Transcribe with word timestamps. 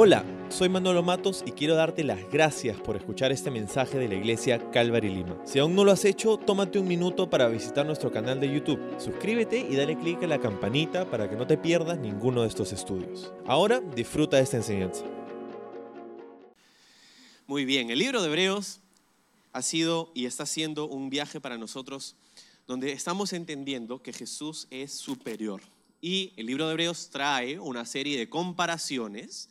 Hola, 0.00 0.24
soy 0.48 0.68
Manolo 0.68 1.02
Matos 1.02 1.42
y 1.44 1.50
quiero 1.50 1.74
darte 1.74 2.04
las 2.04 2.20
gracias 2.30 2.80
por 2.80 2.94
escuchar 2.94 3.32
este 3.32 3.50
mensaje 3.50 3.98
de 3.98 4.06
la 4.06 4.14
iglesia 4.14 4.70
Calvary 4.70 5.08
Lima. 5.08 5.36
Si 5.44 5.58
aún 5.58 5.74
no 5.74 5.82
lo 5.82 5.90
has 5.90 6.04
hecho, 6.04 6.36
tómate 6.36 6.78
un 6.78 6.86
minuto 6.86 7.28
para 7.28 7.48
visitar 7.48 7.84
nuestro 7.84 8.12
canal 8.12 8.38
de 8.38 8.46
YouTube. 8.48 8.78
Suscríbete 9.00 9.58
y 9.58 9.74
dale 9.74 9.98
clic 9.98 10.22
a 10.22 10.28
la 10.28 10.38
campanita 10.38 11.10
para 11.10 11.28
que 11.28 11.34
no 11.34 11.48
te 11.48 11.58
pierdas 11.58 11.98
ninguno 11.98 12.42
de 12.42 12.48
estos 12.48 12.72
estudios. 12.72 13.32
Ahora 13.44 13.80
disfruta 13.80 14.36
de 14.36 14.44
esta 14.44 14.58
enseñanza. 14.58 15.02
Muy 17.48 17.64
bien, 17.64 17.90
el 17.90 17.98
libro 17.98 18.22
de 18.22 18.28
Hebreos 18.28 18.78
ha 19.52 19.62
sido 19.62 20.12
y 20.14 20.26
está 20.26 20.46
siendo 20.46 20.86
un 20.86 21.10
viaje 21.10 21.40
para 21.40 21.58
nosotros 21.58 22.14
donde 22.68 22.92
estamos 22.92 23.32
entendiendo 23.32 24.00
que 24.00 24.12
Jesús 24.12 24.68
es 24.70 24.92
superior. 24.92 25.60
Y 26.00 26.34
el 26.36 26.46
libro 26.46 26.68
de 26.68 26.74
Hebreos 26.74 27.10
trae 27.10 27.58
una 27.58 27.84
serie 27.84 28.16
de 28.16 28.28
comparaciones 28.28 29.48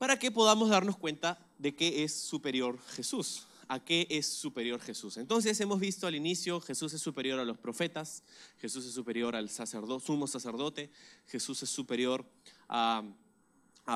para 0.00 0.18
que 0.18 0.30
podamos 0.30 0.70
darnos 0.70 0.96
cuenta 0.96 1.38
de 1.58 1.74
qué 1.74 2.02
es 2.04 2.14
superior 2.14 2.78
Jesús, 2.96 3.46
a 3.68 3.84
qué 3.84 4.06
es 4.08 4.26
superior 4.26 4.80
Jesús. 4.80 5.18
Entonces 5.18 5.60
hemos 5.60 5.78
visto 5.78 6.06
al 6.06 6.14
inicio, 6.14 6.58
Jesús 6.58 6.94
es 6.94 7.02
superior 7.02 7.38
a 7.38 7.44
los 7.44 7.58
profetas, 7.58 8.22
Jesús 8.56 8.86
es 8.86 8.94
superior 8.94 9.36
al 9.36 9.50
sacerdote, 9.50 10.06
sumo 10.06 10.26
sacerdote, 10.26 10.90
Jesús 11.26 11.62
es 11.62 11.68
superior 11.68 12.24
a, 12.66 13.02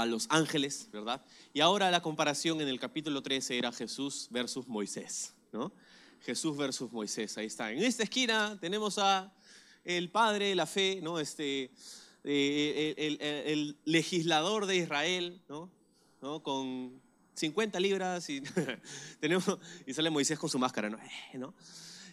los 0.07 0.27
ángeles, 0.29 0.91
¿verdad? 0.93 1.25
Y 1.55 1.61
ahora 1.61 1.91
la 1.91 2.03
comparación 2.03 2.61
en 2.61 2.69
el 2.69 2.79
capítulo 2.79 3.23
13 3.23 3.57
era 3.57 3.73
Jesús 3.73 4.27
versus 4.31 4.69
Moisés, 4.69 5.33
¿no? 5.53 5.73
Jesús 6.21 6.55
versus 6.55 6.93
Moisés, 6.93 7.39
ahí 7.39 7.47
está. 7.47 7.73
En 7.73 7.83
esta 7.83 8.03
esquina 8.03 8.59
tenemos 8.61 8.99
a 8.99 9.33
el 9.85 10.11
padre, 10.11 10.55
la 10.55 10.67
fe, 10.67 11.01
¿no? 11.03 11.19
Este, 11.19 11.71
eh, 12.25 12.95
el- 12.99 13.23
el 13.23 13.77
legislador 13.87 14.67
de 14.67 14.77
Israel, 14.77 15.41
¿no? 15.49 15.71
Con 16.43 17.01
50 17.35 17.79
libras 17.81 18.31
y, 18.31 18.41
tenemos, 19.21 19.45
y 19.87 19.93
sale 19.93 20.09
Moisés 20.11 20.39
con 20.39 20.49
su 20.49 20.59
máscara. 20.59 20.89
Eh, 20.89 21.39
¿no? 21.39 21.55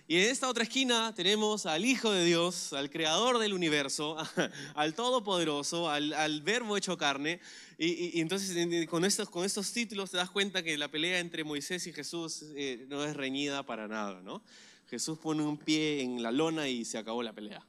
Y 0.08 0.18
en 0.18 0.30
esta 0.30 0.50
otra 0.50 0.64
esquina 0.64 1.14
tenemos 1.16 1.66
al 1.66 1.86
Hijo 1.86 2.12
de 2.12 2.26
Dios, 2.26 2.74
al 2.74 2.90
Creador 2.90 3.38
del 3.40 3.54
universo, 3.54 4.18
al 4.76 4.94
Todopoderoso, 4.94 5.90
al, 5.90 6.12
al 6.14 6.42
Verbo 6.42 6.76
hecho 6.76 6.98
carne. 6.98 7.40
Y, 7.78 8.20
entonces 8.20 8.54
en- 8.58 8.86
con 8.88 9.06
estos, 9.06 9.30
con 9.30 9.46
estos 9.46 9.72
títulos 9.72 10.12
te 10.12 10.18
das 10.18 10.30
cuenta 10.30 10.64
que 10.64 10.78
la 10.78 10.90
pelea 10.92 11.20
entre 11.20 11.46
Moisés 11.46 11.88
y 11.88 11.94
Jesús 11.94 12.44
eh, 12.56 12.86
no 12.90 13.06
es 13.06 13.16
reñida 13.16 13.64
para 13.66 13.88
nada, 13.88 14.22
¿no? 14.22 14.44
Jesús 14.90 15.18
pone 15.18 15.44
un 15.44 15.58
pie 15.58 16.02
en 16.02 16.22
la 16.22 16.32
lona 16.34 16.68
y 16.68 16.84
se 16.84 16.98
acabó 16.98 17.24
la 17.24 17.32
pelea. 17.32 17.66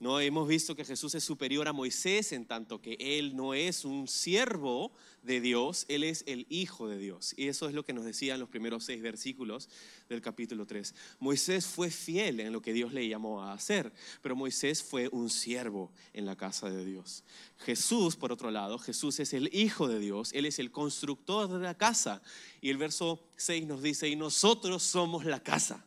No 0.00 0.20
hemos 0.20 0.46
visto 0.46 0.76
que 0.76 0.84
Jesús 0.84 1.16
es 1.16 1.24
superior 1.24 1.66
a 1.66 1.72
Moisés 1.72 2.30
en 2.32 2.46
tanto 2.46 2.80
que 2.80 2.96
él 3.00 3.34
no 3.34 3.52
es 3.52 3.84
un 3.84 4.06
siervo 4.06 4.92
de 5.24 5.40
Dios, 5.40 5.86
él 5.88 6.04
es 6.04 6.22
el 6.28 6.46
hijo 6.48 6.86
de 6.88 6.98
Dios. 6.98 7.34
Y 7.36 7.48
eso 7.48 7.68
es 7.68 7.74
lo 7.74 7.84
que 7.84 7.92
nos 7.92 8.04
decían 8.04 8.38
los 8.38 8.48
primeros 8.48 8.84
seis 8.84 9.02
versículos 9.02 9.68
del 10.08 10.22
capítulo 10.22 10.66
3. 10.66 10.94
Moisés 11.18 11.66
fue 11.66 11.90
fiel 11.90 12.38
en 12.38 12.52
lo 12.52 12.62
que 12.62 12.72
Dios 12.72 12.92
le 12.92 13.08
llamó 13.08 13.42
a 13.42 13.52
hacer, 13.52 13.92
pero 14.22 14.36
Moisés 14.36 14.84
fue 14.84 15.08
un 15.10 15.30
siervo 15.30 15.90
en 16.12 16.26
la 16.26 16.36
casa 16.36 16.70
de 16.70 16.84
Dios. 16.84 17.24
Jesús, 17.58 18.14
por 18.14 18.30
otro 18.30 18.52
lado, 18.52 18.78
Jesús 18.78 19.18
es 19.18 19.32
el 19.32 19.50
hijo 19.52 19.88
de 19.88 19.98
Dios, 19.98 20.32
él 20.32 20.46
es 20.46 20.60
el 20.60 20.70
constructor 20.70 21.48
de 21.48 21.58
la 21.58 21.76
casa. 21.76 22.22
Y 22.60 22.70
el 22.70 22.76
verso 22.76 23.20
6 23.34 23.66
nos 23.66 23.82
dice, 23.82 24.08
y 24.08 24.14
nosotros 24.14 24.84
somos 24.84 25.24
la 25.24 25.42
casa. 25.42 25.84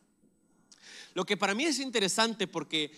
Lo 1.13 1.25
que 1.25 1.37
para 1.37 1.55
mí 1.55 1.63
es 1.63 1.79
interesante 1.79 2.47
porque 2.47 2.91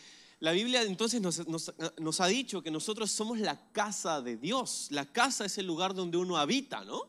la 0.43 0.51
Biblia 0.51 0.81
entonces 0.83 1.21
nos, 1.21 2.19
ha 2.19 2.27
dicho 2.27 2.61
que 2.61 2.69
nosotros 2.69 3.09
somos 3.13 3.39
la 3.39 3.71
casa 3.71 4.21
de 4.21 4.35
Dios. 4.35 4.87
La 4.89 5.05
casa 5.09 5.45
es 5.45 5.57
el 5.57 5.65
lugar 5.65 5.93
donde 5.93 6.17
uno 6.17 6.35
habita, 6.35 6.83
¿no? 6.83 7.07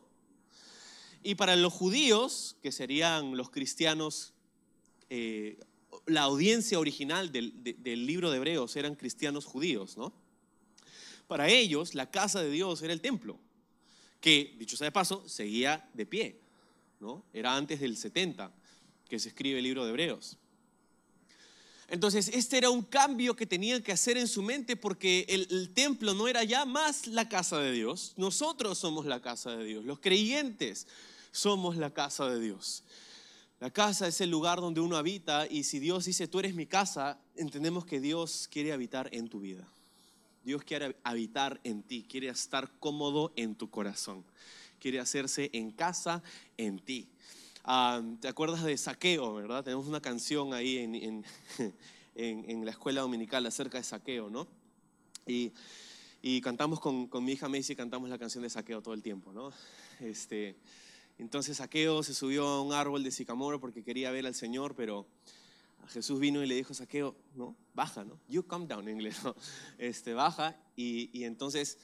Y 1.21 1.35
para 1.35 1.57
los 1.57 1.73
judíos, 1.73 2.55
que 2.63 2.71
serían 2.71 3.35
los 3.35 3.49
cristianos, 3.49 4.31
eh, 5.09 5.59
la 6.05 6.21
audiencia 6.21 6.79
original 6.79 7.33
del, 7.33 7.61
de- 7.61 7.73
del 7.73 8.05
libro 8.05 8.31
de 8.31 8.37
Hebreos 8.37 8.73
eran 8.77 8.95
cristianos 8.95 9.43
judíos, 9.43 9.97
¿no? 9.97 10.13
Para 11.27 11.49
ellos, 11.49 11.93
la 11.93 12.09
casa 12.09 12.41
de 12.41 12.49
Dios 12.49 12.81
era 12.83 12.93
el 12.93 13.01
templo, 13.01 13.37
que, 14.21 14.55
dicho 14.57 14.77
sea 14.77 14.85
de 14.85 14.91
paso, 14.93 15.27
seguía 15.27 15.89
de 15.93 16.05
pie, 16.05 16.39
¿no? 17.01 17.25
Era 17.33 17.57
antes 17.57 17.81
del 17.81 17.97
70 17.97 18.49
que 19.09 19.19
se 19.19 19.27
escribe 19.27 19.57
el 19.57 19.65
libro 19.65 19.83
de 19.83 19.89
Hebreos. 19.89 20.37
Entonces, 21.87 22.29
este 22.33 22.57
era 22.57 22.69
un 22.69 22.81
cambio 22.81 23.35
que 23.35 23.45
tenían 23.45 23.83
que 23.83 23.91
hacer 23.91 24.17
en 24.17 24.27
su 24.27 24.41
mente 24.41 24.75
porque 24.75 25.25
el, 25.29 25.69
templo 25.73 26.13
no 26.13 26.27
era 26.27 26.43
ya 26.43 26.65
más 26.65 27.05
la 27.05 27.29
casa 27.29 27.59
de 27.59 27.71
Dios. 27.71 28.13
Nosotros 28.17 28.77
somos 28.79 29.05
la 29.05 29.21
casa 29.21 29.55
de 29.55 29.65
Dios. 29.65 29.85
Los 29.85 29.99
creyentes 29.99 30.87
somos 31.31 31.77
la 31.77 31.91
casa 31.91 32.27
de 32.27 32.39
Dios. 32.39 32.83
La 33.59 33.69
casa 33.69 34.07
es 34.07 34.19
el 34.19 34.31
lugar 34.31 34.61
donde 34.61 34.81
uno 34.81 34.97
habita 34.97 35.47
y 35.47 35.63
si 35.63 35.79
Dios 35.79 36.05
dice, 36.05 36.27
tú 36.27 36.39
eres 36.39 36.55
mi 36.55 36.65
casa, 36.65 37.19
entendemos 37.35 37.85
que 37.85 37.99
Dios 37.99 38.47
quiere 38.51 38.73
habitar 38.73 39.09
en 39.13 39.29
tu 39.29 39.39
vida. 39.39 39.65
Dios 40.43 40.63
quiere 40.63 40.95
habitar 41.03 41.59
en 41.63 41.81
ti, 41.81 42.05
quiere 42.07 42.27
estar 42.29 42.71
cómodo 42.79 43.31
en 43.35 43.55
tu 43.55 43.69
corazón, 43.69 44.23
quiere 44.79 44.99
hacerse 44.99 45.49
en 45.53 45.71
casa 45.71 46.21
en 46.57 46.79
ti. 46.79 47.07
Ah, 47.67 48.01
¿Te 48.21 48.27
acuerdas 48.27 48.63
de 48.63 48.77
Saqueo, 48.77 49.33
verdad? 49.33 49.63
Tenemos 49.63 49.87
una 49.87 49.99
canción 49.99 50.53
ahí 50.53 50.77
en, 50.77 50.93
en- 50.95 51.25
en- 52.15 52.49
en 52.49 52.63
la 52.65 52.71
escuela 52.71 53.01
dominical 53.01 53.43
acerca 53.45 53.77
de 53.79 53.83
Saqueo, 53.83 54.29
¿no? 54.29 54.47
Y, 55.25 55.51
y 56.21 56.41
cantamos 56.41 56.79
con, 56.79 57.07
con 57.07 57.23
mi 57.25 57.31
hija 57.31 57.49
Macy, 57.49 57.75
cantamos 57.75 58.07
la 58.09 58.19
canción 58.19 58.43
de 58.43 58.49
Saqueo 58.51 58.81
todo 58.83 58.93
el 58.93 59.01
tiempo, 59.01 59.33
¿no? 59.33 59.51
Este, 59.99 60.55
entonces 61.17 61.57
Saqueo 61.57 62.03
se 62.03 62.13
subió 62.13 62.45
a 62.47 62.61
un 62.61 62.71
árbol 62.73 63.03
de 63.03 63.09
sicamoro 63.09 63.59
porque 63.59 63.83
quería 63.83 64.11
ver 64.11 64.27
al 64.27 64.35
Señor, 64.35 64.75
pero 64.75 65.07
Jesús 65.87 66.19
vino 66.19 66.43
y 66.43 66.47
le 66.47 66.53
dijo, 66.53 66.75
Saqueo, 66.75 67.15
¿no? 67.33 67.55
Baja, 67.73 68.03
¿no? 68.03 68.19
You 68.29 68.45
come 68.45 68.67
down 68.67 68.87
en 68.87 68.93
inglés, 68.95 69.23
¿no? 69.23 69.35
Este, 69.79 70.13
baja 70.13 70.55
y, 70.75 71.09
y 71.17 71.23
entonces, 71.23 71.79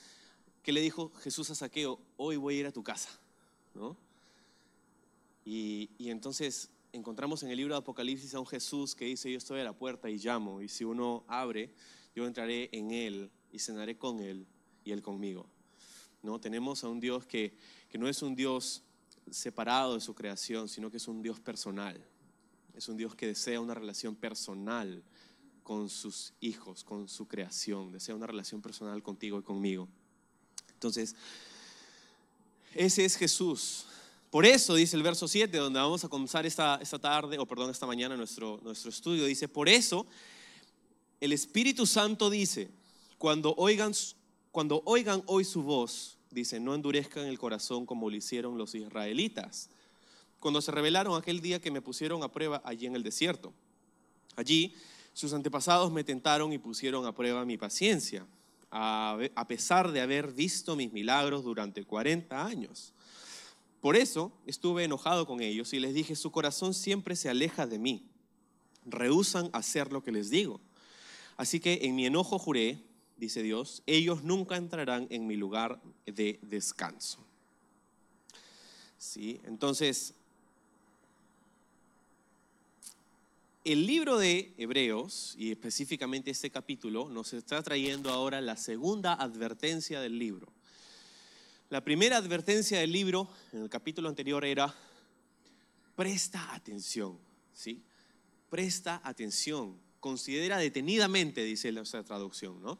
¿qué 0.61 0.71
le 0.73 0.81
dijo 0.81 1.11
Jesús 1.23 1.49
a 1.49 1.55
Saqueo? 1.55 1.99
Hoy 2.17 2.37
voy 2.37 2.57
a 2.57 2.59
ir 2.59 2.67
a 2.67 2.71
tu 2.71 2.83
casa, 2.83 3.09
¿no? 3.73 3.97
Y, 5.45 5.89
entonces 5.99 6.69
encontramos 6.93 7.43
en 7.43 7.49
el 7.49 7.57
libro 7.57 7.73
de 7.73 7.79
Apocalipsis 7.79 8.33
a 8.33 8.39
un 8.39 8.47
Jesús 8.47 8.95
que 8.95 9.05
dice, 9.05 9.31
yo 9.31 9.37
estoy 9.37 9.59
a 9.61 9.63
la 9.63 9.73
puerta 9.73 10.09
y 10.09 10.17
llamo, 10.17 10.61
y 10.61 10.67
si 10.67 10.83
uno 10.83 11.23
abre, 11.27 11.73
yo 12.15 12.27
entraré 12.27 12.69
en 12.73 12.91
él 12.91 13.31
y 13.51 13.59
cenaré 13.59 13.97
con 13.97 14.19
él 14.19 14.45
y 14.83 14.91
él 14.91 15.01
conmigo. 15.01 15.47
¿No? 16.21 16.39
Tenemos 16.39 16.83
a 16.83 16.89
un 16.89 16.99
Dios 16.99 17.25
que, 17.25 17.55
que 17.89 17.97
no 17.97 18.07
es 18.07 18.21
un 18.21 18.35
Dios 18.35 18.83
separado 19.29 19.95
de 19.95 20.01
su 20.01 20.13
creación, 20.13 20.67
sino 20.67 20.91
que 20.91 20.97
es 20.97 21.07
un 21.07 21.21
Dios 21.21 21.39
personal. 21.39 22.05
Es 22.75 22.87
un 22.89 22.97
Dios 22.97 23.15
que 23.15 23.27
desea 23.27 23.59
una 23.59 23.73
relación 23.73 24.15
personal 24.15 25.03
con 25.63 25.89
sus 25.89 26.33
hijos, 26.41 26.83
con 26.83 27.07
su 27.07 27.27
creación, 27.27 27.91
desea 27.91 28.15
una 28.15 28.27
relación 28.27 28.61
personal 28.61 29.01
contigo 29.01 29.39
y 29.39 29.43
conmigo. 29.43 29.87
Entonces, 30.73 31.15
ese 32.73 33.05
es 33.05 33.15
Jesús. 33.15 33.85
Por 34.31 34.45
eso 34.45 34.73
dice 34.73 34.95
el 34.95 35.03
verso 35.03 35.27
7, 35.27 35.55
donde 35.57 35.79
vamos 35.79 36.03
a 36.03 36.09
comenzar 36.09 36.45
esta, 36.45 36.79
esta 36.81 36.97
tarde, 36.97 37.37
o 37.37 37.45
perdón, 37.45 37.69
esta 37.69 37.85
mañana 37.85 38.17
nuestro, 38.17 38.59
nuestro 38.63 38.89
estudio, 38.89 39.25
dice, 39.25 39.47
por 39.47 39.69
eso 39.69 40.07
el 41.19 41.33
Espíritu 41.33 41.85
Santo 41.85 42.29
dice, 42.29 42.71
cuando 43.17 43.53
oigan, 43.57 43.91
cuando 44.51 44.81
oigan 44.85 45.21
hoy 45.27 45.43
su 45.43 45.61
voz, 45.61 46.17
dice, 46.31 46.59
no 46.59 46.73
endurezcan 46.73 47.25
el 47.25 47.37
corazón 47.37 47.85
como 47.85 48.09
lo 48.09 48.15
hicieron 48.15 48.57
los 48.57 48.73
israelitas, 48.73 49.69
cuando 50.39 50.61
se 50.61 50.71
rebelaron 50.71 51.15
aquel 51.15 51.41
día 51.41 51.61
que 51.61 51.69
me 51.69 51.81
pusieron 51.81 52.23
a 52.23 52.31
prueba 52.31 52.61
allí 52.65 52.87
en 52.87 52.95
el 52.95 53.03
desierto. 53.03 53.53
Allí 54.37 54.73
sus 55.13 55.33
antepasados 55.33 55.91
me 55.91 56.03
tentaron 56.03 56.53
y 56.53 56.57
pusieron 56.57 57.05
a 57.05 57.13
prueba 57.13 57.45
mi 57.45 57.57
paciencia, 57.57 58.25
a, 58.71 59.45
pesar 59.47 59.91
de 59.91 59.99
haber 59.99 60.31
visto 60.31 60.77
mis 60.77 60.91
milagros 60.93 61.43
durante 61.43 61.83
40 61.83 62.45
años. 62.45 62.93
Por 63.81 63.95
eso 63.95 64.31
estuve 64.45 64.83
enojado 64.83 65.25
con 65.25 65.41
ellos 65.41 65.73
y 65.73 65.79
les 65.79 65.93
dije, 65.93 66.15
su 66.15 66.31
corazón 66.31 66.73
siempre 66.75 67.15
se 67.15 67.29
aleja 67.29 67.65
de 67.65 67.79
mí, 67.79 68.05
rehusan 68.85 69.49
hacer 69.53 69.91
lo 69.91 70.03
que 70.03 70.11
les 70.11 70.29
digo. 70.29 70.61
Así 71.35 71.59
que 71.59 71.79
en 71.81 71.95
mi 71.95 72.05
enojo 72.05 72.37
juré, 72.37 72.77
dice 73.17 73.41
Dios, 73.41 73.81
ellos 73.87 74.23
nunca 74.23 74.55
entrarán 74.55 75.07
en 75.09 75.25
mi 75.25 75.35
lugar 75.35 75.81
de 76.05 76.39
descanso. 76.43 77.19
¿Sí? 78.99 79.41
Entonces, 79.45 80.13
el 83.63 83.87
libro 83.87 84.17
de 84.17 84.53
Hebreos, 84.57 85.35
y 85.39 85.51
específicamente 85.51 86.29
este 86.29 86.51
capítulo, 86.51 87.09
nos 87.09 87.33
está 87.33 87.63
trayendo 87.63 88.11
ahora 88.11 88.41
la 88.41 88.57
segunda 88.57 89.13
advertencia 89.13 89.99
del 90.01 90.19
libro. 90.19 90.47
La 91.71 91.81
primera 91.81 92.17
advertencia 92.17 92.79
del 92.79 92.91
libro, 92.91 93.29
en 93.53 93.61
el 93.61 93.69
capítulo 93.69 94.09
anterior, 94.09 94.43
era, 94.43 94.75
presta 95.95 96.53
atención, 96.53 97.17
¿sí? 97.53 97.81
Presta 98.49 98.99
atención, 99.05 99.79
considera 100.01 100.57
detenidamente, 100.57 101.45
dice 101.45 101.71
nuestra 101.71 102.03
traducción, 102.03 102.61
¿no? 102.61 102.77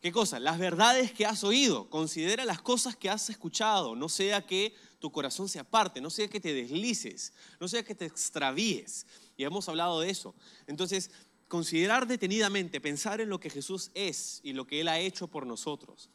¿Qué 0.00 0.10
cosa? 0.10 0.40
Las 0.40 0.58
verdades 0.58 1.12
que 1.12 1.24
has 1.24 1.44
oído. 1.44 1.88
Considera 1.88 2.44
las 2.44 2.60
cosas 2.60 2.96
que 2.96 3.08
has 3.08 3.30
escuchado. 3.30 3.94
No 3.94 4.08
sea 4.08 4.44
que 4.44 4.74
tu 4.98 5.12
corazón 5.12 5.48
se 5.48 5.60
aparte, 5.60 6.00
no 6.00 6.10
sea 6.10 6.26
que 6.26 6.40
te 6.40 6.52
deslices, 6.52 7.32
no 7.60 7.68
sea 7.68 7.84
que 7.84 7.94
te 7.94 8.06
extravíes. 8.06 9.06
Y 9.36 9.44
hemos 9.44 9.68
hablado 9.68 10.00
de 10.00 10.10
eso. 10.10 10.34
Entonces, 10.66 11.12
considerar 11.46 12.08
detenidamente, 12.08 12.80
pensar 12.80 13.20
en 13.20 13.28
lo 13.28 13.38
que 13.38 13.50
Jesús 13.50 13.92
es 13.94 14.40
y 14.42 14.52
lo 14.52 14.66
que 14.66 14.80
Él 14.80 14.88
ha 14.88 14.98
hecho 14.98 15.28
por 15.28 15.46
nosotros. 15.46 16.10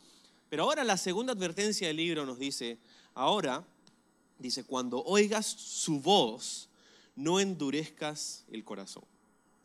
Pero 0.50 0.64
ahora 0.64 0.84
la 0.84 0.98
segunda 0.98 1.34
advertencia 1.34 1.88
del 1.88 1.98
libro 1.98 2.26
nos 2.26 2.40
dice, 2.40 2.80
ahora, 3.14 3.66
dice, 4.40 4.64
cuando 4.64 5.04
oigas 5.04 5.46
su 5.46 6.02
voz, 6.02 6.70
no 7.16 7.40
endurezcas 7.40 8.46
el 8.52 8.64
corazón. 8.64 9.04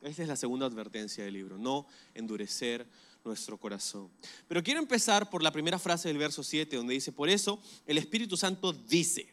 Esta 0.03 0.23
es 0.23 0.29
la 0.29 0.37
segunda 0.37 0.67
advertencia 0.67 1.25
del 1.25 1.33
libro, 1.33 1.57
no 1.57 1.87
endurecer 2.13 2.87
nuestro 3.25 3.57
corazón. 3.57 4.11
Pero 4.47 4.63
quiero 4.63 4.81
empezar 4.81 5.31
por 5.31 5.43
la 5.43 5.51
primera 5.51 5.79
frase 5.79 6.09
del 6.09 6.19
verso 6.19 6.43
7, 6.43 6.77
donde 6.77 6.93
dice, 6.93 7.11
por 7.11 7.31
eso 7.31 7.59
el 7.87 7.97
Espíritu 7.97 8.37
Santo 8.37 8.75
dice, 8.75 9.33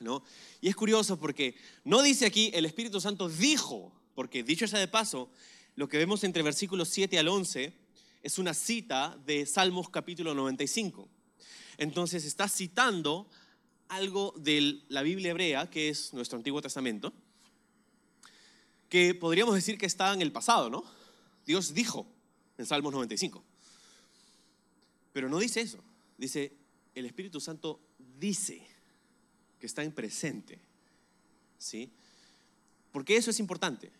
¿no? 0.00 0.22
Y 0.62 0.68
es 0.68 0.76
curioso 0.76 1.18
porque 1.18 1.54
no 1.84 2.00
dice 2.00 2.24
aquí, 2.24 2.50
el 2.54 2.64
Espíritu 2.64 3.00
Santo 3.00 3.28
dijo, 3.28 3.92
porque 4.14 4.42
dicho 4.42 4.66
sea 4.66 4.78
de 4.78 4.88
paso, 4.88 5.28
lo 5.76 5.88
que 5.88 5.98
vemos 5.98 6.24
entre 6.24 6.42
versículos 6.42 6.88
7 6.88 7.18
al 7.18 7.28
11 7.28 7.83
es 8.24 8.38
una 8.38 8.54
cita 8.54 9.20
de 9.26 9.44
Salmos 9.44 9.90
capítulo 9.90 10.34
95. 10.34 11.06
Entonces 11.76 12.24
está 12.24 12.48
citando 12.48 13.28
algo 13.88 14.32
de 14.38 14.80
la 14.88 15.02
Biblia 15.02 15.32
hebrea, 15.32 15.68
que 15.68 15.90
es 15.90 16.14
nuestro 16.14 16.38
Antiguo 16.38 16.62
Testamento, 16.62 17.12
que 18.88 19.14
podríamos 19.14 19.54
decir 19.54 19.76
que 19.76 19.84
está 19.84 20.14
en 20.14 20.22
el 20.22 20.32
pasado, 20.32 20.70
¿no? 20.70 20.84
Dios 21.44 21.74
dijo, 21.74 22.06
en 22.56 22.64
Salmos 22.64 22.94
95. 22.94 23.44
Pero 25.12 25.28
no 25.28 25.38
dice 25.38 25.60
eso. 25.60 25.84
Dice, 26.16 26.50
el 26.94 27.04
Espíritu 27.04 27.42
Santo 27.42 27.78
dice 28.18 28.66
que 29.60 29.66
está 29.66 29.84
en 29.84 29.92
presente. 29.92 30.58
¿Sí? 31.58 31.90
Porque 32.90 33.18
eso 33.18 33.30
es 33.30 33.38
importante. 33.38 33.92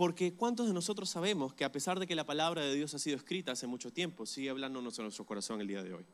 Porque 0.00 0.32
¿cuántos 0.32 0.66
de 0.66 0.72
nosotros 0.72 1.10
sabemos 1.10 1.52
que 1.52 1.62
a 1.62 1.70
pesar 1.70 2.00
de 2.00 2.06
que 2.06 2.14
la 2.14 2.24
palabra 2.24 2.62
de 2.62 2.74
Dios 2.74 2.94
ha 2.94 2.98
sido 2.98 3.18
escrita 3.18 3.52
hace 3.52 3.66
mucho 3.66 3.92
tiempo, 3.92 4.24
sigue 4.24 4.48
hablándonos 4.48 4.98
en 4.98 5.04
nuestro 5.04 5.26
corazón 5.26 5.60
el 5.60 5.66
día 5.66 5.82
de 5.82 5.92
hoy? 5.92 6.06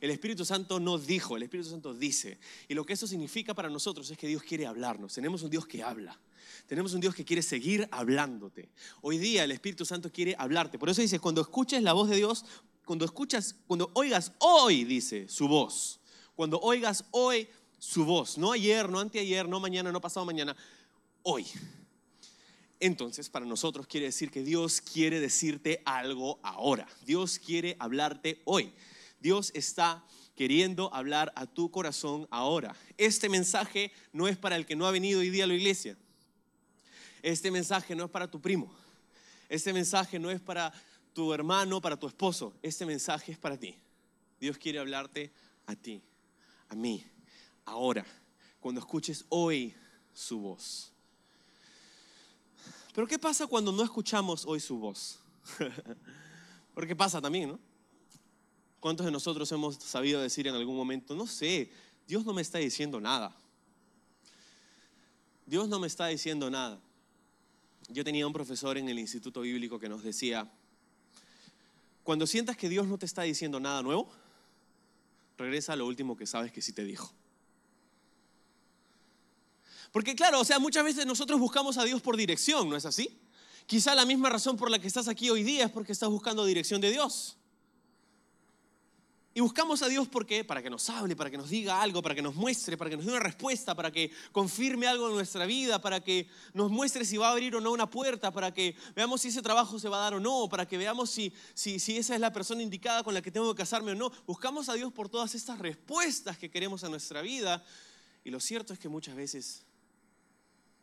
El 0.00 0.10
Espíritu 0.10 0.44
Santo 0.44 0.80
no 0.80 0.98
dijo, 0.98 1.36
el 1.36 1.44
Espíritu 1.44 1.70
Santo 1.70 1.94
dice. 1.94 2.40
Y 2.66 2.74
lo 2.74 2.84
que 2.84 2.94
eso 2.94 3.06
significa 3.06 3.54
para 3.54 3.70
nosotros 3.70 4.10
es 4.10 4.18
que 4.18 4.26
Dios 4.26 4.42
quiere 4.42 4.66
hablarnos. 4.66 5.14
Tenemos 5.14 5.44
un 5.44 5.50
Dios 5.50 5.64
que 5.64 5.80
habla. 5.80 6.18
Tenemos 6.66 6.92
un 6.92 7.00
Dios 7.00 7.14
que 7.14 7.24
quiere 7.24 7.42
seguir 7.42 7.86
hablándote. 7.92 8.68
Hoy 9.00 9.18
día 9.18 9.44
el 9.44 9.52
Espíritu 9.52 9.84
Santo 9.84 10.10
quiere 10.10 10.34
hablarte. 10.36 10.76
Por 10.76 10.90
eso 10.90 11.00
dice, 11.00 11.20
cuando 11.20 11.40
escuches 11.40 11.84
la 11.84 11.92
voz 11.92 12.08
de 12.10 12.16
Dios, 12.16 12.44
cuando 12.84 13.04
escuchas, 13.04 13.54
cuando 13.68 13.92
oigas 13.94 14.32
hoy, 14.40 14.82
dice, 14.82 15.28
su 15.28 15.46
voz. 15.46 16.00
Cuando 16.34 16.58
oigas 16.58 17.04
hoy 17.12 17.46
su 17.78 18.04
voz, 18.04 18.38
no 18.38 18.50
ayer, 18.50 18.88
no 18.88 18.98
anteayer, 18.98 19.48
no 19.48 19.60
mañana, 19.60 19.92
no 19.92 20.00
pasado 20.00 20.26
mañana, 20.26 20.56
hoy. 21.22 21.46
Entonces, 22.80 23.28
para 23.28 23.44
nosotros 23.44 23.86
quiere 23.86 24.06
decir 24.06 24.30
que 24.30 24.42
Dios 24.42 24.80
quiere 24.80 25.20
decirte 25.20 25.82
algo 25.84 26.40
ahora. 26.42 26.88
Dios 27.04 27.38
quiere 27.38 27.76
hablarte 27.78 28.40
hoy. 28.44 28.72
Dios 29.20 29.52
está 29.54 30.02
queriendo 30.34 30.92
hablar 30.94 31.30
a 31.36 31.46
tu 31.46 31.70
corazón 31.70 32.26
ahora. 32.30 32.74
Este 32.96 33.28
mensaje 33.28 33.92
no 34.12 34.26
es 34.26 34.38
para 34.38 34.56
el 34.56 34.64
que 34.64 34.76
no 34.76 34.86
ha 34.86 34.90
venido 34.90 35.20
hoy 35.20 35.28
día 35.28 35.44
a 35.44 35.46
la 35.46 35.54
iglesia. 35.54 35.98
Este 37.22 37.50
mensaje 37.50 37.94
no 37.94 38.04
es 38.06 38.10
para 38.10 38.30
tu 38.30 38.40
primo. 38.40 38.74
Este 39.50 39.74
mensaje 39.74 40.18
no 40.18 40.30
es 40.30 40.40
para 40.40 40.72
tu 41.12 41.34
hermano, 41.34 41.82
para 41.82 41.98
tu 41.98 42.06
esposo. 42.06 42.54
Este 42.62 42.86
mensaje 42.86 43.32
es 43.32 43.38
para 43.38 43.58
ti. 43.58 43.76
Dios 44.40 44.56
quiere 44.56 44.78
hablarte 44.78 45.30
a 45.66 45.76
ti, 45.76 46.02
a 46.70 46.74
mí, 46.74 47.04
ahora, 47.66 48.06
cuando 48.58 48.80
escuches 48.80 49.26
hoy 49.28 49.74
su 50.14 50.38
voz. 50.40 50.92
Pero 52.94 53.06
¿qué 53.06 53.18
pasa 53.18 53.46
cuando 53.46 53.72
no 53.72 53.82
escuchamos 53.82 54.44
hoy 54.46 54.60
su 54.60 54.78
voz? 54.78 55.20
Porque 56.74 56.96
pasa 56.96 57.20
también, 57.20 57.50
¿no? 57.50 57.58
¿Cuántos 58.80 59.04
de 59.06 59.12
nosotros 59.12 59.50
hemos 59.52 59.76
sabido 59.76 60.20
decir 60.20 60.46
en 60.46 60.54
algún 60.54 60.76
momento, 60.76 61.14
no 61.14 61.26
sé, 61.26 61.70
Dios 62.06 62.24
no 62.24 62.32
me 62.32 62.42
está 62.42 62.58
diciendo 62.58 63.00
nada? 63.00 63.36
Dios 65.46 65.68
no 65.68 65.78
me 65.78 65.86
está 65.86 66.06
diciendo 66.06 66.50
nada. 66.50 66.80
Yo 67.88 68.04
tenía 68.04 68.26
un 68.26 68.32
profesor 68.32 68.78
en 68.78 68.88
el 68.88 68.98
Instituto 68.98 69.42
Bíblico 69.42 69.78
que 69.78 69.88
nos 69.88 70.02
decía, 70.02 70.50
cuando 72.02 72.26
sientas 72.26 72.56
que 72.56 72.68
Dios 72.68 72.86
no 72.86 72.98
te 72.98 73.06
está 73.06 73.22
diciendo 73.22 73.60
nada 73.60 73.82
nuevo, 73.82 74.10
regresa 75.36 75.74
a 75.74 75.76
lo 75.76 75.86
último 75.86 76.16
que 76.16 76.26
sabes 76.26 76.52
que 76.52 76.62
sí 76.62 76.72
te 76.72 76.84
dijo. 76.84 77.12
Porque 79.92 80.14
claro, 80.14 80.40
o 80.40 80.44
sea, 80.44 80.58
muchas 80.58 80.84
veces 80.84 81.06
nosotros 81.06 81.40
buscamos 81.40 81.78
a 81.78 81.84
Dios 81.84 82.00
por 82.00 82.16
dirección, 82.16 82.68
¿no 82.68 82.76
es 82.76 82.86
así? 82.86 83.18
Quizá 83.66 83.94
la 83.94 84.04
misma 84.04 84.28
razón 84.28 84.56
por 84.56 84.70
la 84.70 84.78
que 84.78 84.86
estás 84.86 85.08
aquí 85.08 85.30
hoy 85.30 85.42
día 85.42 85.66
es 85.66 85.70
porque 85.70 85.92
estás 85.92 86.08
buscando 86.08 86.44
dirección 86.44 86.80
de 86.80 86.90
Dios. 86.90 87.36
Y 89.32 89.40
buscamos 89.40 89.80
a 89.82 89.88
Dios 89.88 90.08
porque 90.08 90.42
para 90.42 90.60
que 90.60 90.68
nos 90.68 90.90
hable, 90.90 91.14
para 91.14 91.30
que 91.30 91.38
nos 91.38 91.50
diga 91.50 91.80
algo, 91.80 92.02
para 92.02 92.16
que 92.16 92.22
nos 92.22 92.34
muestre, 92.34 92.76
para 92.76 92.90
que 92.90 92.96
nos 92.96 93.06
dé 93.06 93.12
una 93.12 93.20
respuesta, 93.20 93.76
para 93.76 93.92
que 93.92 94.10
confirme 94.32 94.88
algo 94.88 95.08
en 95.08 95.14
nuestra 95.14 95.46
vida, 95.46 95.80
para 95.80 96.00
que 96.00 96.28
nos 96.52 96.68
muestre 96.68 97.04
si 97.04 97.16
va 97.16 97.28
a 97.28 97.30
abrir 97.30 97.54
o 97.54 97.60
no 97.60 97.70
una 97.70 97.88
puerta, 97.88 98.32
para 98.32 98.52
que 98.52 98.74
veamos 98.96 99.20
si 99.20 99.28
ese 99.28 99.40
trabajo 99.40 99.78
se 99.78 99.88
va 99.88 99.98
a 99.98 100.00
dar 100.00 100.14
o 100.14 100.20
no, 100.20 100.48
para 100.48 100.66
que 100.66 100.76
veamos 100.76 101.10
si, 101.10 101.32
si, 101.54 101.78
si 101.78 101.96
esa 101.96 102.14
es 102.14 102.20
la 102.20 102.32
persona 102.32 102.60
indicada 102.60 103.04
con 103.04 103.14
la 103.14 103.22
que 103.22 103.30
tengo 103.30 103.54
que 103.54 103.58
casarme 103.58 103.92
o 103.92 103.94
no. 103.94 104.10
Buscamos 104.26 104.68
a 104.68 104.74
Dios 104.74 104.92
por 104.92 105.08
todas 105.08 105.36
estas 105.36 105.60
respuestas 105.60 106.36
que 106.36 106.50
queremos 106.50 106.82
en 106.82 106.90
nuestra 106.90 107.22
vida. 107.22 107.64
Y 108.24 108.30
lo 108.30 108.40
cierto 108.40 108.72
es 108.72 108.80
que 108.80 108.88
muchas 108.88 109.14
veces 109.14 109.64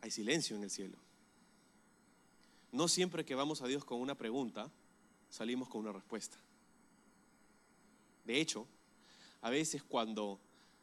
hay 0.02 0.12
silencio 0.12 0.56
en 0.56 0.64
el 0.64 0.70
cielo. 0.70 0.98
No 2.72 2.88
siempre 2.88 3.26
que 3.26 3.36
vamos 3.36 3.62
a 3.62 3.68
Dios 3.68 3.86
con 3.86 4.00
una 4.00 4.16
pregunta, 4.16 4.70
salimos 5.30 5.70
con 5.70 5.82
una 5.82 5.92
respuesta. 5.92 6.38
De 8.26 8.40
hecho, 8.40 8.68
a 9.42 9.50
veces 9.50 9.84
cuando 9.84 10.40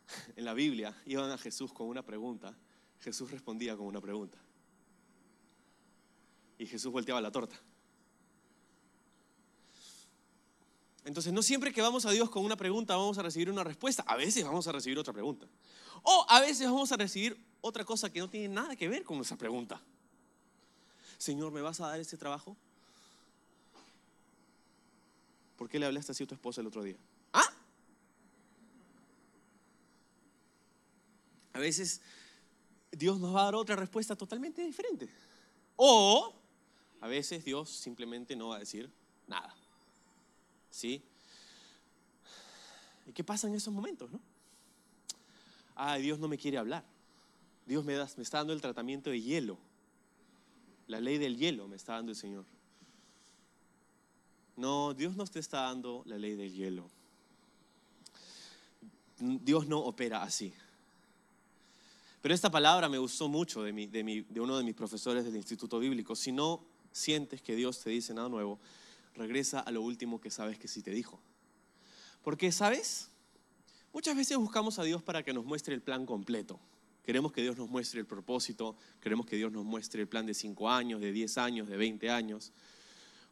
en 0.37 0.45
la 0.45 0.55
Biblia 0.55 0.97
iban 1.07 1.31
a 1.31 1.39
Jesús 1.39 1.73
con 1.73 1.89
una 1.89 2.03
pregunta, 2.03 2.57
Jesús 3.01 3.31
respondía 3.31 3.77
con 3.77 3.87
una 3.87 4.01
pregunta. 4.01 4.39
Y 6.59 6.67
Jesús 6.67 6.91
volteaba 6.91 7.21
la 7.21 7.31
torta. 7.31 7.61
Entonces, 11.05 11.35
no 11.35 11.43
siempre 11.43 11.73
que 11.73 11.83
vamos 11.83 12.07
a 12.07 12.11
Dios 12.13 12.31
con 12.31 12.45
una 12.45 12.57
pregunta 12.57 12.97
vamos 12.97 13.19
a 13.19 13.23
recibir 13.23 13.51
una 13.51 13.63
respuesta. 13.63 14.03
A 14.07 14.17
veces 14.17 14.43
vamos 14.43 14.67
a 14.67 14.73
recibir 14.73 14.99
otra 14.99 15.13
pregunta. 15.13 15.47
O 16.03 16.25
a 16.29 16.41
veces 16.41 16.67
vamos 16.67 16.91
a 16.93 16.97
recibir 16.97 17.39
otra 17.67 17.83
cosa 17.83 18.13
que 18.13 18.21
no 18.21 18.29
tiene 18.29 18.49
nada 18.49 18.77
que 18.77 18.87
ver 18.89 19.05
con 19.05 19.19
esa 19.21 19.39
pregunta. 19.39 19.81
Señor, 21.17 21.51
¿me 21.51 21.63
vas 21.63 21.81
a 21.81 21.89
dar 21.89 21.99
ese 21.99 22.19
trabajo? 22.19 22.55
¿Por 25.57 25.71
qué 25.71 25.79
le 25.79 25.87
hablaste 25.87 26.13
así 26.13 26.25
a 26.25 26.27
tu 26.27 26.35
esposa 26.35 26.61
el 26.61 26.67
otro 26.67 26.83
día? 26.83 26.99
A 31.55 31.59
veces 31.59 32.03
Dios 32.93 33.19
nos 33.19 33.35
va 33.35 33.43
a 33.43 33.45
dar 33.45 33.55
otra 33.55 33.77
respuesta 33.77 34.15
totalmente 34.15 34.61
diferente. 34.63 35.09
O 35.77 36.35
a 37.01 37.07
veces 37.07 37.47
Dios 37.47 37.71
simplemente 37.71 38.37
no 38.37 38.49
va 38.49 38.57
a 38.57 38.59
decir 38.59 38.93
nada. 39.27 39.55
¿Sí? 40.71 41.03
¿Y 43.07 43.13
qué 43.13 43.25
pasa 43.25 43.49
en 43.49 43.55
esos 43.55 43.73
momentos, 43.73 44.11
no? 44.11 44.21
Ah, 45.77 45.97
Dios 45.97 46.19
no 46.19 46.29
me 46.29 46.37
quiere 46.37 46.59
hablar. 46.59 46.85
Dios 47.67 47.85
me, 47.85 47.97
me 47.97 48.23
está 48.23 48.39
dando 48.39 48.53
el 48.53 48.61
tratamiento 48.61 49.11
de 49.11 49.21
hielo. 49.21 49.59
La 50.87 51.01
ley 51.01 51.19
del 51.19 51.37
hielo 51.37 51.67
me 51.67 51.77
está 51.77 51.95
dando 51.95 52.13
el 52.13 52.17
Señor. 52.17 52.45
No, 54.57 54.95
Dios 54.95 55.17
no 55.17 55.25
te 55.27 55.41
está 55.41 55.63
dando 55.63 56.03
la 56.07 56.19
ley 56.19 56.35
del 56.35 56.53
hielo. 56.53 56.89
Dios 59.19 59.67
no 59.67 59.81
opera 59.81 60.23
así. 60.23 60.53
Pero 62.21 62.35
esta 62.35 62.51
palabra 62.51 62.89
me 62.89 62.99
gustó 62.99 63.29
mucho 63.29 63.63
de, 63.63 63.73
de, 63.73 64.41
uno 64.41 64.57
de 64.57 64.65
mis 64.65 64.75
profesores 64.75 65.25
del 65.25 65.37
Instituto 65.37 65.79
Bíblico. 65.79 66.17
Si 66.17 66.33
no 66.33 66.65
sientes 66.93 67.43
que 67.43 67.55
Dios 67.55 67.81
te 67.81 67.91
dice 67.91 68.15
nada 68.15 68.29
nuevo, 68.29 68.59
regresa 69.15 69.61
a 69.61 69.71
lo 69.71 69.83
último 69.83 70.21
que 70.21 70.31
sabes 70.31 70.59
que 70.59 70.69
sí 70.69 70.83
te 70.83 70.91
dijo. 70.91 71.21
Porque, 72.23 72.51
¿sabes? 72.51 73.11
Muchas 73.93 74.17
veces 74.17 74.39
buscamos 74.39 74.79
a 74.79 74.85
Dios 74.85 75.03
para 75.03 75.23
que 75.23 75.35
nos 75.35 75.45
muestre 75.45 75.75
el 75.75 75.83
plan 75.83 76.07
completo. 76.07 76.59
Queremos 77.05 77.33
que 77.33 77.43
Dios 77.43 77.57
nos 77.57 77.69
muestre 77.69 78.01
el 78.01 78.07
propósito, 78.07 78.77
queremos 79.01 79.27
que 79.27 79.37
Dios 79.37 79.53
nos 79.53 79.65
muestre 79.65 80.01
el 80.01 80.09
plan 80.09 80.25
de 80.25 80.33
5 80.33 80.71
años, 80.71 81.01
de 81.01 81.13
10 81.13 81.39
años, 81.39 81.69
de 81.69 81.77
20 81.77 82.11
años. 82.11 82.53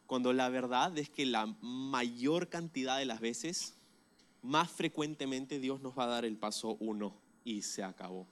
Cuando 0.07 0.35
la 0.35 0.51
verdad 0.51 0.97
es 0.99 1.09
que 1.09 1.25
la 1.25 1.47
mayor 1.63 2.49
cantidad 2.49 2.99
de 2.99 3.07
las 3.07 3.21
veces, 3.21 3.75
más 4.43 4.71
frecuentemente 4.71 5.59
Dios 5.59 5.81
nos 5.81 5.99
va 5.99 6.05
a 6.05 6.09
dar 6.09 6.25
el 6.27 6.37
paso 6.37 6.77
1 6.81 7.15
y 7.45 7.63
se 7.63 7.83
acabó. 7.83 8.27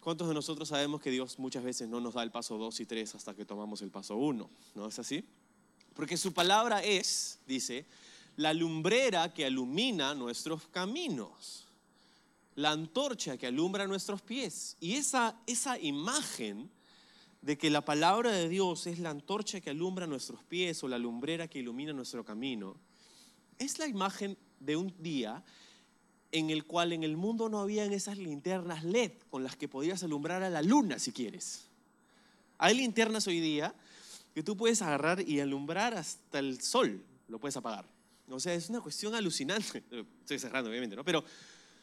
¿Cuántos 0.00 0.26
de 0.26 0.34
nosotros 0.34 0.68
sabemos 0.68 1.00
que 1.00 1.10
Dios 1.10 1.38
muchas 1.38 1.62
veces 1.62 1.88
no 1.88 2.00
nos 2.00 2.14
da 2.14 2.24
el 2.24 2.32
paso 2.32 2.58
2 2.58 2.80
y 2.80 2.86
3 2.86 3.14
hasta 3.14 3.34
que 3.34 3.44
tomamos 3.44 3.82
el 3.82 3.90
paso 3.90 4.16
1? 4.16 4.50
¿No 4.74 4.86
es 4.88 4.98
así? 4.98 5.24
Porque 5.94 6.16
su 6.16 6.32
palabra 6.32 6.82
es, 6.82 7.38
dice, 7.46 7.86
la 8.36 8.52
lumbrera 8.52 9.32
que 9.32 9.44
alumina 9.44 10.14
nuestros 10.14 10.66
caminos, 10.68 11.67
la 12.58 12.72
antorcha 12.72 13.36
que 13.36 13.46
alumbra 13.46 13.86
nuestros 13.86 14.20
pies. 14.20 14.76
Y 14.80 14.94
esa, 14.94 15.40
esa 15.46 15.78
imagen 15.78 16.68
de 17.40 17.56
que 17.56 17.70
la 17.70 17.84
palabra 17.84 18.32
de 18.32 18.48
Dios 18.48 18.88
es 18.88 18.98
la 18.98 19.10
antorcha 19.10 19.60
que 19.60 19.70
alumbra 19.70 20.08
nuestros 20.08 20.42
pies 20.42 20.82
o 20.82 20.88
la 20.88 20.98
lumbrera 20.98 21.46
que 21.46 21.60
ilumina 21.60 21.92
nuestro 21.92 22.24
camino, 22.24 22.76
es 23.58 23.78
la 23.78 23.86
imagen 23.86 24.36
de 24.58 24.74
un 24.74 24.92
día 24.98 25.44
en 26.32 26.50
el 26.50 26.64
cual 26.64 26.92
en 26.92 27.04
el 27.04 27.16
mundo 27.16 27.48
no 27.48 27.60
habían 27.60 27.92
esas 27.92 28.18
linternas 28.18 28.82
LED 28.82 29.12
con 29.30 29.44
las 29.44 29.54
que 29.54 29.68
podías 29.68 30.02
alumbrar 30.02 30.42
a 30.42 30.50
la 30.50 30.60
luna 30.60 30.98
si 30.98 31.12
quieres. 31.12 31.68
Hay 32.58 32.76
linternas 32.76 33.28
hoy 33.28 33.38
día 33.38 33.72
que 34.34 34.42
tú 34.42 34.56
puedes 34.56 34.82
agarrar 34.82 35.20
y 35.20 35.38
alumbrar 35.38 35.94
hasta 35.94 36.40
el 36.40 36.60
sol, 36.60 37.04
lo 37.28 37.38
puedes 37.38 37.56
apagar. 37.56 37.86
O 38.28 38.40
sea, 38.40 38.52
es 38.52 38.68
una 38.68 38.80
cuestión 38.80 39.14
alucinante. 39.14 39.84
Estoy 40.22 40.40
cerrando, 40.40 40.70
obviamente, 40.70 40.96
¿no? 40.96 41.04
Pero 41.04 41.24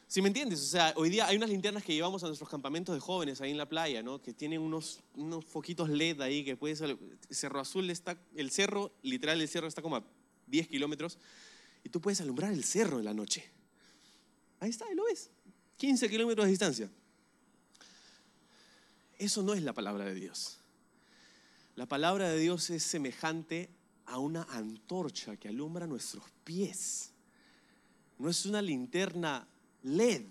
si 0.08 0.22
me 0.22 0.28
entiendes, 0.28 0.60
o 0.60 0.66
sea, 0.66 0.94
hoy 0.96 1.10
día 1.10 1.26
hay 1.26 1.36
unas 1.36 1.50
linternas 1.50 1.82
que 1.82 1.92
llevamos 1.92 2.22
a 2.22 2.28
nuestros 2.28 2.48
campamentos 2.48 2.94
de 2.94 3.00
jóvenes 3.00 3.40
ahí 3.40 3.50
en 3.50 3.58
la 3.58 3.68
playa, 3.68 4.02
¿no? 4.02 4.22
Que 4.22 4.32
tienen 4.32 4.60
unos, 4.60 5.00
unos 5.14 5.44
foquitos 5.44 5.88
LED 5.88 6.20
ahí 6.20 6.44
que 6.44 6.56
puedes... 6.56 6.80
El 6.80 6.96
Cerro 7.30 7.58
Azul 7.58 7.90
está... 7.90 8.16
El 8.36 8.50
cerro, 8.50 8.92
literal, 9.02 9.40
el 9.40 9.48
cerro 9.48 9.66
está 9.66 9.82
como 9.82 9.96
a 9.96 10.04
10 10.46 10.68
kilómetros 10.68 11.18
y 11.82 11.88
tú 11.88 12.00
puedes 12.00 12.20
alumbrar 12.20 12.52
el 12.52 12.62
cerro 12.62 13.00
en 13.00 13.04
la 13.04 13.14
noche. 13.14 13.44
Ahí 14.60 14.70
está, 14.70 14.86
ahí 14.86 14.94
lo 14.94 15.04
ves. 15.04 15.30
15 15.76 16.08
kilómetros 16.08 16.46
de 16.46 16.50
distancia. 16.50 16.90
Eso 19.18 19.42
no 19.42 19.54
es 19.54 19.62
la 19.62 19.72
palabra 19.72 20.04
de 20.04 20.14
Dios. 20.14 20.58
La 21.74 21.86
palabra 21.86 22.28
de 22.28 22.38
Dios 22.38 22.70
es 22.70 22.84
semejante 22.84 23.70
a 24.04 24.18
una 24.18 24.44
antorcha 24.44 25.36
que 25.36 25.48
alumbra 25.48 25.86
nuestros 25.86 26.24
pies. 26.44 27.10
No 28.18 28.30
es 28.30 28.46
una 28.46 28.62
linterna 28.62 29.46
LED, 29.86 30.26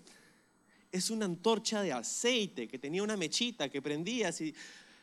es 0.91 1.09
una 1.09 1.25
antorcha 1.25 1.81
de 1.81 1.93
aceite 1.93 2.67
que 2.67 2.77
tenía 2.77 3.03
una 3.03 3.17
mechita 3.17 3.69
que 3.69 3.81
prendías 3.81 4.39
y 4.41 4.53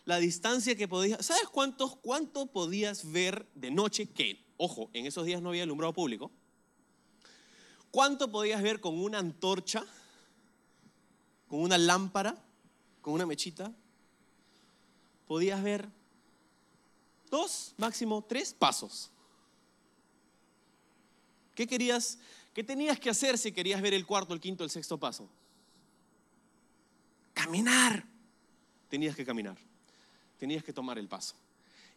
la 0.04 0.18
distancia 0.18 0.76
que 0.76 0.88
podías. 0.88 1.24
¿Sabes 1.24 1.48
cuántos, 1.48 1.96
cuánto 1.96 2.46
podías 2.46 3.10
ver 3.10 3.46
de 3.54 3.70
noche? 3.70 4.06
Que, 4.06 4.44
ojo, 4.56 4.90
en 4.92 5.06
esos 5.06 5.24
días 5.24 5.40
no 5.40 5.50
había 5.50 5.62
alumbrado 5.62 5.92
público. 5.92 6.30
¿Cuánto 7.90 8.30
podías 8.30 8.62
ver 8.62 8.80
con 8.80 8.98
una 8.98 9.18
antorcha? 9.18 9.84
¿Con 11.48 11.60
una 11.60 11.78
lámpara? 11.78 12.42
¿Con 13.00 13.14
una 13.14 13.26
mechita? 13.26 13.72
Podías 15.26 15.62
ver 15.62 15.88
dos, 17.30 17.74
máximo 17.76 18.24
tres 18.26 18.52
pasos. 18.52 19.10
¿Qué 21.54 21.66
querías? 21.66 22.18
¿Qué 22.52 22.62
tenías 22.62 23.00
que 23.00 23.10
hacer 23.10 23.38
si 23.38 23.52
querías 23.52 23.80
ver 23.80 23.94
el 23.94 24.04
cuarto, 24.04 24.34
el 24.34 24.40
quinto, 24.40 24.62
el 24.64 24.70
sexto 24.70 24.98
paso? 24.98 25.28
Caminar. 27.32 28.04
Tenías 28.88 29.16
que 29.16 29.24
caminar. 29.24 29.56
Tenías 30.38 30.62
que 30.62 30.72
tomar 30.72 30.98
el 30.98 31.08
paso. 31.08 31.34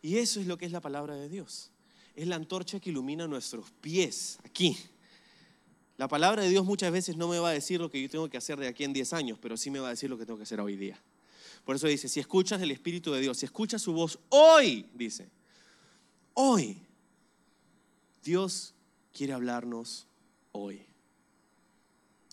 Y 0.01 0.17
eso 0.17 0.39
es 0.39 0.47
lo 0.47 0.57
que 0.57 0.65
es 0.65 0.71
la 0.71 0.81
palabra 0.81 1.15
de 1.15 1.27
Dios. 1.27 1.71
Es 2.15 2.27
la 2.27 2.35
antorcha 2.35 2.79
que 2.79 2.89
ilumina 2.89 3.27
nuestros 3.27 3.69
pies, 3.81 4.39
aquí. 4.45 4.77
La 5.97 6.07
palabra 6.07 6.43
de 6.43 6.49
Dios 6.49 6.65
muchas 6.65 6.91
veces 6.91 7.17
no 7.17 7.27
me 7.27 7.39
va 7.39 7.49
a 7.49 7.53
decir 7.53 7.79
lo 7.79 7.89
que 7.89 8.01
yo 8.01 8.09
tengo 8.09 8.29
que 8.29 8.37
hacer 8.37 8.57
de 8.57 8.67
aquí 8.67 8.83
en 8.83 8.93
10 8.93 9.13
años, 9.13 9.39
pero 9.41 9.57
sí 9.57 9.69
me 9.69 9.79
va 9.79 9.87
a 9.87 9.91
decir 9.91 10.09
lo 10.09 10.17
que 10.17 10.25
tengo 10.25 10.37
que 10.37 10.43
hacer 10.43 10.59
hoy 10.59 10.75
día. 10.75 11.01
Por 11.65 11.75
eso 11.75 11.87
dice, 11.87 12.07
si 12.07 12.19
escuchas 12.19 12.61
el 12.61 12.71
Espíritu 12.71 13.11
de 13.11 13.21
Dios, 13.21 13.39
si 13.39 13.45
escuchas 13.45 13.81
su 13.81 13.93
voz 13.93 14.19
hoy, 14.29 14.85
dice, 14.93 15.29
hoy, 16.33 16.77
Dios 18.23 18.73
quiere 19.13 19.33
hablarnos 19.33 20.07
hoy. 20.55 20.85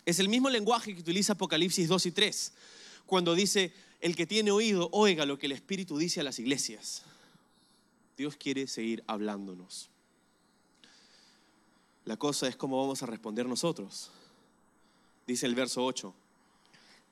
Es 0.04 0.18
el 0.18 0.28
mismo 0.28 0.50
lenguaje 0.50 0.94
que 0.94 1.00
utiliza 1.00 1.34
Apocalipsis 1.34 1.88
2 1.88 2.06
y 2.06 2.12
3, 2.12 2.52
cuando 3.06 3.34
dice, 3.34 3.72
el 4.00 4.16
que 4.16 4.26
tiene 4.26 4.50
oído, 4.50 4.88
oiga 4.92 5.26
lo 5.26 5.38
que 5.38 5.46
el 5.46 5.52
Espíritu 5.52 5.96
dice 5.96 6.20
a 6.20 6.24
las 6.24 6.38
iglesias. 6.38 7.02
Dios 8.16 8.36
quiere 8.36 8.66
seguir 8.66 9.04
hablándonos. 9.06 9.90
La 12.04 12.16
cosa 12.16 12.48
es 12.48 12.56
cómo 12.56 12.80
vamos 12.80 13.02
a 13.02 13.06
responder 13.06 13.46
nosotros. 13.46 14.10
Dice 15.26 15.46
el 15.46 15.54
verso 15.54 15.84
8, 15.84 16.12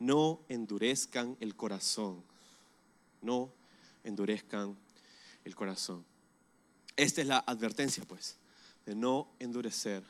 no 0.01 0.41
endurezcan 0.49 1.37
el 1.39 1.55
corazón, 1.55 2.25
no 3.23 3.53
endurezcan 4.03 4.77
el 5.45 5.55
corazón. 5.55 6.05
Esta 6.97 7.21
es 7.21 7.29
la 7.29 7.39
advertencia, 7.39 8.05
pues, 8.05 8.37
de 8.85 8.97
no 8.97 9.29
endurecer 9.39 10.03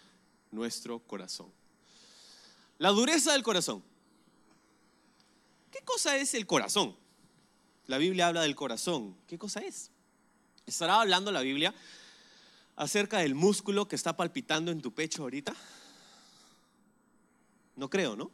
nuestro 0.50 0.98
corazón. 1.00 1.52
La 2.78 2.90
dureza 2.90 3.32
del 3.32 3.42
corazón. 3.42 3.82
¿Qué 5.70 5.80
cosa 5.84 6.16
es 6.16 6.34
el 6.34 6.46
corazón? 6.46 6.96
La 7.86 7.98
Biblia 7.98 8.28
habla 8.28 8.42
del 8.42 8.54
corazón. 8.54 9.16
¿Qué 9.26 9.38
cosa 9.38 9.60
es? 9.60 9.90
¿Estará 10.66 11.00
hablando 11.00 11.32
la 11.32 11.40
Biblia 11.40 11.74
acerca 12.76 13.18
del 13.18 13.34
músculo 13.34 13.88
que 13.88 13.96
está 13.96 14.16
palpitando 14.16 14.70
en 14.70 14.80
tu 14.80 14.92
pecho 14.92 15.22
ahorita? 15.22 15.54
No 17.76 17.90
creo, 17.90 18.16
¿no? 18.16 18.30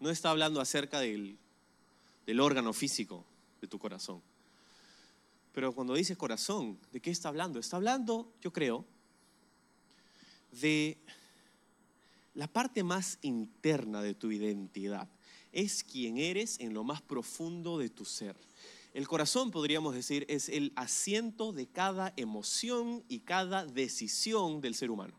No 0.00 0.10
está 0.10 0.30
hablando 0.30 0.60
acerca 0.60 1.00
del, 1.00 1.38
del 2.26 2.40
órgano 2.40 2.72
físico 2.72 3.24
de 3.60 3.66
tu 3.66 3.78
corazón. 3.78 4.22
Pero 5.52 5.72
cuando 5.72 5.94
dice 5.94 6.16
corazón, 6.16 6.78
¿de 6.92 7.00
qué 7.00 7.10
está 7.10 7.28
hablando? 7.28 7.58
Está 7.58 7.76
hablando, 7.76 8.32
yo 8.40 8.52
creo, 8.52 8.84
de 10.52 10.98
la 12.38 12.46
parte 12.46 12.84
más 12.84 13.18
interna 13.22 14.00
de 14.00 14.14
tu 14.14 14.30
identidad. 14.30 15.08
Es 15.50 15.82
quien 15.82 16.18
eres 16.18 16.60
en 16.60 16.72
lo 16.72 16.84
más 16.84 17.02
profundo 17.02 17.78
de 17.78 17.90
tu 17.90 18.04
ser. 18.04 18.36
El 18.94 19.08
corazón, 19.08 19.50
podríamos 19.50 19.92
decir, 19.92 20.24
es 20.28 20.48
el 20.48 20.72
asiento 20.76 21.52
de 21.52 21.66
cada 21.66 22.12
emoción 22.16 23.02
y 23.08 23.20
cada 23.20 23.66
decisión 23.66 24.60
del 24.60 24.76
ser 24.76 24.92
humano. 24.92 25.14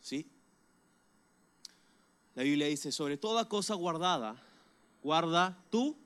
¿Sí? 0.00 0.28
La 2.36 2.44
Biblia 2.44 2.68
dice, 2.68 2.92
sobre 2.92 3.16
toda 3.16 3.48
cosa 3.48 3.74
guardada, 3.74 4.40
guarda 5.02 5.60
tu 5.70 5.96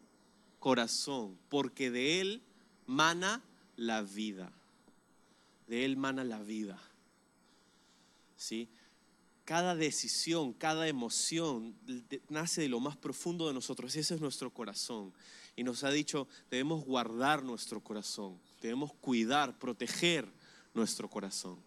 corazón, 0.60 1.36
porque 1.50 1.90
de 1.90 2.22
él 2.22 2.42
mana 2.86 3.44
la 3.76 4.00
vida. 4.00 4.50
De 5.66 5.84
él 5.84 5.98
mana 5.98 6.24
la 6.24 6.42
vida. 6.42 6.80
¿Sí? 8.38 8.70
Cada 9.46 9.76
decisión, 9.76 10.52
cada 10.52 10.88
emoción 10.88 11.76
nace 12.28 12.62
de 12.62 12.68
lo 12.68 12.80
más 12.80 12.96
profundo 12.96 13.46
de 13.46 13.54
nosotros. 13.54 13.94
Ese 13.94 14.16
es 14.16 14.20
nuestro 14.20 14.52
corazón. 14.52 15.14
Y 15.54 15.62
nos 15.62 15.84
ha 15.84 15.90
dicho, 15.90 16.26
debemos 16.50 16.84
guardar 16.84 17.44
nuestro 17.44 17.80
corazón, 17.80 18.40
debemos 18.60 18.92
cuidar, 18.94 19.56
proteger 19.56 20.28
nuestro 20.74 21.08
corazón. 21.08 21.60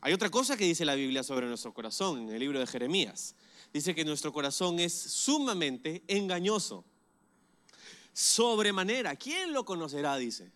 Hay 0.00 0.12
otra 0.12 0.28
cosa 0.28 0.56
que 0.56 0.64
dice 0.64 0.84
la 0.84 0.96
Biblia 0.96 1.22
sobre 1.22 1.46
nuestro 1.46 1.72
corazón 1.72 2.18
en 2.22 2.30
el 2.30 2.40
libro 2.40 2.58
de 2.58 2.66
Jeremías. 2.66 3.36
Dice 3.72 3.94
que 3.94 4.04
nuestro 4.04 4.32
corazón 4.32 4.80
es 4.80 4.92
sumamente 4.92 6.02
engañoso. 6.08 6.84
Sobremanera. 8.12 9.14
¿Quién 9.14 9.52
lo 9.52 9.64
conocerá? 9.64 10.16
Dice. 10.16 10.50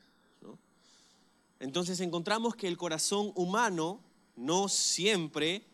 Entonces 1.61 2.01
encontramos 2.01 2.57
que 2.57 2.67
el 2.67 2.77
corazón 2.77 3.31
humano 3.37 4.03
no 4.35 4.69
siempre 4.69 5.70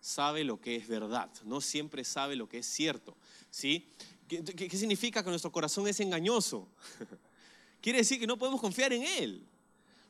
sabe 0.00 0.44
lo 0.44 0.60
que 0.60 0.76
es 0.76 0.88
verdad, 0.88 1.30
no 1.44 1.60
siempre 1.60 2.04
sabe 2.04 2.36
lo 2.36 2.48
que 2.48 2.58
es 2.58 2.66
cierto. 2.66 3.16
¿sí? 3.50 3.86
¿Qué, 4.28 4.70
significa 4.70 5.22
que 5.22 5.30
nuestro 5.30 5.50
corazón 5.50 5.88
es 5.88 6.00
engañoso? 6.00 6.68
Quiere 7.80 7.98
decir 7.98 8.20
que 8.20 8.26
no 8.26 8.36
podemos 8.36 8.60
confiar 8.60 8.92
en 8.92 9.02
Él. 9.02 9.46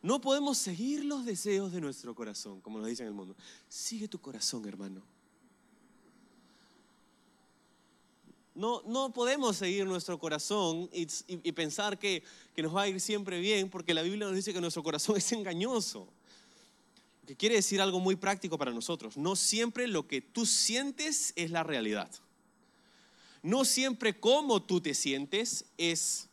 No 0.02 0.20
podemos 0.20 0.58
seguir 0.58 1.04
los 1.04 1.24
deseos 1.24 1.72
de 1.72 1.80
nuestro 1.80 2.14
corazón, 2.14 2.60
como 2.60 2.78
nos 2.78 2.88
dice 2.88 3.02
en 3.02 3.08
el 3.08 3.14
mundo. 3.14 3.36
Sigue 3.68 4.08
tu 4.08 4.20
corazón, 4.20 4.66
hermano. 4.66 5.02
No, 8.54 8.82
no 8.86 9.12
podemos 9.12 9.56
seguir 9.56 9.86
nuestro 9.86 10.18
corazón 10.18 10.88
y, 10.92 11.02
y, 11.02 11.40
y 11.44 11.52
pensar 11.52 11.96
que, 11.98 12.24
que, 12.56 12.62
nos 12.62 12.74
va 12.74 12.82
a 12.82 12.88
ir 12.88 13.00
siempre 13.00 13.38
bien, 13.38 13.70
porque 13.70 13.94
la 13.94 14.02
Biblia 14.02 14.26
nos 14.26 14.34
dice 14.34 14.52
que 14.52 14.60
nuestro 14.60 14.82
corazón 14.82 15.16
es 15.16 15.30
engañoso. 15.30 16.08
Que 17.28 17.36
quiere 17.36 17.56
decir 17.56 17.78
algo 17.82 18.00
muy 18.00 18.16
práctico 18.16 18.56
para 18.56 18.72
nosotros. 18.72 19.18
No 19.18 19.36
siempre 19.36 19.86
lo 19.86 20.08
que 20.08 20.22
tú 20.22 20.46
sientes 20.46 21.34
es 21.36 21.50
la 21.50 21.62
realidad. 21.62 22.10
No 23.42 23.66
siempre 23.66 24.18
cómo 24.18 24.62
tú 24.62 24.80
te 24.80 24.94
sientes 24.94 25.66
es 25.76 26.30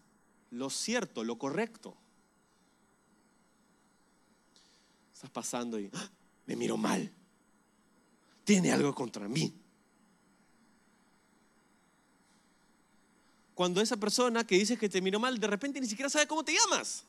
lo 0.51 0.69
cierto, 0.69 1.25
lo 1.25 1.37
correcto. 1.37 1.97
Estás 5.13 5.29
pasando 5.31 5.77
y 5.77 5.89
¡Ah! 5.91 6.09
me 6.45 6.55
miro 6.55 6.77
mal. 6.77 7.11
Tiene 8.45 8.71
algo 8.71 8.95
contra 8.95 9.27
mí. 9.27 9.53
Cuando 13.53 13.81
esa 13.81 13.97
persona 13.97 14.47
que 14.47 14.57
dice 14.57 14.77
que 14.77 14.87
te 14.87 15.01
miró 15.01 15.19
mal, 15.19 15.37
de 15.37 15.47
repente 15.47 15.81
ni 15.81 15.87
siquiera 15.87 16.09
sabe 16.09 16.25
cómo 16.25 16.45
te 16.45 16.53
llamas. 16.53 17.03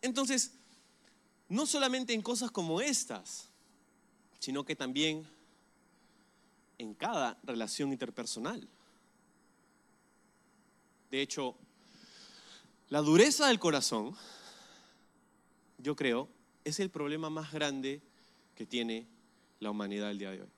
Entonces, 0.00 0.52
no 1.48 1.66
solamente 1.66 2.12
en 2.14 2.22
cosas 2.22 2.50
como 2.50 2.80
estas, 2.80 3.48
sino 4.38 4.64
que 4.64 4.76
también 4.76 5.26
en 6.78 6.94
cada 6.94 7.38
relación 7.44 7.92
interpersonal. 7.92 8.66
De 11.10 11.22
hecho, 11.22 11.54
la 12.88 13.00
dureza 13.00 13.46
del 13.48 13.58
corazón, 13.58 14.16
yo 15.78 15.94
creo, 15.94 16.28
es 16.64 16.80
el 16.80 16.90
problema 16.90 17.30
más 17.30 17.52
grande 17.52 18.00
que 18.54 18.66
tiene 18.66 19.06
la 19.60 19.70
humanidad 19.70 20.10
el 20.10 20.18
día 20.18 20.30
de 20.30 20.42
hoy. 20.42 20.48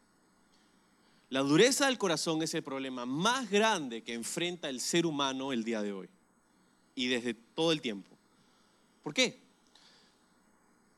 La 1.28 1.40
dureza 1.40 1.87
del 1.87 1.99
corazón 1.99 2.43
es 2.43 2.55
el 2.55 2.62
problema 2.62 3.05
más 3.05 3.50
grande 3.50 4.02
que 4.02 4.14
enfrenta 4.14 4.69
el 4.69 4.81
ser 4.81 5.07
humano 5.07 5.52
el 5.52 5.64
día 5.64 5.83
de 5.83 5.93
hoy 5.93 6.09
y 6.95 7.09
desde 7.09 7.35
todo 7.35 7.73
el 7.73 7.81
tiempo. 7.81 8.11
¿Por 9.02 9.12
qué? 9.12 9.46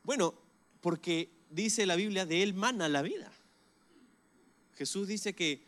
Bueno, 0.09 0.33
porque 0.81 1.29
dice 1.51 1.85
la 1.85 1.95
Biblia, 1.95 2.25
de 2.25 2.41
él 2.41 2.55
mana 2.55 2.89
la 2.89 3.03
vida. 3.03 3.31
Jesús 4.75 5.07
dice 5.07 5.35
que, 5.35 5.61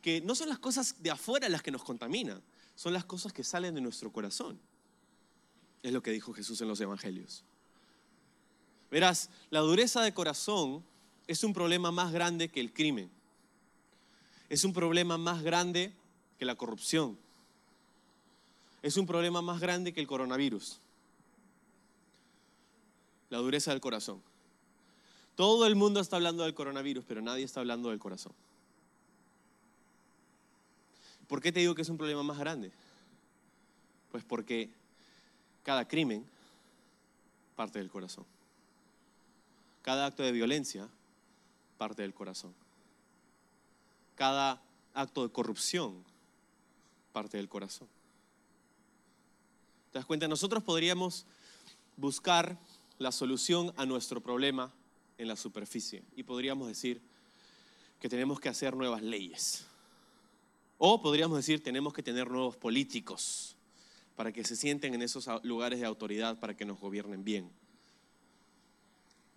que 0.00 0.20
no 0.20 0.36
son 0.36 0.48
las 0.48 0.60
cosas 0.60 1.02
de 1.02 1.10
afuera 1.10 1.48
las 1.48 1.62
que 1.62 1.72
nos 1.72 1.82
contaminan, 1.82 2.40
son 2.76 2.92
las 2.92 3.04
cosas 3.04 3.32
que 3.32 3.42
salen 3.42 3.74
de 3.74 3.80
nuestro 3.80 4.12
corazón. 4.12 4.60
Es 5.82 5.92
lo 5.92 6.00
que 6.00 6.12
dijo 6.12 6.32
Jesús 6.32 6.60
en 6.60 6.68
los 6.68 6.80
evangelios. 6.80 7.42
Verás, 8.88 9.30
la 9.50 9.58
dureza 9.58 10.00
de 10.02 10.14
corazón 10.14 10.84
es 11.26 11.42
un 11.42 11.52
problema 11.52 11.90
más 11.90 12.12
grande 12.12 12.50
que 12.50 12.60
el 12.60 12.72
crimen. 12.72 13.10
Es 14.48 14.62
un 14.62 14.72
problema 14.72 15.18
más 15.18 15.42
grande 15.42 15.92
que 16.38 16.44
la 16.44 16.54
corrupción. 16.54 17.18
Es 18.80 18.96
un 18.96 19.08
problema 19.08 19.42
más 19.42 19.60
grande 19.60 19.92
que 19.92 20.00
el 20.00 20.06
coronavirus. 20.06 20.80
La 23.32 23.38
dureza 23.38 23.70
del 23.70 23.80
corazón. 23.80 24.20
Todo 25.36 25.66
el 25.66 25.74
mundo 25.74 26.00
está 26.00 26.16
hablando 26.16 26.42
del 26.42 26.52
coronavirus, 26.52 27.02
pero 27.08 27.22
nadie 27.22 27.44
está 27.44 27.60
hablando 27.60 27.88
del 27.88 27.98
corazón. 27.98 28.34
¿Por 31.28 31.40
qué 31.40 31.50
te 31.50 31.60
digo 31.60 31.74
que 31.74 31.80
es 31.80 31.88
un 31.88 31.96
problema 31.96 32.22
más 32.22 32.38
grande? 32.38 32.70
Pues 34.10 34.22
porque 34.22 34.68
cada 35.62 35.88
crimen 35.88 36.26
parte 37.56 37.78
del 37.78 37.88
corazón. 37.88 38.26
Cada 39.80 40.04
acto 40.04 40.22
de 40.22 40.32
violencia 40.32 40.86
parte 41.78 42.02
del 42.02 42.12
corazón. 42.12 42.52
Cada 44.14 44.60
acto 44.92 45.22
de 45.22 45.32
corrupción 45.32 46.04
parte 47.14 47.38
del 47.38 47.48
corazón. 47.48 47.88
¿Te 49.90 50.00
das 50.00 50.04
cuenta? 50.04 50.28
Nosotros 50.28 50.62
podríamos 50.62 51.24
buscar 51.96 52.58
la 53.02 53.12
solución 53.12 53.72
a 53.76 53.84
nuestro 53.84 54.22
problema 54.22 54.72
en 55.18 55.28
la 55.28 55.36
superficie 55.36 56.02
y 56.16 56.22
podríamos 56.22 56.68
decir 56.68 57.02
que 58.00 58.08
tenemos 58.08 58.40
que 58.40 58.48
hacer 58.48 58.74
nuevas 58.74 59.02
leyes. 59.02 59.66
O 60.78 61.00
podríamos 61.00 61.36
decir 61.36 61.62
tenemos 61.62 61.92
que 61.92 62.02
tener 62.02 62.30
nuevos 62.30 62.56
políticos 62.56 63.56
para 64.16 64.32
que 64.32 64.44
se 64.44 64.56
sienten 64.56 64.94
en 64.94 65.02
esos 65.02 65.28
lugares 65.42 65.80
de 65.80 65.86
autoridad 65.86 66.38
para 66.38 66.56
que 66.56 66.64
nos 66.64 66.80
gobiernen 66.80 67.24
bien. 67.24 67.50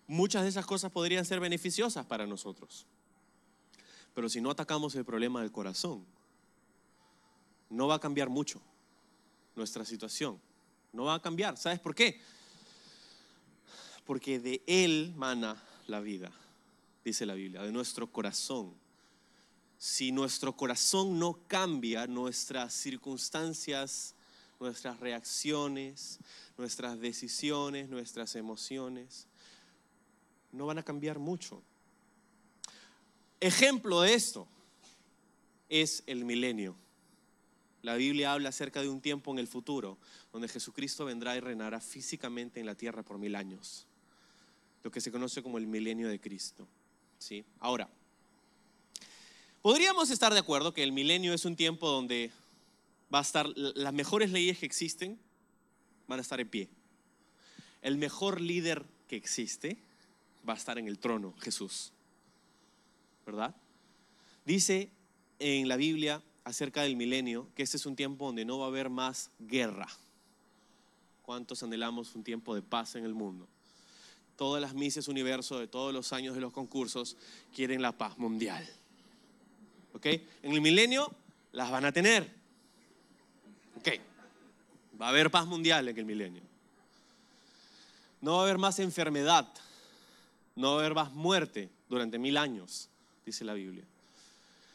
Muchas 0.06 0.42
de 0.42 0.48
esas 0.48 0.66
cosas 0.66 0.92
podrían 0.92 1.24
ser 1.24 1.40
beneficiosas 1.40 2.06
para 2.06 2.26
nosotros. 2.26 2.86
Pero 4.14 4.28
si 4.28 4.40
no 4.40 4.50
atacamos 4.50 4.94
el 4.94 5.04
problema 5.04 5.40
del 5.40 5.52
corazón, 5.52 6.04
no 7.68 7.86
va 7.88 7.96
a 7.96 8.00
cambiar 8.00 8.28
mucho 8.28 8.60
nuestra 9.54 9.84
situación. 9.84 10.40
No 10.92 11.04
va 11.04 11.14
a 11.14 11.22
cambiar. 11.22 11.56
¿Sabes 11.56 11.80
por 11.80 11.94
qué? 11.94 12.20
Porque 14.06 14.38
de 14.38 14.62
Él 14.66 15.12
mana 15.16 15.60
la 15.88 16.00
vida, 16.00 16.30
dice 17.04 17.26
la 17.26 17.34
Biblia, 17.34 17.62
de 17.62 17.72
nuestro 17.72 18.06
corazón. 18.06 18.72
Si 19.78 20.12
nuestro 20.12 20.56
corazón 20.56 21.18
no 21.18 21.40
cambia, 21.48 22.06
nuestras 22.06 22.72
circunstancias, 22.72 24.14
nuestras 24.60 25.00
reacciones, 25.00 26.20
nuestras 26.56 26.98
decisiones, 27.00 27.88
nuestras 27.88 28.36
emociones, 28.36 29.26
no 30.52 30.66
van 30.66 30.78
a 30.78 30.82
cambiar 30.82 31.18
mucho. 31.18 31.62
Ejemplo 33.40 34.00
de 34.00 34.14
esto 34.14 34.46
es 35.68 36.02
el 36.06 36.24
milenio. 36.24 36.74
La 37.82 37.96
Biblia 37.96 38.32
habla 38.32 38.48
acerca 38.48 38.80
de 38.80 38.88
un 38.88 39.00
tiempo 39.00 39.30
en 39.32 39.38
el 39.38 39.46
futuro 39.46 39.98
donde 40.32 40.48
Jesucristo 40.48 41.04
vendrá 41.04 41.36
y 41.36 41.40
reinará 41.40 41.80
físicamente 41.80 42.60
en 42.60 42.66
la 42.66 42.74
tierra 42.74 43.02
por 43.02 43.18
mil 43.18 43.34
años 43.34 43.85
lo 44.86 44.92
que 44.92 45.00
se 45.00 45.10
conoce 45.10 45.42
como 45.42 45.58
el 45.58 45.66
milenio 45.66 46.08
de 46.08 46.20
Cristo. 46.20 46.64
¿sí? 47.18 47.44
Ahora, 47.58 47.88
podríamos 49.60 50.10
estar 50.10 50.32
de 50.32 50.38
acuerdo 50.38 50.72
que 50.72 50.84
el 50.84 50.92
milenio 50.92 51.34
es 51.34 51.44
un 51.44 51.56
tiempo 51.56 51.88
donde 51.88 52.30
va 53.12 53.18
a 53.18 53.22
estar, 53.22 53.48
las 53.56 53.92
mejores 53.92 54.30
leyes 54.30 54.60
que 54.60 54.66
existen 54.66 55.18
van 56.06 56.20
a 56.20 56.22
estar 56.22 56.38
en 56.40 56.48
pie. 56.48 56.68
El 57.82 57.96
mejor 57.96 58.40
líder 58.40 58.84
que 59.08 59.16
existe 59.16 59.76
va 60.48 60.52
a 60.52 60.56
estar 60.56 60.78
en 60.78 60.86
el 60.86 61.00
trono, 61.00 61.34
Jesús. 61.40 61.90
¿Verdad? 63.26 63.56
Dice 64.44 64.88
en 65.40 65.66
la 65.66 65.74
Biblia 65.74 66.22
acerca 66.44 66.82
del 66.82 66.94
milenio 66.94 67.48
que 67.56 67.64
este 67.64 67.76
es 67.76 67.86
un 67.86 67.96
tiempo 67.96 68.26
donde 68.26 68.44
no 68.44 68.60
va 68.60 68.66
a 68.66 68.68
haber 68.68 68.88
más 68.88 69.32
guerra. 69.40 69.88
¿Cuántos 71.22 71.64
anhelamos 71.64 72.14
un 72.14 72.22
tiempo 72.22 72.54
de 72.54 72.62
paz 72.62 72.94
en 72.94 73.04
el 73.04 73.14
mundo? 73.14 73.48
Todas 74.36 74.60
las 74.60 74.74
Mises 74.74 75.08
Universo 75.08 75.58
de 75.58 75.66
todos 75.66 75.92
los 75.92 76.12
años 76.12 76.34
de 76.34 76.40
los 76.40 76.52
concursos 76.52 77.16
quieren 77.54 77.82
la 77.82 77.92
paz 77.92 78.18
mundial. 78.18 78.66
¿Ok? 79.94 80.06
En 80.42 80.52
el 80.52 80.60
milenio 80.60 81.10
las 81.52 81.70
van 81.70 81.86
a 81.86 81.92
tener. 81.92 82.30
¿Ok? 83.78 83.88
Va 85.00 85.06
a 85.06 85.08
haber 85.08 85.30
paz 85.30 85.46
mundial 85.46 85.88
en 85.88 85.98
el 85.98 86.04
milenio. 86.04 86.42
No 88.20 88.32
va 88.32 88.40
a 88.40 88.42
haber 88.44 88.58
más 88.58 88.78
enfermedad. 88.78 89.48
No 90.54 90.72
va 90.72 90.76
a 90.76 90.80
haber 90.80 90.94
más 90.94 91.12
muerte 91.12 91.70
durante 91.88 92.18
mil 92.18 92.36
años, 92.36 92.88
dice 93.24 93.44
la 93.44 93.54
Biblia. 93.54 93.84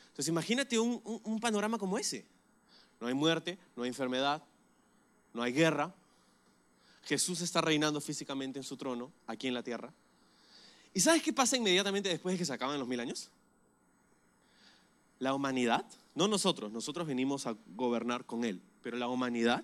Entonces 0.09 0.27
imagínate 0.27 0.79
un, 0.79 1.01
un 1.23 1.39
panorama 1.39 1.77
como 1.77 1.97
ese. 1.97 2.25
No 2.99 3.07
hay 3.07 3.13
muerte, 3.13 3.57
no 3.75 3.83
hay 3.83 3.89
enfermedad, 3.89 4.43
no 5.33 5.41
hay 5.41 5.53
guerra, 5.53 5.93
Jesús 7.03 7.41
está 7.41 7.61
reinando 7.61 7.99
físicamente 7.99 8.59
en 8.59 8.63
su 8.63 8.77
trono 8.77 9.11
aquí 9.27 9.47
en 9.47 9.53
la 9.53 9.63
tierra. 9.63 9.93
¿Y 10.93 10.99
sabes 10.99 11.23
qué 11.23 11.33
pasa 11.33 11.57
inmediatamente 11.57 12.09
después 12.09 12.33
de 12.33 12.39
que 12.39 12.45
se 12.45 12.53
acaban 12.53 12.79
los 12.79 12.87
mil 12.87 12.99
años? 12.99 13.29
La 15.19 15.33
humanidad, 15.33 15.85
no 16.15 16.27
nosotros, 16.27 16.71
nosotros 16.71 17.07
venimos 17.07 17.47
a 17.47 17.55
gobernar 17.75 18.25
con 18.25 18.43
Él, 18.43 18.61
pero 18.81 18.97
la 18.97 19.07
humanidad 19.07 19.63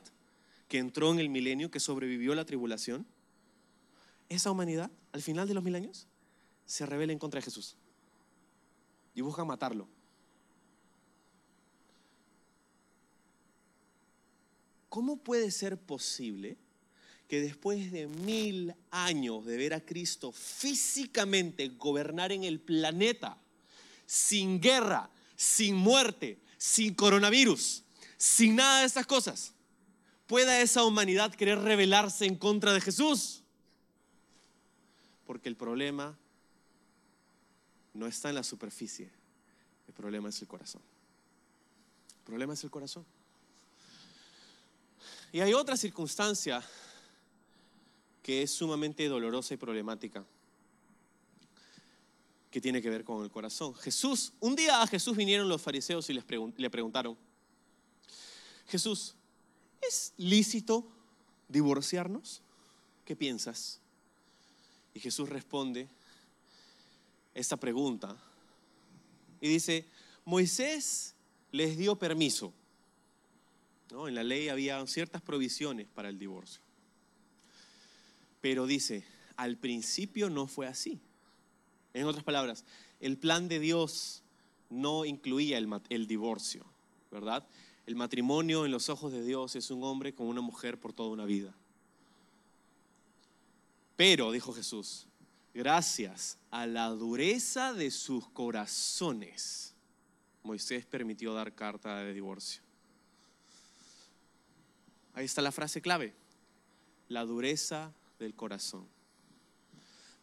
que 0.68 0.78
entró 0.78 1.12
en 1.12 1.20
el 1.20 1.30
milenio, 1.30 1.72
que 1.72 1.80
sobrevivió 1.80 2.36
la 2.36 2.46
tribulación, 2.46 3.06
esa 4.30 4.52
humanidad, 4.52 4.92
al 5.14 5.22
final 5.22 5.48
de 5.48 5.54
los 5.54 5.64
mil 5.64 5.76
años, 5.76 6.08
se 6.66 6.86
rebela 6.86 7.14
en 7.14 7.20
contra 7.20 7.40
de 7.40 7.46
Jesús 7.46 7.76
y 9.16 9.22
busca 9.22 9.46
matarlo. 9.46 9.88
¿Cómo 14.90 15.18
puede 15.18 15.52
ser 15.52 15.78
posible 15.78 16.58
que 17.28 17.42
después 17.42 17.92
de 17.92 18.08
mil 18.08 18.74
años 18.90 19.46
de 19.46 19.58
ver 19.58 19.74
a 19.74 19.82
Cristo 19.82 20.32
físicamente 20.32 21.68
gobernar 21.70 22.32
en 22.32 22.44
el 22.44 22.60
planeta, 22.60 23.38
sin 24.06 24.62
guerra, 24.62 25.10
sin 25.36 25.76
muerte, 25.76 26.40
sin 26.58 26.94
coronavirus, 26.94 27.84
sin 28.18 28.56
nada 28.56 28.80
de 28.80 28.86
estas 28.86 29.06
cosas, 29.06 29.54
pueda 30.26 30.62
esa 30.62 30.84
humanidad 30.84 31.34
querer 31.36 31.60
rebelarse 31.60 32.26
en 32.26 32.36
contra 32.36 32.74
de 32.74 32.82
Jesús. 32.82 33.44
Porque 35.26 35.50
el 35.50 35.58
problema 35.58 36.18
no 37.94 38.08
está 38.08 38.30
en 38.30 38.36
la 38.36 38.44
superficie, 38.44 39.12
el 39.88 39.94
problema 39.94 40.30
es 40.30 40.42
el 40.42 40.48
corazón. 40.48 40.82
El 42.20 42.24
problema 42.24 42.54
es 42.54 42.64
el 42.64 42.72
corazón. 42.72 43.06
Y 45.34 45.42
hay 45.42 45.54
otra 45.54 45.76
circunstancia 45.76 46.64
que 48.28 48.42
es 48.42 48.52
sumamente 48.52 49.08
dolorosa 49.08 49.54
y 49.54 49.58
problemática, 49.58 50.26
que 52.52 52.60
tiene 52.60 52.82
que 52.82 52.90
ver 52.90 53.06
con 53.06 53.24
el 53.24 53.32
corazón. 53.32 53.74
Jesús, 53.76 54.34
un 54.42 54.54
día 54.54 54.82
a 54.82 54.88
Jesús 54.88 55.16
vinieron 55.16 55.48
los 55.48 55.62
fariseos 55.62 56.10
y 56.10 56.14
les 56.14 56.26
le 56.58 56.70
preguntaron, 56.70 57.18
Jesús, 58.68 59.16
¿es 59.82 60.12
lícito 60.18 60.86
divorciarnos? 61.48 62.42
¿Qué 63.06 63.16
piensas? 63.16 63.80
Y 64.94 65.00
Jesús 65.00 65.30
responde 65.30 65.88
esta 67.34 67.56
pregunta 67.56 68.18
y 69.40 69.48
dice, 69.48 69.86
Moisés 70.26 71.16
les 71.54 71.78
dio 71.78 71.96
permiso. 71.96 72.52
¿no? 73.90 74.10
En 74.10 74.16
la 74.16 74.24
ley 74.26 74.50
había 74.50 74.86
ciertas 74.86 75.22
provisiones 75.22 75.88
para 75.88 76.10
el 76.10 76.20
divorcio. 76.20 76.67
Pero 78.42 78.66
dice, 78.66 79.06
al 79.36 79.58
principio 79.58 80.30
no 80.30 80.48
fue 80.48 80.68
así. 80.68 81.00
En 81.94 82.06
otras 82.06 82.24
palabras, 82.24 82.66
el 83.00 83.18
plan 83.18 83.48
de 83.48 83.60
Dios 83.60 84.24
no 84.70 85.06
incluía 85.06 85.58
el, 85.58 86.08
divorcio, 86.08 86.66
¿verdad? 87.12 87.48
El 87.86 87.96
matrimonio 87.96 88.66
en 88.66 88.72
los 88.72 88.90
ojos 88.90 89.12
de 89.12 89.24
Dios 89.24 89.56
es 89.56 89.72
un 89.72 89.84
hombre 89.84 90.14
con 90.14 90.28
una 90.28 90.42
mujer 90.42 90.80
por 90.80 90.94
toda 90.94 91.10
una 91.10 91.26
vida. 91.26 91.54
Pero, 93.96 94.32
dijo 94.32 94.54
Jesús, 94.54 95.08
gracias 95.54 96.38
a 96.52 96.68
la 96.68 96.90
dureza 96.90 97.74
de 97.74 97.90
sus 97.90 98.28
corazones, 98.30 99.74
Moisés 100.44 100.86
permitió 100.86 101.34
dar 101.34 101.54
carta 101.54 101.98
de 101.98 102.14
divorcio. 102.14 102.62
Ahí 105.14 105.26
está 105.26 105.42
la 105.42 105.52
frase 105.52 105.82
clave, 105.82 106.14
la 107.10 107.26
dureza 107.26 107.92
del 108.20 108.34
corazón. 108.34 108.88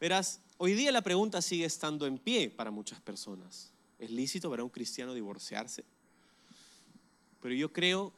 Verás, 0.00 0.40
hoy 0.58 0.74
día 0.74 0.92
la 0.92 1.02
pregunta 1.02 1.40
sigue 1.40 1.64
estando 1.64 2.06
en 2.06 2.18
pie 2.18 2.50
para 2.50 2.70
muchas 2.70 3.00
personas. 3.00 3.70
¿Es 3.98 4.10
lícito 4.10 4.50
para 4.50 4.64
un 4.64 4.70
cristiano 4.70 5.14
divorciarse? 5.14 5.84
Pero 7.40 7.54
yo 7.54 7.72
creo 7.72 8.12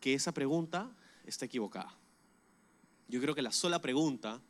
que 0.00 0.14
esa 0.14 0.32
pregunta 0.32 0.90
está 1.26 1.46
equivocada. 1.46 1.92
Yo 3.08 3.20
creo 3.20 3.34
que 3.34 3.42
la 3.42 3.52
sola 3.52 3.80
pregunta 3.80 4.40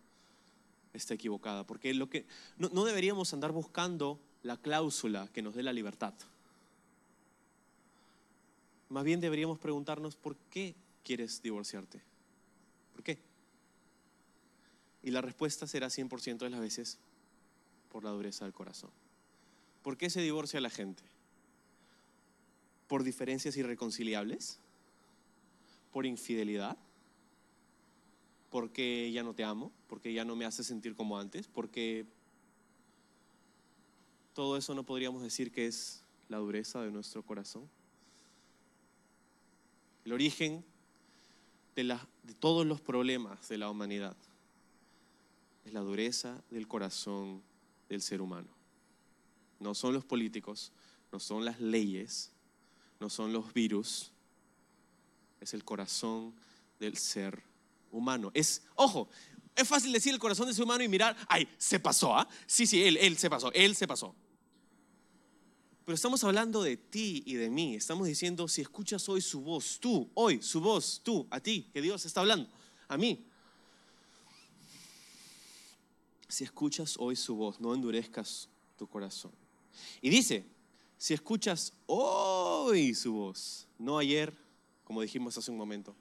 está 0.93 1.15
equivocada, 1.15 1.65
porque 1.65 1.95
lo 1.95 2.09
que, 2.11 2.27
no, 2.59 2.69
no 2.73 2.85
deberíamos 2.85 3.33
andar 3.33 3.53
buscando 3.53 4.21
la 4.43 4.57
cláusula 4.57 5.29
que 5.33 5.43
nos 5.43 5.55
dé 5.55 5.63
la 5.63 5.73
libertad. 5.73 6.15
Más 8.89 9.05
bien 9.05 9.21
deberíamos 9.21 9.59
preguntarnos 9.59 10.17
por 10.17 10.37
qué 10.51 10.75
quieres 11.05 11.43
divorciarte. 11.43 12.01
¿Por 12.93 13.03
qué? 13.03 13.19
Y 15.03 15.11
la 15.11 15.21
respuesta 15.21 15.67
será 15.67 15.89
100% 15.89 16.39
de 16.39 16.51
las 16.51 16.61
veces 16.61 16.99
por 17.91 18.05
la 18.05 18.11
dureza 18.11 18.45
del 18.45 18.55
corazón. 18.55 18.91
¿Por 19.83 19.97
qué 19.97 20.11
se 20.11 20.21
divorcia 20.21 20.61
la 20.61 20.71
gente? 20.71 21.03
¿Por 22.89 23.05
diferencias 23.05 23.57
irreconciliables? 23.57 24.59
¿Por 25.93 26.05
infidelidad? 26.07 26.77
¿Porque 28.51 29.11
ya 29.13 29.23
no 29.23 29.35
te 29.35 29.45
amo? 29.45 29.73
¿Porque 29.89 30.13
ya 30.13 30.25
no 30.25 30.37
me 30.37 30.45
hace 30.45 30.65
sentir 30.65 30.95
como 30.95 31.19
antes? 31.19 31.47
¿Porque 31.47 32.07
todo 34.35 34.57
eso 34.57 34.75
no 34.75 34.85
podríamos 34.85 35.23
decir 35.23 35.53
que 35.53 35.67
es 35.67 36.03
la 36.29 36.39
dureza 36.39 36.81
de 36.83 36.91
nuestro 36.91 37.23
corazón? 37.23 37.69
El 40.05 40.13
origen 40.13 40.65
de, 41.77 41.85
de 41.85 42.35
todos 42.35 42.67
los 42.67 42.81
problemas 42.81 43.49
de 43.49 43.59
la 43.59 43.71
humanidad 43.71 44.17
es 45.69 45.75
la 45.75 45.81
dureza 45.81 46.43
del 46.51 46.67
corazón 46.67 47.43
del 47.89 48.01
ser 48.01 48.21
humano. 48.21 48.49
No 49.61 49.75
son 49.75 49.93
los 49.93 50.05
políticos, 50.05 50.73
no 51.13 51.21
son 51.21 51.45
las 51.45 51.61
leyes, 51.61 52.33
no 52.99 53.11
son 53.11 53.33
los 53.33 53.53
virus, 53.53 54.11
es 55.41 55.53
el 55.55 55.65
corazón 55.65 56.35
del 56.81 56.97
ser 56.97 57.43
humano. 57.93 58.31
Es, 58.35 58.63
ojo, 58.77 59.09
es 59.55 59.69
fácil 59.69 59.93
decir 59.93 60.13
el 60.13 60.19
corazón 60.19 60.47
del 60.47 60.55
ser 60.55 60.65
humano 60.65 60.83
y 60.83 60.89
mirar, 60.89 61.17
ay, 61.29 61.47
se 61.59 61.79
pasó, 61.79 62.17
¿ah? 62.17 62.27
Sí, 62.47 62.67
sí, 62.67 62.83
él, 62.83 62.97
él 62.97 63.19
se 63.19 63.29
pasó, 63.29 63.53
él 63.53 63.77
se 63.77 63.87
pasó. 63.87 64.15
Pero 65.85 65.95
estamos 65.95 66.25
hablando 66.25 66.63
de 66.63 66.77
ti 66.77 67.23
y 67.27 67.35
de 67.35 67.51
mí. 67.51 67.75
Estamos 67.75 68.07
diciendo, 68.07 68.49
si 68.49 68.63
escuchas 68.63 69.09
hoy 69.09 69.21
su 69.21 69.41
voz, 69.41 69.79
tú, 69.81 70.11
hoy, 70.15 70.43
su 70.43 70.61
voz, 70.61 71.01
tú, 71.03 71.27
a 71.31 71.41
ti, 71.41 71.69
que 71.73 71.83
Dios 71.83 72.07
está 72.07 72.21
hablando, 72.21 72.49
a 72.89 72.97
mí. 72.97 73.28
Si 76.29 76.45
escuchas 76.45 76.97
hoy 76.99 77.17
su 77.17 77.37
voz, 77.37 77.61
no 77.61 77.75
endurezcas 77.75 78.49
tu 78.77 78.87
corazón. 78.87 79.33
Y 80.01 80.11
dice, 80.11 80.45
si 80.99 81.15
escuchas 81.15 81.73
hoy 81.87 82.95
su 82.95 83.13
voz, 83.13 83.67
no 83.79 83.99
ayer, 83.99 84.37
como 84.85 85.01
dijimos 85.01 85.39
hace 85.39 85.51
un 85.51 85.57
momento, 85.57 85.95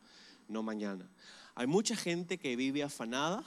no 0.47 0.63
mañana. 0.63 1.09
Hay 1.55 1.67
mucha 1.67 1.95
gente 1.95 2.37
que 2.37 2.55
vive 2.55 2.83
afanada 2.83 3.43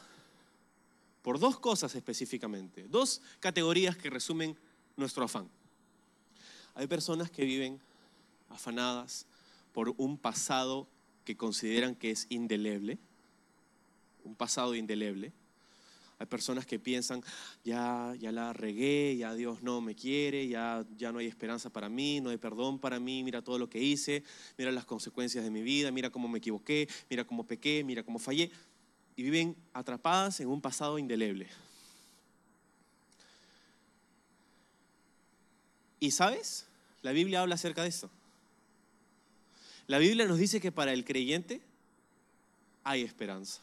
por 1.22 1.38
dos 1.38 1.58
cosas 1.58 1.94
específicamente, 1.94 2.88
dos 2.88 3.20
categorías 3.40 3.96
que 3.96 4.10
resumen 4.10 4.56
nuestro 4.96 5.24
afán. 5.24 5.48
Hay 6.74 6.86
personas 6.86 7.30
que 7.30 7.44
viven 7.44 7.80
afanadas 8.48 9.26
por 9.72 9.94
un 9.96 10.16
pasado 10.16 10.88
que 11.24 11.36
consideran 11.36 11.94
que 11.94 12.10
es 12.10 12.26
indeleble, 12.30 12.98
un 14.24 14.34
pasado 14.34 14.74
indeleble. 14.74 15.32
Hay 16.20 16.26
personas 16.26 16.66
que 16.66 16.78
piensan, 16.78 17.24
ya, 17.64 18.14
ya 18.18 18.30
la 18.30 18.52
regué, 18.52 19.16
ya 19.16 19.34
Dios 19.34 19.62
no 19.62 19.80
me 19.80 19.94
quiere, 19.94 20.46
ya, 20.46 20.84
ya 20.98 21.12
no 21.12 21.18
hay 21.18 21.26
esperanza 21.26 21.70
para 21.70 21.88
mí, 21.88 22.20
no 22.20 22.28
hay 22.28 22.36
perdón 22.36 22.78
para 22.78 23.00
mí, 23.00 23.24
mira 23.24 23.40
todo 23.40 23.58
lo 23.58 23.70
que 23.70 23.82
hice, 23.82 24.22
mira 24.58 24.70
las 24.70 24.84
consecuencias 24.84 25.42
de 25.42 25.50
mi 25.50 25.62
vida, 25.62 25.90
mira 25.90 26.10
cómo 26.10 26.28
me 26.28 26.36
equivoqué, 26.36 26.86
mira 27.08 27.24
cómo 27.24 27.46
pequé, 27.46 27.82
mira 27.84 28.02
cómo 28.02 28.18
fallé. 28.18 28.50
Y 29.16 29.22
viven 29.22 29.56
atrapadas 29.72 30.40
en 30.40 30.48
un 30.48 30.60
pasado 30.60 30.98
indeleble. 30.98 31.48
¿Y 36.00 36.10
sabes? 36.10 36.66
La 37.00 37.12
Biblia 37.12 37.40
habla 37.40 37.54
acerca 37.54 37.82
de 37.82 37.88
eso. 37.88 38.10
La 39.86 39.96
Biblia 39.96 40.26
nos 40.26 40.36
dice 40.36 40.60
que 40.60 40.70
para 40.70 40.92
el 40.92 41.06
creyente 41.06 41.62
hay 42.84 43.00
esperanza. 43.00 43.62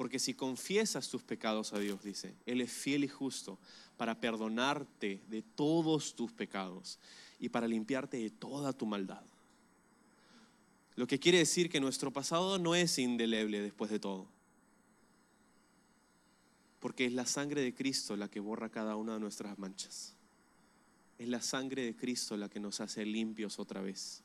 Porque 0.00 0.18
si 0.18 0.32
confiesas 0.32 1.10
tus 1.10 1.22
pecados 1.22 1.74
a 1.74 1.78
Dios, 1.78 2.02
dice, 2.02 2.34
Él 2.46 2.62
es 2.62 2.72
fiel 2.72 3.04
y 3.04 3.08
justo 3.08 3.58
para 3.98 4.18
perdonarte 4.18 5.20
de 5.28 5.42
todos 5.42 6.14
tus 6.14 6.32
pecados 6.32 6.98
y 7.38 7.50
para 7.50 7.68
limpiarte 7.68 8.16
de 8.16 8.30
toda 8.30 8.72
tu 8.72 8.86
maldad. 8.86 9.22
Lo 10.96 11.06
que 11.06 11.18
quiere 11.18 11.36
decir 11.36 11.68
que 11.68 11.80
nuestro 11.80 12.10
pasado 12.14 12.58
no 12.58 12.74
es 12.74 12.98
indeleble 12.98 13.60
después 13.60 13.90
de 13.90 14.00
todo. 14.00 14.26
Porque 16.78 17.04
es 17.04 17.12
la 17.12 17.26
sangre 17.26 17.60
de 17.60 17.74
Cristo 17.74 18.16
la 18.16 18.30
que 18.30 18.40
borra 18.40 18.70
cada 18.70 18.96
una 18.96 19.12
de 19.12 19.20
nuestras 19.20 19.58
manchas. 19.58 20.14
Es 21.18 21.28
la 21.28 21.42
sangre 21.42 21.84
de 21.84 21.94
Cristo 21.94 22.38
la 22.38 22.48
que 22.48 22.58
nos 22.58 22.80
hace 22.80 23.04
limpios 23.04 23.58
otra 23.58 23.82
vez. 23.82 24.22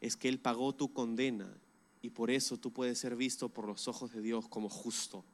Es 0.00 0.16
que 0.16 0.28
Él 0.28 0.40
pagó 0.40 0.74
tu 0.74 0.92
condena 0.92 1.56
y 2.02 2.10
por 2.10 2.30
eso 2.30 2.56
tú 2.56 2.72
puedes 2.72 2.98
ser 2.98 3.16
visto 3.16 3.48
por 3.48 3.66
los 3.66 3.88
ojos 3.88 4.12
de 4.12 4.22
Dios 4.22 4.48
como 4.48 4.68
justo, 4.68 5.24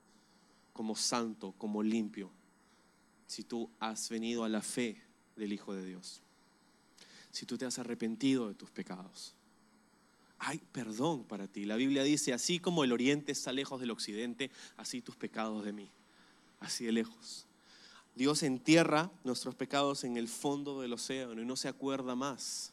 como 0.73 0.97
santo, 0.97 1.55
como 1.59 1.83
limpio, 1.83 2.31
si 3.27 3.45
tú 3.45 3.71
has 3.79 4.09
venido 4.09 4.45
a 4.45 4.49
la 4.49 4.63
fe 4.63 5.03
del 5.37 5.53
Hijo 5.53 5.75
de 5.75 5.85
Dios. 5.85 6.23
Si 7.31 7.47
tú 7.47 7.57
te 7.59 7.67
has 7.67 7.79
arrepentido 7.79 8.49
de 8.49 8.55
tus 8.55 8.71
pecados. 8.71 9.35
Hay 10.39 10.59
perdón 10.73 11.25
para 11.25 11.49
ti. 11.49 11.65
La 11.65 11.77
Biblia 11.77 12.03
dice, 12.03 12.33
así 12.33 12.59
como 12.59 12.85
el 12.85 12.93
oriente 12.93 13.33
está 13.33 13.53
lejos 13.53 13.81
del 13.81 13.91
occidente, 13.91 14.51
así 14.77 15.03
tus 15.03 15.17
pecados 15.17 15.65
de 15.65 15.73
mí. 15.73 15.91
Así 16.61 16.85
de 16.85 16.93
lejos. 16.93 17.47
Dios 18.15 18.43
entierra 18.43 19.11
nuestros 19.25 19.55
pecados 19.55 20.05
en 20.05 20.17
el 20.17 20.29
fondo 20.29 20.81
del 20.81 20.95
océano 20.95 21.41
y 21.41 21.45
no 21.45 21.57
se 21.57 21.69
acuerda 21.69 22.15
más 22.15 22.73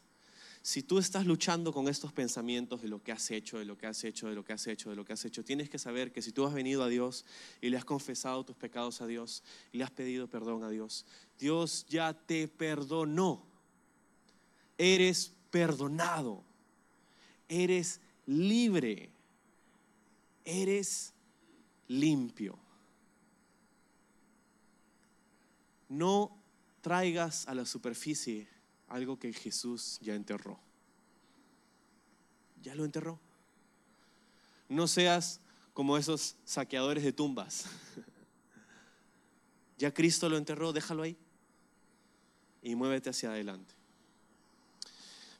si 0.63 0.81
tú 0.81 0.97
estás 0.97 1.25
luchando 1.25 1.73
con 1.73 1.89
estos 1.89 2.13
pensamientos 2.13 2.81
de 2.81 2.87
lo 2.87 3.03
que 3.03 3.11
has 3.11 3.29
hecho, 3.31 3.59
de 3.59 3.65
lo 3.65 3.77
que 3.77 3.85
has 3.85 4.01
hecho, 4.05 4.29
de 4.29 4.35
lo 4.35 4.45
que 4.45 4.53
has 4.53 4.65
hecho, 4.65 4.89
de 4.89 4.95
lo 4.95 5.03
que 5.03 5.11
has 5.11 5.25
hecho, 5.25 5.43
tienes 5.43 5.69
que 5.69 5.77
saber 5.77 6.13
que 6.13 6.21
si 6.21 6.31
tú 6.31 6.45
has 6.45 6.53
venido 6.53 6.83
a 6.83 6.87
Dios 6.87 7.25
y 7.59 7.69
le 7.69 7.75
has 7.75 7.83
confesado 7.83 8.45
tus 8.45 8.55
pecados 8.55 9.01
a 9.01 9.05
Dios 9.05 9.43
y 9.73 9.77
le 9.77 9.83
has 9.83 9.91
pedido 9.91 10.29
perdón 10.29 10.63
a 10.63 10.69
Dios, 10.69 11.05
Dios 11.37 11.85
ya 11.89 12.13
te 12.13 12.47
perdonó. 12.47 13.45
Eres 14.77 15.33
perdonado. 15.51 16.45
Eres 17.49 17.99
libre. 18.25 19.11
Eres 20.45 21.11
limpio. 21.89 22.57
No 25.89 26.41
traigas 26.79 27.49
a 27.49 27.53
la 27.53 27.65
superficie 27.65 28.52
algo 28.93 29.17
que 29.17 29.33
Jesús 29.33 29.97
ya 30.01 30.13
enterró. 30.13 30.59
Ya 32.61 32.75
lo 32.75 32.85
enterró. 32.85 33.19
No 34.69 34.87
seas 34.87 35.41
como 35.73 35.97
esos 35.97 36.35
saqueadores 36.45 37.03
de 37.03 37.11
tumbas. 37.11 37.65
Ya 39.75 39.91
Cristo 39.91 40.29
lo 40.29 40.37
enterró, 40.37 40.71
déjalo 40.71 41.01
ahí 41.01 41.17
y 42.61 42.75
muévete 42.75 43.09
hacia 43.09 43.31
adelante. 43.31 43.73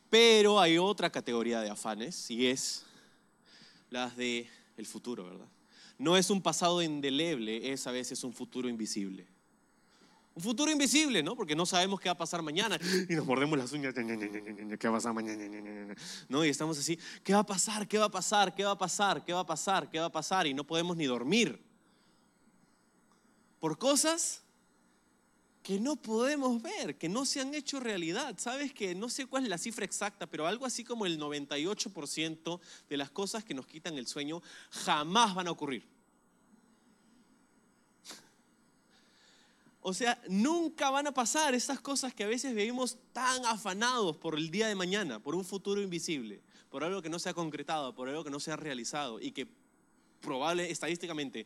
Pero 0.10 0.60
hay 0.60 0.80
otra 0.80 1.12
categoría 1.12 1.62
de 1.62 1.70
afanes 1.70 2.30
y 2.30 2.48
es 2.48 2.84
las 3.89 4.18
de 4.18 4.50
el 4.76 4.86
futuro, 4.86 5.24
¿verdad? 5.24 5.48
No 5.98 6.18
es 6.18 6.30
un 6.30 6.42
pasado 6.42 6.82
indeleble, 6.82 7.72
es 7.72 7.88
a 7.88 7.92
veces 7.92 8.24
un 8.26 8.34
futuro 8.34 8.68
invisible. 8.68 9.28
Un 10.36 10.41
futuro 10.41 10.72
invisible, 10.72 11.22
¿no? 11.22 11.36
Porque 11.36 11.56
no 11.56 11.65
sabemos 11.65 12.00
qué 12.00 12.10
va 12.10 12.13
a 12.13 12.17
pasar 12.17 12.41
mañana. 12.41 12.80
Y 13.08 13.13
nos 13.13 13.26
mordemos 13.26 13.58
las 13.58 13.72
uñas. 13.72 13.93
¿Qué 13.93 14.88
va 14.88 14.89
a 14.89 14.98
pasar 14.98 15.13
mañana? 15.13 15.96
¿No? 16.28 16.43
Y 16.43 16.50
estamos 16.50 16.78
así, 16.80 16.98
¿qué 17.24 17.34
va 17.34 17.39
a 17.39 17.46
pasar? 17.46 17.88
¿Qué 17.88 17.98
va 17.98 18.06
a 18.06 18.12
pasar? 18.12 18.54
¿Qué 18.56 18.63
va 18.63 18.72
a 18.72 18.78
pasar? 18.78 19.24
¿Qué 19.24 19.32
va 19.32 19.41
a 19.41 19.46
pasar? 19.46 19.89
¿Qué 19.91 20.00
va 20.00 20.06
a 20.06 20.12
pasar? 20.12 20.48
Y 20.48 20.54
no 20.54 20.63
podemos 20.63 20.98
ni 20.98 21.06
dormir. 21.06 21.62
por 23.60 23.78
cosas 23.78 24.41
que 25.63 25.80
no 25.80 25.96
podemos 25.96 26.62
ver, 26.62 26.98
que 26.98 27.08
no 27.08 27.24
se 27.26 27.39
han 27.39 27.54
hecho 27.54 27.80
realidad. 27.80 28.36
Sabes 28.38 28.74
que 28.74 28.93
no 28.93 29.08
sé 29.08 29.26
cuál 29.26 29.43
es 29.43 29.50
la 29.50 29.58
cifra 29.58 29.86
exacta, 29.86 30.28
pero 30.28 30.46
algo 30.46 30.65
así 30.65 30.84
como 30.84 31.06
el 31.06 31.17
98% 31.17 32.60
de 32.89 32.98
las 32.98 33.10
cosas 33.10 33.46
que 33.46 33.54
nos 33.54 33.65
quitan 33.65 33.98
el 33.98 34.06
sueño 34.06 34.41
jamás 34.72 35.34
van 35.34 35.48
a 35.48 35.52
ocurrir. 35.52 35.88
O 39.86 39.93
sea, 39.93 40.17
nunca 40.30 40.89
van 40.89 41.08
a 41.08 41.13
pasar 41.13 41.54
esas 41.54 41.82
cosas 41.82 42.13
que 42.13 42.24
a 42.24 42.28
veces 42.28 42.56
vivimos 42.56 42.98
tan 43.12 43.46
afanados 43.46 44.15
por 44.15 44.38
el 44.38 44.50
día 44.50 44.67
de 44.67 44.76
mañana, 44.76 45.19
por 45.19 45.36
un 45.36 45.43
futuro 45.43 45.82
invisible, 45.82 46.41
por 46.69 46.86
algo 46.86 47.02
que 47.02 47.10
no 47.10 47.19
se 47.19 47.28
ha 47.28 47.34
concretado, 47.34 47.93
por 47.93 48.08
algo 48.08 48.24
que 48.24 48.30
no 48.30 48.39
se 48.39 48.54
ha 48.54 48.56
realizado 48.56 49.19
y 49.19 49.34
que 49.34 49.46
probable 50.22 50.72
estadísticamente 50.72 51.46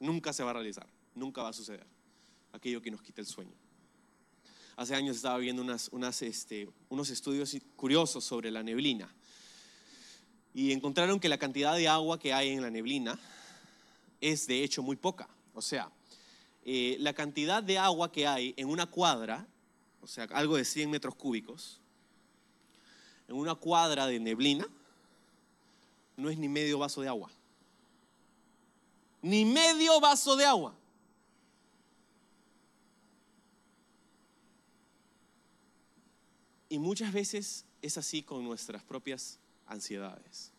nunca 0.00 0.32
se 0.32 0.42
va 0.42 0.50
a 0.50 0.54
realizar, 0.54 0.86
nunca 1.14 1.42
va 1.42 1.50
a 1.50 1.52
suceder 1.52 1.86
aquello 2.52 2.80
que 2.80 2.90
nos 2.90 3.02
quita 3.02 3.20
el 3.20 3.26
sueño. 3.26 3.52
Hace 4.76 4.94
años 4.94 5.16
estaba 5.16 5.36
viendo 5.36 5.60
unas, 5.62 6.22
este, 6.22 6.70
unos 6.88 7.10
estudios 7.10 7.54
curiosos 7.76 8.24
sobre 8.24 8.50
la 8.50 8.62
neblina 8.62 9.14
y 10.54 10.72
encontraron 10.72 11.20
que 11.20 11.28
la 11.28 11.36
cantidad 11.36 11.76
de 11.76 11.86
agua 11.86 12.18
que 12.18 12.32
hay 12.32 12.48
en 12.48 12.62
la 12.62 12.70
neblina 12.70 13.18
es 14.22 14.46
de 14.46 14.64
hecho 14.64 14.82
muy 14.82 14.96
poca. 14.96 15.28
O 15.52 15.60
sea, 15.60 15.90
eh, 16.64 16.96
la 17.00 17.12
cantidad 17.12 17.62
de 17.62 17.78
agua 17.78 18.10
que 18.10 18.26
hay 18.26 18.54
en 18.56 18.68
una 18.68 18.86
cuadra, 18.86 19.46
o 20.00 20.06
sea, 20.06 20.24
algo 20.32 20.56
de 20.56 20.64
100 20.64 20.90
metros 20.90 21.14
cúbicos, 21.14 21.80
en 23.28 23.36
una 23.36 23.54
cuadra 23.54 24.06
de 24.06 24.18
neblina, 24.18 24.66
no 26.16 26.30
es 26.30 26.38
ni 26.38 26.48
medio 26.48 26.78
vaso 26.78 27.02
de 27.02 27.08
agua. 27.08 27.30
Ni 29.20 29.44
medio 29.44 30.00
vaso 30.00 30.36
de 30.36 30.44
agua. 30.44 30.74
Y 36.68 36.78
muchas 36.78 37.12
veces 37.12 37.64
es 37.82 37.98
así 37.98 38.22
con 38.22 38.42
nuestras 38.42 38.82
propias 38.82 39.38
ansiedades, 39.66 40.50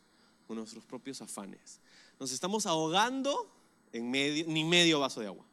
con 0.47 0.57
nuestros 0.57 0.83
propios 0.85 1.21
afanes. 1.21 1.79
Nos 2.19 2.31
estamos 2.31 2.65
ahogando 2.65 3.51
en 3.91 4.09
medio, 4.09 4.45
ni 4.47 4.63
medio 4.63 4.99
vaso 4.99 5.19
de 5.19 5.27
agua. 5.27 5.45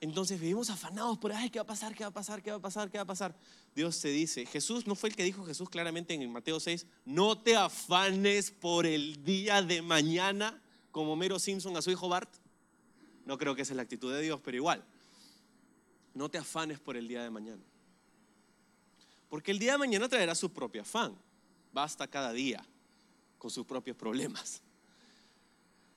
Entonces 0.00 0.40
vivimos 0.40 0.70
afanados 0.70 1.18
por, 1.18 1.30
ay, 1.32 1.50
¿qué 1.50 1.58
va 1.58 1.64
a 1.64 1.66
pasar? 1.66 1.94
¿Qué 1.94 2.04
va 2.04 2.08
a 2.08 2.12
pasar? 2.12 2.42
¿Qué 2.42 2.50
va 2.50 2.56
a 2.56 2.60
pasar? 2.60 2.90
¿Qué 2.90 2.96
va 2.96 3.02
a 3.02 3.06
pasar? 3.06 3.34
Dios 3.74 4.00
te 4.00 4.08
dice, 4.08 4.46
Jesús, 4.46 4.86
¿no 4.86 4.94
fue 4.94 5.10
el 5.10 5.16
que 5.16 5.24
dijo 5.24 5.44
Jesús 5.44 5.68
claramente 5.68 6.14
en 6.14 6.32
Mateo 6.32 6.58
6? 6.58 6.86
No 7.04 7.36
te 7.36 7.54
afanes 7.54 8.50
por 8.50 8.86
el 8.86 9.22
día 9.24 9.60
de 9.60 9.82
mañana, 9.82 10.58
como 10.90 11.16
Mero 11.16 11.38
Simpson 11.38 11.76
a 11.76 11.82
su 11.82 11.90
hijo 11.90 12.08
Bart. 12.08 12.30
No 13.26 13.36
creo 13.36 13.54
que 13.54 13.62
esa 13.62 13.74
es 13.74 13.76
la 13.76 13.82
actitud 13.82 14.10
de 14.10 14.22
Dios, 14.22 14.40
pero 14.42 14.56
igual. 14.56 14.82
No 16.14 16.30
te 16.30 16.38
afanes 16.38 16.80
por 16.80 16.96
el 16.96 17.06
día 17.06 17.22
de 17.22 17.28
mañana. 17.28 17.62
Porque 19.28 19.50
el 19.50 19.58
día 19.58 19.72
de 19.72 19.78
mañana 19.78 20.08
traerá 20.08 20.34
su 20.34 20.50
propio 20.50 20.80
afán. 20.80 21.14
Basta 21.72 22.08
cada 22.08 22.32
día 22.32 22.64
con 23.36 23.50
sus 23.50 23.66
propios 23.66 23.98
problemas. 23.98 24.62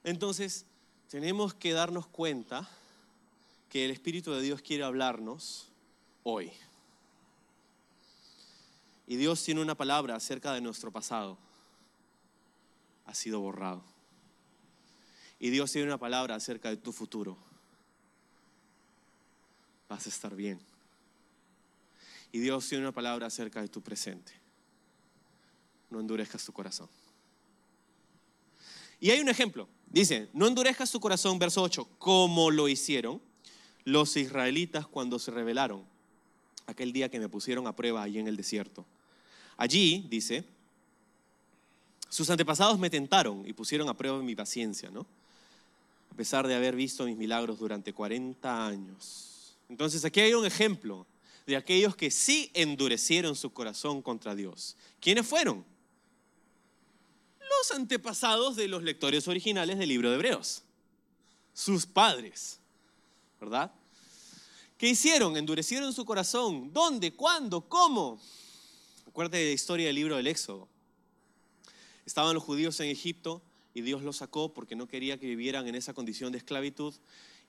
Entonces, 0.03 0.65
tenemos 1.07 1.53
que 1.53 1.71
darnos 1.71 2.05
cuenta 2.05 2.69
que 3.73 3.85
el 3.85 3.89
Espíritu 3.89 4.31
de 4.31 4.41
Dios 4.43 4.61
quiere 4.61 4.83
hablarnos 4.83 5.67
hoy. 6.21 6.51
Y 9.07 9.15
Dios 9.15 9.43
tiene 9.43 9.61
una 9.61 9.73
palabra 9.73 10.15
acerca 10.15 10.53
de 10.53 10.61
nuestro 10.61 10.91
pasado. 10.91 11.39
Ha 13.07 13.15
sido 13.15 13.39
borrado. 13.39 13.83
Y 15.39 15.49
Dios 15.49 15.71
tiene 15.71 15.87
una 15.87 15.97
palabra 15.97 16.35
acerca 16.35 16.69
de 16.69 16.77
tu 16.77 16.91
futuro 16.91 17.35
vas 19.89 20.05
a 20.05 20.09
estar 20.09 20.35
bien. 20.35 20.59
Y 22.31 22.37
Dios 22.37 22.69
tiene 22.69 22.83
una 22.83 22.91
palabra 22.91 23.25
acerca 23.25 23.59
de 23.59 23.69
tu 23.69 23.81
presente. 23.81 24.31
No 25.89 25.99
endurezcas 25.99 26.45
tu 26.45 26.53
corazón. 26.53 26.89
Y 28.99 29.09
hay 29.09 29.19
un 29.19 29.29
ejemplo. 29.29 29.67
Dice, 29.87 30.29
no 30.31 30.47
endurezcas 30.47 30.91
tu 30.91 30.99
corazón, 30.99 31.39
verso 31.39 31.63
8, 31.63 31.87
como 31.97 32.51
lo 32.51 32.67
hicieron 32.67 33.32
los 33.85 34.15
israelitas 34.17 34.87
cuando 34.87 35.19
se 35.19 35.31
rebelaron 35.31 35.83
aquel 36.65 36.93
día 36.93 37.09
que 37.09 37.19
me 37.19 37.29
pusieron 37.29 37.67
a 37.67 37.75
prueba 37.75 38.03
allí 38.03 38.19
en 38.19 38.27
el 38.27 38.37
desierto. 38.37 38.85
Allí, 39.57 40.05
dice, 40.09 40.45
sus 42.09 42.29
antepasados 42.29 42.79
me 42.79 42.89
tentaron 42.89 43.47
y 43.47 43.53
pusieron 43.53 43.89
a 43.89 43.97
prueba 43.97 44.21
mi 44.21 44.35
paciencia, 44.35 44.89
¿no? 44.89 45.05
A 46.11 46.15
pesar 46.15 46.47
de 46.47 46.55
haber 46.55 46.75
visto 46.75 47.05
mis 47.05 47.17
milagros 47.17 47.59
durante 47.59 47.91
40 47.93 48.67
años. 48.67 49.55
Entonces 49.67 50.05
aquí 50.05 50.19
hay 50.19 50.33
un 50.33 50.45
ejemplo 50.45 51.07
de 51.45 51.57
aquellos 51.57 51.95
que 51.95 52.11
sí 52.11 52.51
endurecieron 52.53 53.35
su 53.35 53.51
corazón 53.51 54.01
contra 54.01 54.35
Dios. 54.35 54.77
¿Quiénes 54.99 55.25
fueron? 55.25 55.65
Los 57.39 57.71
antepasados 57.71 58.55
de 58.55 58.67
los 58.67 58.83
lectores 58.83 59.27
originales 59.27 59.77
del 59.77 59.89
libro 59.89 60.09
de 60.09 60.15
Hebreos. 60.15 60.63
Sus 61.53 61.85
padres. 61.85 62.59
¿Verdad? 63.43 63.73
¿Qué 64.77 64.87
hicieron? 64.87 65.35
Endurecieron 65.35 65.91
su 65.91 66.05
corazón. 66.05 66.71
¿Dónde? 66.71 67.11
¿Cuándo? 67.11 67.59
¿Cómo? 67.59 68.17
Acuérdate 69.05 69.35
de 69.35 69.47
la 69.47 69.51
historia 69.51 69.87
del 69.87 69.97
libro 69.97 70.15
del 70.15 70.27
Éxodo. 70.27 70.69
Estaban 72.05 72.35
los 72.35 72.43
judíos 72.43 72.79
en 72.79 72.87
Egipto 72.87 73.41
y 73.73 73.81
Dios 73.81 74.01
los 74.01 74.15
sacó 74.15 74.53
porque 74.53 74.77
no 74.77 74.87
quería 74.87 75.19
que 75.19 75.27
vivieran 75.27 75.67
en 75.67 75.75
esa 75.75 75.93
condición 75.93 76.31
de 76.31 76.37
esclavitud 76.37 76.93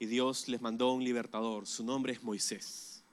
y 0.01 0.07
Dios 0.07 0.49
les 0.49 0.61
mandó 0.61 0.93
un 0.93 1.05
libertador. 1.05 1.69
Su 1.69 1.85
nombre 1.85 2.13
es 2.13 2.25
Moisés. 2.25 3.05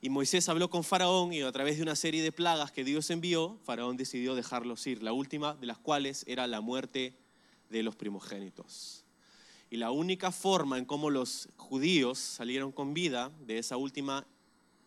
Y 0.00 0.08
Moisés 0.08 0.48
habló 0.48 0.70
con 0.70 0.84
Faraón 0.84 1.32
y 1.32 1.42
a 1.42 1.50
través 1.50 1.78
de 1.78 1.82
una 1.82 1.96
serie 1.96 2.22
de 2.22 2.30
plagas 2.30 2.70
que 2.70 2.84
Dios 2.84 3.10
envió, 3.10 3.58
Faraón 3.64 3.96
decidió 3.96 4.36
dejarlos 4.36 4.86
ir, 4.86 5.02
la 5.02 5.12
última 5.12 5.54
de 5.54 5.66
las 5.66 5.78
cuales 5.78 6.22
era 6.28 6.46
la 6.46 6.60
muerte 6.60 7.16
de 7.70 7.82
los 7.82 7.96
primogénitos. 7.96 9.01
Y 9.72 9.78
la 9.78 9.90
única 9.90 10.30
forma 10.30 10.76
en 10.76 10.84
cómo 10.84 11.10
los 11.10 11.48
judíos 11.56 12.18
salieron 12.18 12.70
con 12.70 12.92
vida 12.92 13.32
de 13.40 13.58
esa 13.58 13.76
última 13.76 14.24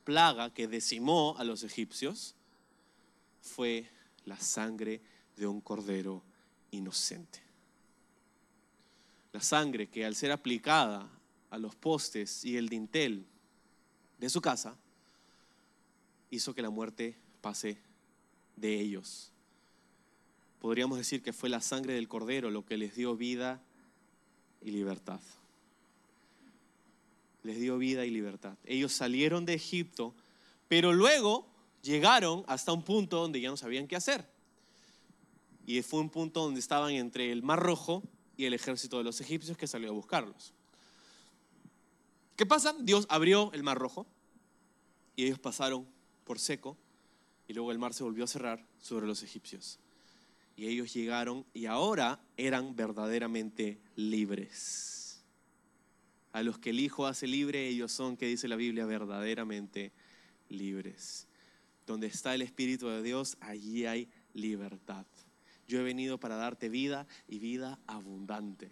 plaga 0.06 0.54
que 0.54 0.70
decimó 0.70 1.36
a 1.38 1.44
los 1.44 1.64
egipcios 1.64 2.36
fue 3.42 3.90
la 4.24 4.40
sangre 4.40 5.02
de 5.36 5.48
un 5.48 5.60
cordero 5.60 6.24
inocente 6.72 7.46
la 9.36 9.42
sangre 9.42 9.88
que 9.88 10.06
al 10.06 10.16
ser 10.16 10.32
aplicada 10.32 11.10
a 11.50 11.58
los 11.58 11.76
postes 11.76 12.46
y 12.46 12.56
el 12.56 12.70
dintel 12.70 13.26
de 14.18 14.30
su 14.30 14.40
casa, 14.40 14.78
hizo 16.30 16.56
que 16.56 16.62
la 16.62 16.70
muerte 16.70 17.18
pase 17.42 17.78
de 18.56 18.80
ellos. 18.80 19.34
Podríamos 20.62 20.98
decir 20.98 21.22
que 21.22 21.34
fue 21.34 21.50
la 21.50 21.60
sangre 21.60 21.96
del 21.96 22.08
cordero 22.08 22.50
lo 22.50 22.66
que 22.66 22.78
les 22.78 22.96
dio 22.96 23.18
vida 23.18 23.62
y 24.66 24.72
libertad. 24.72 25.22
Les 27.44 27.60
dio 27.60 27.78
vida 27.78 28.06
y 28.06 28.10
libertad. 28.10 28.58
Ellos 28.66 28.92
salieron 28.92 29.46
de 29.46 29.54
Egipto, 29.54 30.14
pero 30.68 30.92
luego 30.92 31.46
llegaron 31.84 32.44
hasta 32.48 32.74
un 32.74 32.84
punto 32.84 33.22
donde 33.22 33.40
ya 33.40 33.50
no 33.50 33.58
sabían 33.58 33.88
qué 33.88 33.96
hacer. 33.96 34.28
Y 35.68 35.82
fue 35.84 36.02
un 36.02 36.10
punto 36.10 36.42
donde 36.42 36.60
estaban 36.60 36.92
entre 36.92 37.32
el 37.32 37.44
Mar 37.44 37.60
Rojo 37.60 38.04
y 38.36 38.46
el 38.46 38.54
ejército 38.54 38.98
de 38.98 39.04
los 39.04 39.22
egipcios 39.22 39.58
que 39.58 39.68
salió 39.68 39.90
a 39.90 39.94
buscarlos. 39.94 40.54
¿Qué 42.36 42.46
pasa? 42.46 42.76
Dios 42.80 43.06
abrió 43.10 43.52
el 43.54 43.64
mar 43.64 43.78
rojo 43.78 44.06
y 45.16 45.26
ellos 45.26 45.40
pasaron 45.40 45.88
por 46.26 46.38
seco 46.38 46.76
y 47.48 47.54
luego 47.54 47.72
el 47.72 47.80
mar 47.80 47.94
se 47.94 48.04
volvió 48.04 48.26
a 48.26 48.28
cerrar 48.28 48.66
sobre 48.82 49.08
los 49.08 49.24
egipcios. 49.24 49.80
Y 50.56 50.68
ellos 50.68 50.94
llegaron 50.94 51.46
y 51.54 51.66
ahora 51.66 52.20
eran 52.38 52.76
verdaderamente 52.76 53.80
libres. 53.96 55.24
A 56.32 56.44
los 56.44 56.60
que 56.60 56.70
el 56.72 56.80
Hijo 56.80 57.08
hace 57.08 57.28
libre, 57.28 57.68
ellos 57.68 57.92
son, 57.92 58.18
que 58.18 58.28
dice 58.28 58.48
la 58.48 58.56
Biblia, 58.56 58.86
verdaderamente 58.86 59.92
libres. 60.50 61.28
Donde 61.86 62.08
está 62.08 62.36
el 62.36 62.42
Espíritu 62.42 62.88
de 62.88 63.02
Dios, 63.02 63.38
allí 63.42 63.86
hay 63.86 64.10
libertad. 64.34 65.06
Yo 65.68 65.80
he 65.80 65.84
venido 65.84 66.20
para 66.20 66.36
darte 66.36 66.70
vida 66.70 67.08
y 67.28 67.40
vida 67.40 67.80
abundante. 67.88 68.72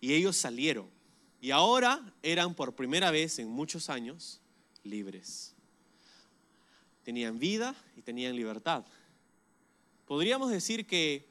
Y 0.00 0.14
ellos 0.14 0.36
salieron. 0.36 0.88
Y 1.40 1.50
ahora 1.50 2.14
eran 2.22 2.54
por 2.54 2.74
primera 2.74 3.10
vez 3.10 3.38
en 3.38 3.48
muchos 3.48 3.90
años 3.90 4.40
libres. 4.84 5.54
Tenían 7.04 7.38
vida 7.38 7.74
y 7.96 8.02
tenían 8.02 8.36
libertad. 8.36 8.84
Podríamos 10.06 10.50
decir 10.50 10.86
que 10.86 11.28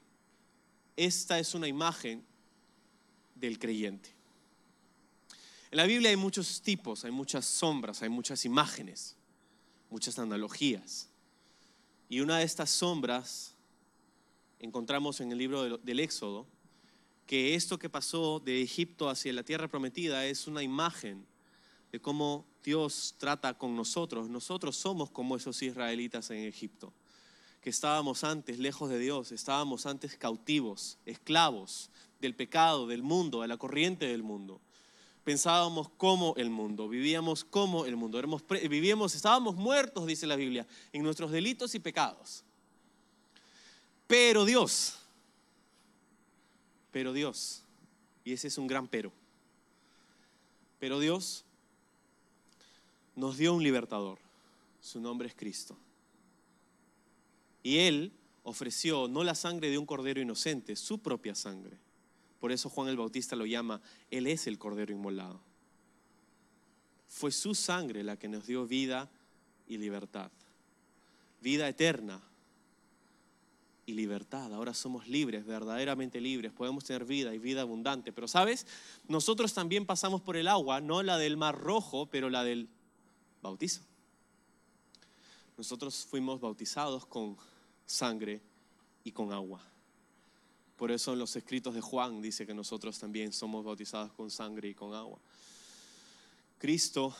esta 0.96 1.40
es 1.40 1.54
una 1.54 1.68
imagen 1.68 2.26
del 3.36 3.60
creyente. 3.60 4.10
En 5.72 5.78
la 5.78 5.86
Biblia 5.86 6.10
hay 6.10 6.18
muchos 6.18 6.62
tipos, 6.62 7.06
hay 7.06 7.12
muchas 7.12 7.46
sombras, 7.46 8.02
hay 8.02 8.10
muchas 8.10 8.44
imágenes, 8.46 9.16
muchas 9.90 10.20
analogías. 10.20 11.10
Y 12.10 12.20
una 12.20 12.40
de 12.40 12.44
estas 12.44 12.70
sombras 12.70 13.56
encontramos 14.60 15.22
en 15.22 15.32
el 15.32 15.38
libro 15.38 15.78
del 15.78 16.00
Éxodo 16.00 16.46
que 17.26 17.56
esto 17.56 17.80
que 17.80 17.90
pasó 17.90 18.42
de 18.42 18.62
Egipto 18.62 19.10
hacia 19.10 19.32
la 19.32 19.44
tierra 19.44 19.70
prometida 19.70 20.26
es 20.26 20.48
una 20.48 20.62
imagen 20.62 21.26
de 21.90 22.02
cómo 22.02 22.46
Dios 22.62 23.16
trata 23.18 23.58
con 23.58 23.74
nosotros. 23.74 24.28
Nosotros 24.28 24.76
somos 24.76 25.10
como 25.10 25.38
esos 25.38 25.62
israelitas 25.62 26.30
en 26.32 26.40
Egipto, 26.40 26.92
que 27.62 27.70
estábamos 27.70 28.24
antes 28.24 28.58
lejos 28.58 28.90
de 28.90 28.98
Dios, 28.98 29.32
estábamos 29.32 29.86
antes 29.86 30.18
cautivos, 30.18 30.98
esclavos 31.06 31.92
del 32.20 32.36
pecado, 32.36 32.88
del 32.88 33.04
mundo, 33.04 33.42
de 33.42 33.48
la 33.48 33.58
corriente 33.58 34.08
del 34.08 34.24
mundo. 34.24 34.60
Pensábamos 35.24 35.90
como 35.98 36.34
el 36.38 36.50
mundo, 36.50 36.90
vivíamos 36.90 37.44
como 37.44 37.86
el 37.86 37.96
mundo, 37.96 38.20
vivíamos, 38.50 39.14
estábamos 39.14 39.56
muertos, 39.56 40.08
dice 40.08 40.26
la 40.26 40.36
Biblia, 40.36 40.66
en 40.92 41.04
nuestros 41.04 41.32
delitos 41.32 41.76
y 41.76 41.80
pecados. 41.80 42.44
Pero 44.08 44.44
Dios, 44.44 44.98
pero 46.92 47.14
Dios, 47.14 47.62
y 48.26 48.34
ese 48.34 48.48
es 48.48 48.58
un 48.58 48.66
gran 48.66 48.88
pero, 48.88 49.12
pero 50.80 51.00
Dios 51.00 51.46
nos 53.16 53.38
dio 53.38 53.54
un 53.54 53.62
libertador, 53.62 54.18
su 54.82 55.00
nombre 55.00 55.28
es 55.28 55.36
Cristo. 55.36 55.78
Y 57.64 57.78
Él 57.78 58.12
ofreció 58.44 59.08
no 59.08 59.24
la 59.24 59.36
sangre 59.36 59.70
de 59.70 59.78
un 59.78 59.86
cordero 59.86 60.22
inocente, 60.22 60.76
su 60.76 61.00
propia 61.00 61.36
sangre. 61.36 61.78
Por 62.40 62.52
eso 62.52 62.70
Juan 62.70 62.88
el 62.88 62.98
Bautista 62.98 63.36
lo 63.36 63.46
llama, 63.46 63.82
Él 64.10 64.28
es 64.28 64.48
el 64.48 64.58
cordero 64.58 64.92
inmolado. 64.92 65.40
Fue 67.08 67.32
su 67.32 67.54
sangre 67.54 68.04
la 68.04 68.18
que 68.18 68.28
nos 68.28 68.48
dio 68.48 68.66
vida 68.66 69.10
y 69.68 69.78
libertad. 69.78 70.32
Vida 71.42 71.68
eterna 71.68 72.22
y 73.86 73.94
libertad. 73.94 74.54
Ahora 74.54 74.74
somos 74.74 75.08
libres, 75.08 75.46
verdaderamente 75.46 76.22
libres. 76.22 76.52
Podemos 76.52 76.84
tener 76.84 77.06
vida 77.06 77.34
y 77.36 77.40
vida 77.40 77.62
abundante. 77.62 78.12
Pero 78.12 78.28
sabes, 78.28 78.66
nosotros 79.08 79.54
también 79.54 79.86
pasamos 79.86 80.22
por 80.22 80.38
el 80.38 80.48
agua, 80.48 80.82
no 80.82 81.04
la 81.04 81.18
del 81.18 81.38
mar 81.38 81.60
rojo, 81.60 82.08
pero 82.08 82.30
la 82.30 82.44
del 82.44 82.70
bautizo. 83.42 83.82
Nosotros 85.58 86.08
fuimos 86.10 86.40
bautizados 86.40 87.06
con 87.06 87.38
sangre 87.92 88.42
y 89.04 89.12
con 89.12 89.32
agua. 89.32 89.62
Por 90.76 90.92
eso 90.92 91.14
en 91.14 91.20
los 91.20 91.36
escritos 91.36 91.76
de 91.76 91.82
Juan 91.82 92.22
dice 92.22 92.46
que 92.48 92.54
nosotros 92.54 92.98
también 92.98 93.34
somos 93.34 93.64
bautizados 93.64 94.12
con 94.14 94.32
sangre 94.32 94.70
y 94.70 94.74
con 94.74 94.94
agua. 94.94 95.20
Cristo 96.58 97.16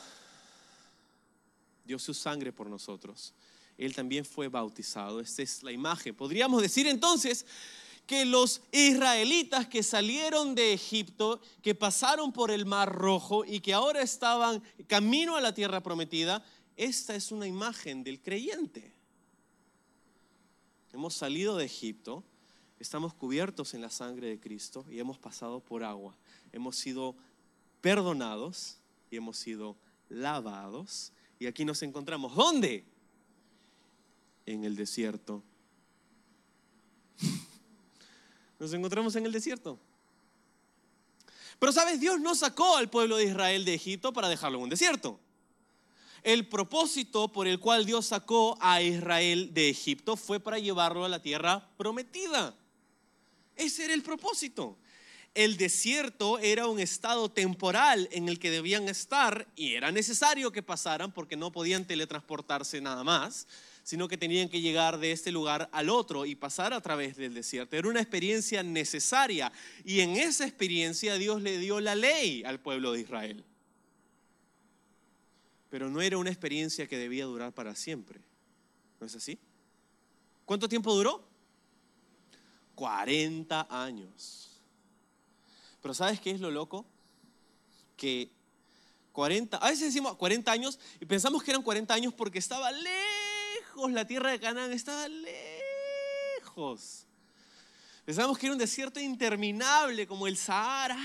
dio 1.84 1.98
su 1.98 2.14
sangre 2.14 2.52
por 2.52 2.68
nosotros 2.68 3.34
él 3.78 3.94
también 3.94 4.24
fue 4.24 4.48
bautizado. 4.48 5.20
Esta 5.20 5.42
es 5.42 5.62
la 5.62 5.72
imagen. 5.72 6.14
Podríamos 6.14 6.62
decir 6.62 6.86
entonces 6.86 7.46
que 8.06 8.24
los 8.24 8.62
israelitas 8.72 9.66
que 9.66 9.82
salieron 9.82 10.54
de 10.54 10.72
Egipto, 10.72 11.40
que 11.62 11.74
pasaron 11.74 12.32
por 12.32 12.50
el 12.50 12.66
Mar 12.66 12.92
Rojo 12.92 13.44
y 13.44 13.60
que 13.60 13.72
ahora 13.72 14.02
estaban 14.02 14.62
camino 14.86 15.36
a 15.36 15.40
la 15.40 15.54
tierra 15.54 15.82
prometida, 15.82 16.44
esta 16.76 17.14
es 17.14 17.32
una 17.32 17.46
imagen 17.46 18.02
del 18.02 18.20
creyente. 18.20 18.91
Hemos 20.92 21.14
salido 21.14 21.56
de 21.56 21.64
Egipto, 21.64 22.22
estamos 22.78 23.14
cubiertos 23.14 23.74
en 23.74 23.80
la 23.80 23.90
sangre 23.90 24.28
de 24.28 24.40
Cristo 24.40 24.84
y 24.90 24.98
hemos 24.98 25.18
pasado 25.18 25.60
por 25.60 25.84
agua. 25.84 26.16
Hemos 26.52 26.76
sido 26.76 27.16
perdonados 27.80 28.78
y 29.10 29.16
hemos 29.16 29.38
sido 29.38 29.76
lavados. 30.08 31.12
Y 31.38 31.46
aquí 31.46 31.64
nos 31.64 31.82
encontramos. 31.82 32.34
¿Dónde? 32.34 32.84
en 34.46 34.64
el 34.64 34.76
desierto. 34.76 35.42
Nos 38.58 38.72
encontramos 38.72 39.14
en 39.16 39.26
el 39.26 39.32
desierto. 39.32 39.78
Pero 41.58 41.72
sabes, 41.72 42.00
Dios 42.00 42.20
no 42.20 42.34
sacó 42.34 42.76
al 42.76 42.90
pueblo 42.90 43.16
de 43.16 43.24
Israel 43.24 43.64
de 43.64 43.74
Egipto 43.74 44.12
para 44.12 44.28
dejarlo 44.28 44.58
en 44.58 44.64
un 44.64 44.70
desierto. 44.70 45.20
El 46.22 46.46
propósito 46.46 47.28
por 47.28 47.46
el 47.48 47.58
cual 47.58 47.84
Dios 47.84 48.06
sacó 48.06 48.56
a 48.60 48.80
Israel 48.80 49.52
de 49.52 49.68
Egipto 49.68 50.16
fue 50.16 50.38
para 50.38 50.58
llevarlo 50.58 51.04
a 51.04 51.08
la 51.08 51.20
tierra 51.20 51.68
prometida. 51.76 52.54
Ese 53.56 53.84
era 53.84 53.94
el 53.94 54.02
propósito. 54.02 54.78
El 55.34 55.56
desierto 55.56 56.38
era 56.38 56.66
un 56.66 56.78
estado 56.78 57.30
temporal 57.30 58.08
en 58.12 58.28
el 58.28 58.38
que 58.38 58.50
debían 58.50 58.88
estar 58.88 59.48
y 59.56 59.74
era 59.74 59.90
necesario 59.90 60.52
que 60.52 60.62
pasaran 60.62 61.10
porque 61.10 61.36
no 61.36 61.50
podían 61.50 61.86
teletransportarse 61.86 62.80
nada 62.80 63.02
más 63.02 63.46
sino 63.82 64.08
que 64.08 64.16
tenían 64.16 64.48
que 64.48 64.60
llegar 64.60 64.98
de 64.98 65.12
este 65.12 65.32
lugar 65.32 65.68
al 65.72 65.90
otro 65.90 66.24
y 66.26 66.34
pasar 66.34 66.72
a 66.72 66.80
través 66.80 67.16
del 67.16 67.34
desierto. 67.34 67.76
Era 67.76 67.88
una 67.88 68.00
experiencia 68.00 68.62
necesaria 68.62 69.52
y 69.84 70.00
en 70.00 70.16
esa 70.16 70.44
experiencia 70.44 71.16
Dios 71.16 71.42
le 71.42 71.58
dio 71.58 71.80
la 71.80 71.94
ley 71.94 72.44
al 72.44 72.60
pueblo 72.60 72.92
de 72.92 73.00
Israel. 73.00 73.44
Pero 75.72 75.88
no 75.88 76.02
era 76.02 76.18
una 76.18 76.28
experiencia 76.28 76.86
que 76.86 76.98
debía 76.98 77.24
durar 77.24 77.54
para 77.54 77.74
siempre. 77.74 78.20
¿No 79.00 79.06
es 79.06 79.16
así? 79.16 79.38
¿Cuánto 80.44 80.68
tiempo 80.68 80.94
duró? 80.94 81.24
40 82.74 83.68
años. 83.70 84.60
Pero 85.80 85.94
¿sabes 85.94 86.20
qué 86.20 86.30
es 86.30 86.40
lo 86.40 86.50
loco? 86.50 86.84
Que 87.96 88.30
40, 89.12 89.56
a 89.56 89.70
veces 89.70 89.86
decimos 89.86 90.14
40 90.18 90.52
años 90.52 90.78
y 91.00 91.06
pensamos 91.06 91.42
que 91.42 91.52
eran 91.52 91.62
40 91.62 91.94
años 91.94 92.12
porque 92.12 92.38
estaba 92.38 92.70
lejos 92.70 93.90
la 93.92 94.06
tierra 94.06 94.30
de 94.30 94.40
Canaán 94.40 94.72
estaba 94.72 95.08
lejos. 95.08 97.06
Pensamos 98.04 98.36
que 98.36 98.44
era 98.44 98.52
un 98.52 98.58
desierto 98.58 99.00
interminable 99.00 100.06
como 100.06 100.26
el 100.26 100.36
Sahara. 100.36 100.98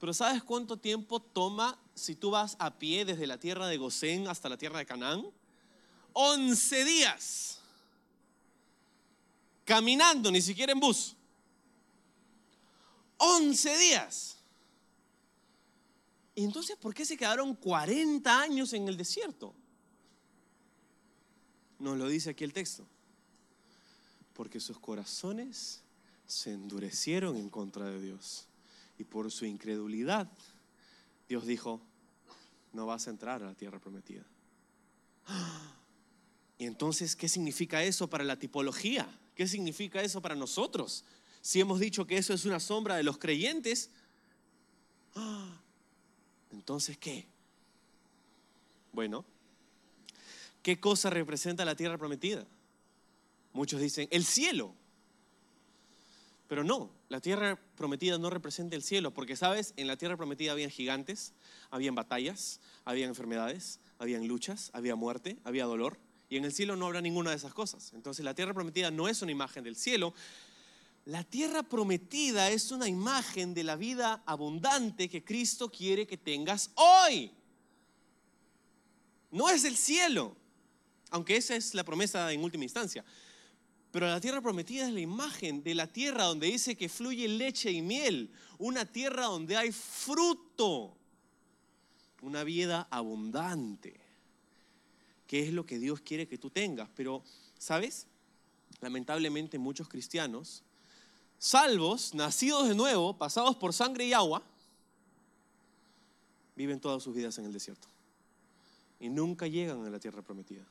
Pero 0.00 0.12
¿sabes 0.12 0.42
cuánto 0.42 0.76
tiempo 0.76 1.22
toma 1.22 1.78
si 1.94 2.14
tú 2.14 2.30
vas 2.30 2.56
a 2.58 2.78
pie 2.78 3.04
desde 3.04 3.26
la 3.26 3.38
tierra 3.38 3.66
de 3.66 3.76
Gosén 3.76 4.28
hasta 4.28 4.48
la 4.48 4.56
tierra 4.56 4.78
de 4.78 4.86
Canaán? 4.86 5.26
11 6.12 6.84
días. 6.84 7.58
Caminando, 9.64 10.30
ni 10.30 10.42
siquiera 10.42 10.72
en 10.72 10.80
bus. 10.80 11.16
11 13.18 13.78
días. 13.78 14.36
¿Y 16.34 16.44
entonces 16.44 16.76
por 16.76 16.94
qué 16.94 17.04
se 17.04 17.16
quedaron 17.16 17.54
40 17.54 18.40
años 18.40 18.72
en 18.72 18.88
el 18.88 18.96
desierto? 18.96 19.54
Nos 21.78 21.98
lo 21.98 22.08
dice 22.08 22.30
aquí 22.30 22.44
el 22.44 22.52
texto. 22.52 22.86
Porque 24.32 24.60
sus 24.60 24.78
corazones 24.78 25.82
se 26.26 26.52
endurecieron 26.52 27.36
en 27.36 27.50
contra 27.50 27.86
de 27.86 28.00
Dios. 28.00 28.46
Y 28.98 29.04
por 29.04 29.30
su 29.30 29.44
incredulidad, 29.44 30.30
Dios 31.32 31.46
dijo, 31.46 31.80
no 32.74 32.84
vas 32.84 33.06
a 33.06 33.10
entrar 33.10 33.42
a 33.42 33.46
la 33.46 33.54
tierra 33.54 33.78
prometida. 33.78 34.22
Y 36.58 36.66
entonces, 36.66 37.16
¿qué 37.16 37.26
significa 37.26 37.82
eso 37.82 38.10
para 38.10 38.22
la 38.22 38.38
tipología? 38.38 39.08
¿Qué 39.34 39.48
significa 39.48 40.02
eso 40.02 40.20
para 40.20 40.34
nosotros? 40.34 41.06
Si 41.40 41.58
hemos 41.58 41.80
dicho 41.80 42.06
que 42.06 42.18
eso 42.18 42.34
es 42.34 42.44
una 42.44 42.60
sombra 42.60 42.96
de 42.96 43.02
los 43.02 43.16
creyentes, 43.16 43.88
entonces, 46.52 46.98
¿qué? 46.98 47.24
Bueno, 48.92 49.24
¿Qué 50.62 50.78
cosa 50.78 51.08
representa 51.08 51.64
la 51.64 51.76
tierra 51.76 51.96
prometida? 51.96 52.46
Muchos 53.54 53.80
dicen, 53.80 54.06
el 54.10 54.26
cielo. 54.26 54.74
Pero 56.46 56.62
no, 56.62 56.90
la 57.12 57.20
tierra 57.20 57.60
prometida 57.76 58.16
no 58.16 58.30
representa 58.30 58.74
el 58.74 58.82
cielo, 58.82 59.12
porque 59.12 59.36
sabes, 59.36 59.74
en 59.76 59.86
la 59.86 59.98
tierra 59.98 60.16
prometida 60.16 60.52
habían 60.52 60.70
gigantes, 60.70 61.34
habían 61.70 61.94
batallas, 61.94 62.58
habían 62.86 63.10
enfermedades, 63.10 63.80
habían 63.98 64.26
luchas, 64.26 64.70
había 64.72 64.96
muerte, 64.96 65.36
había 65.44 65.66
dolor, 65.66 65.98
y 66.30 66.38
en 66.38 66.46
el 66.46 66.54
cielo 66.54 66.74
no 66.74 66.86
habrá 66.86 67.02
ninguna 67.02 67.28
de 67.28 67.36
esas 67.36 67.52
cosas. 67.52 67.92
Entonces 67.92 68.24
la 68.24 68.32
tierra 68.32 68.54
prometida 68.54 68.90
no 68.90 69.08
es 69.08 69.20
una 69.20 69.30
imagen 69.30 69.62
del 69.62 69.76
cielo, 69.76 70.14
la 71.04 71.22
tierra 71.22 71.62
prometida 71.62 72.50
es 72.50 72.70
una 72.70 72.88
imagen 72.88 73.52
de 73.52 73.64
la 73.64 73.76
vida 73.76 74.22
abundante 74.24 75.10
que 75.10 75.22
Cristo 75.22 75.70
quiere 75.70 76.06
que 76.06 76.16
tengas 76.16 76.70
hoy. 76.76 77.30
No 79.30 79.50
es 79.50 79.64
el 79.64 79.76
cielo 79.76 80.34
aunque 81.12 81.36
esa 81.36 81.54
es 81.54 81.74
la 81.74 81.84
promesa 81.84 82.32
en 82.32 82.42
última 82.42 82.64
instancia. 82.64 83.04
Pero 83.92 84.06
la 84.06 84.20
tierra 84.20 84.40
prometida 84.40 84.88
es 84.88 84.92
la 84.94 85.00
imagen 85.00 85.62
de 85.62 85.74
la 85.74 85.86
tierra 85.86 86.24
donde 86.24 86.46
dice 86.46 86.76
que 86.76 86.88
fluye 86.88 87.28
leche 87.28 87.70
y 87.70 87.82
miel, 87.82 88.32
una 88.56 88.86
tierra 88.86 89.26
donde 89.26 89.54
hay 89.54 89.70
fruto, 89.70 90.96
una 92.22 92.42
vida 92.42 92.88
abundante, 92.90 94.00
que 95.26 95.46
es 95.46 95.52
lo 95.52 95.66
que 95.66 95.78
Dios 95.78 96.00
quiere 96.00 96.26
que 96.26 96.38
tú 96.38 96.48
tengas. 96.48 96.88
Pero, 96.96 97.22
¿sabes? 97.58 98.06
Lamentablemente 98.80 99.58
muchos 99.58 99.90
cristianos, 99.90 100.62
salvos, 101.38 102.14
nacidos 102.14 102.68
de 102.68 102.74
nuevo, 102.74 103.18
pasados 103.18 103.56
por 103.56 103.74
sangre 103.74 104.06
y 104.06 104.14
agua, 104.14 104.42
viven 106.56 106.80
todas 106.80 107.02
sus 107.02 107.14
vidas 107.14 107.36
en 107.36 107.44
el 107.44 107.52
desierto 107.52 107.88
y 108.98 109.10
nunca 109.10 109.46
llegan 109.46 109.84
a 109.84 109.90
la 109.90 109.98
tierra 109.98 110.22
prometida 110.22 110.64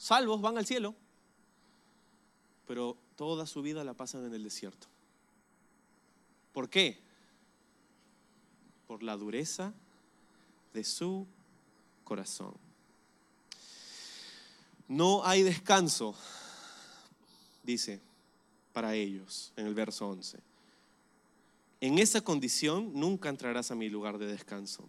salvos 0.00 0.40
van 0.40 0.56
al 0.56 0.64
cielo, 0.64 0.94
pero 2.66 2.96
toda 3.16 3.46
su 3.46 3.60
vida 3.60 3.84
la 3.84 3.92
pasan 3.92 4.24
en 4.24 4.32
el 4.32 4.42
desierto. 4.42 4.86
¿Por 6.54 6.70
qué? 6.70 6.98
Por 8.86 9.02
la 9.02 9.14
dureza 9.18 9.74
de 10.72 10.84
su 10.84 11.26
corazón. 12.02 12.54
No 14.88 15.22
hay 15.24 15.42
descanso, 15.42 16.14
dice, 17.62 18.00
para 18.72 18.94
ellos 18.94 19.52
en 19.54 19.66
el 19.66 19.74
verso 19.74 20.08
11. 20.08 20.38
En 21.82 21.98
esa 21.98 22.22
condición 22.22 22.92
nunca 22.94 23.28
entrarás 23.28 23.70
a 23.70 23.74
mi 23.74 23.90
lugar 23.90 24.16
de 24.16 24.26
descanso. 24.26 24.88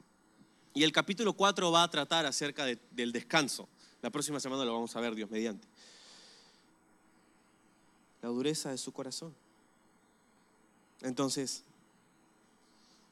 Y 0.74 0.84
el 0.84 0.94
capítulo 0.94 1.34
4 1.34 1.70
va 1.70 1.84
a 1.84 1.92
tratar 1.92 2.26
acerca 2.26 2.64
del 2.66 3.12
descanso. 3.12 3.68
La 4.02 4.10
próxima 4.10 4.40
semana 4.40 4.66
lo 4.66 4.74
vamos 4.74 4.96
a 4.96 5.02
ver, 5.02 5.16
Dios 5.16 5.30
mediante. 5.30 5.68
La 8.22 8.30
dureza 8.30 8.72
de 8.72 8.78
su 8.78 8.92
corazón. 8.92 9.34
Entonces, 11.02 11.64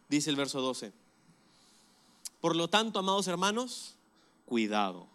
dice 0.07 0.29
el 0.29 0.35
verso 0.35 0.61
12. 0.61 0.91
Por 2.41 2.55
lo 2.55 2.69
tanto, 2.69 2.99
amados 2.99 3.27
hermanos, 3.27 3.95
cuidado. 4.45 5.07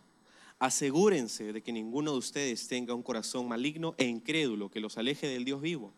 Asegúrense 0.58 1.52
de 1.52 1.62
que 1.62 1.72
ninguno 1.72 2.12
de 2.12 2.18
ustedes 2.18 2.68
tenga 2.68 2.94
un 2.94 3.02
corazón 3.02 3.48
maligno 3.48 3.94
e 3.98 4.04
incrédulo 4.04 4.70
que 4.70 4.80
los 4.80 4.98
aleje 4.98 5.26
del 5.26 5.44
Dios 5.44 5.60
vivo. 5.60 5.92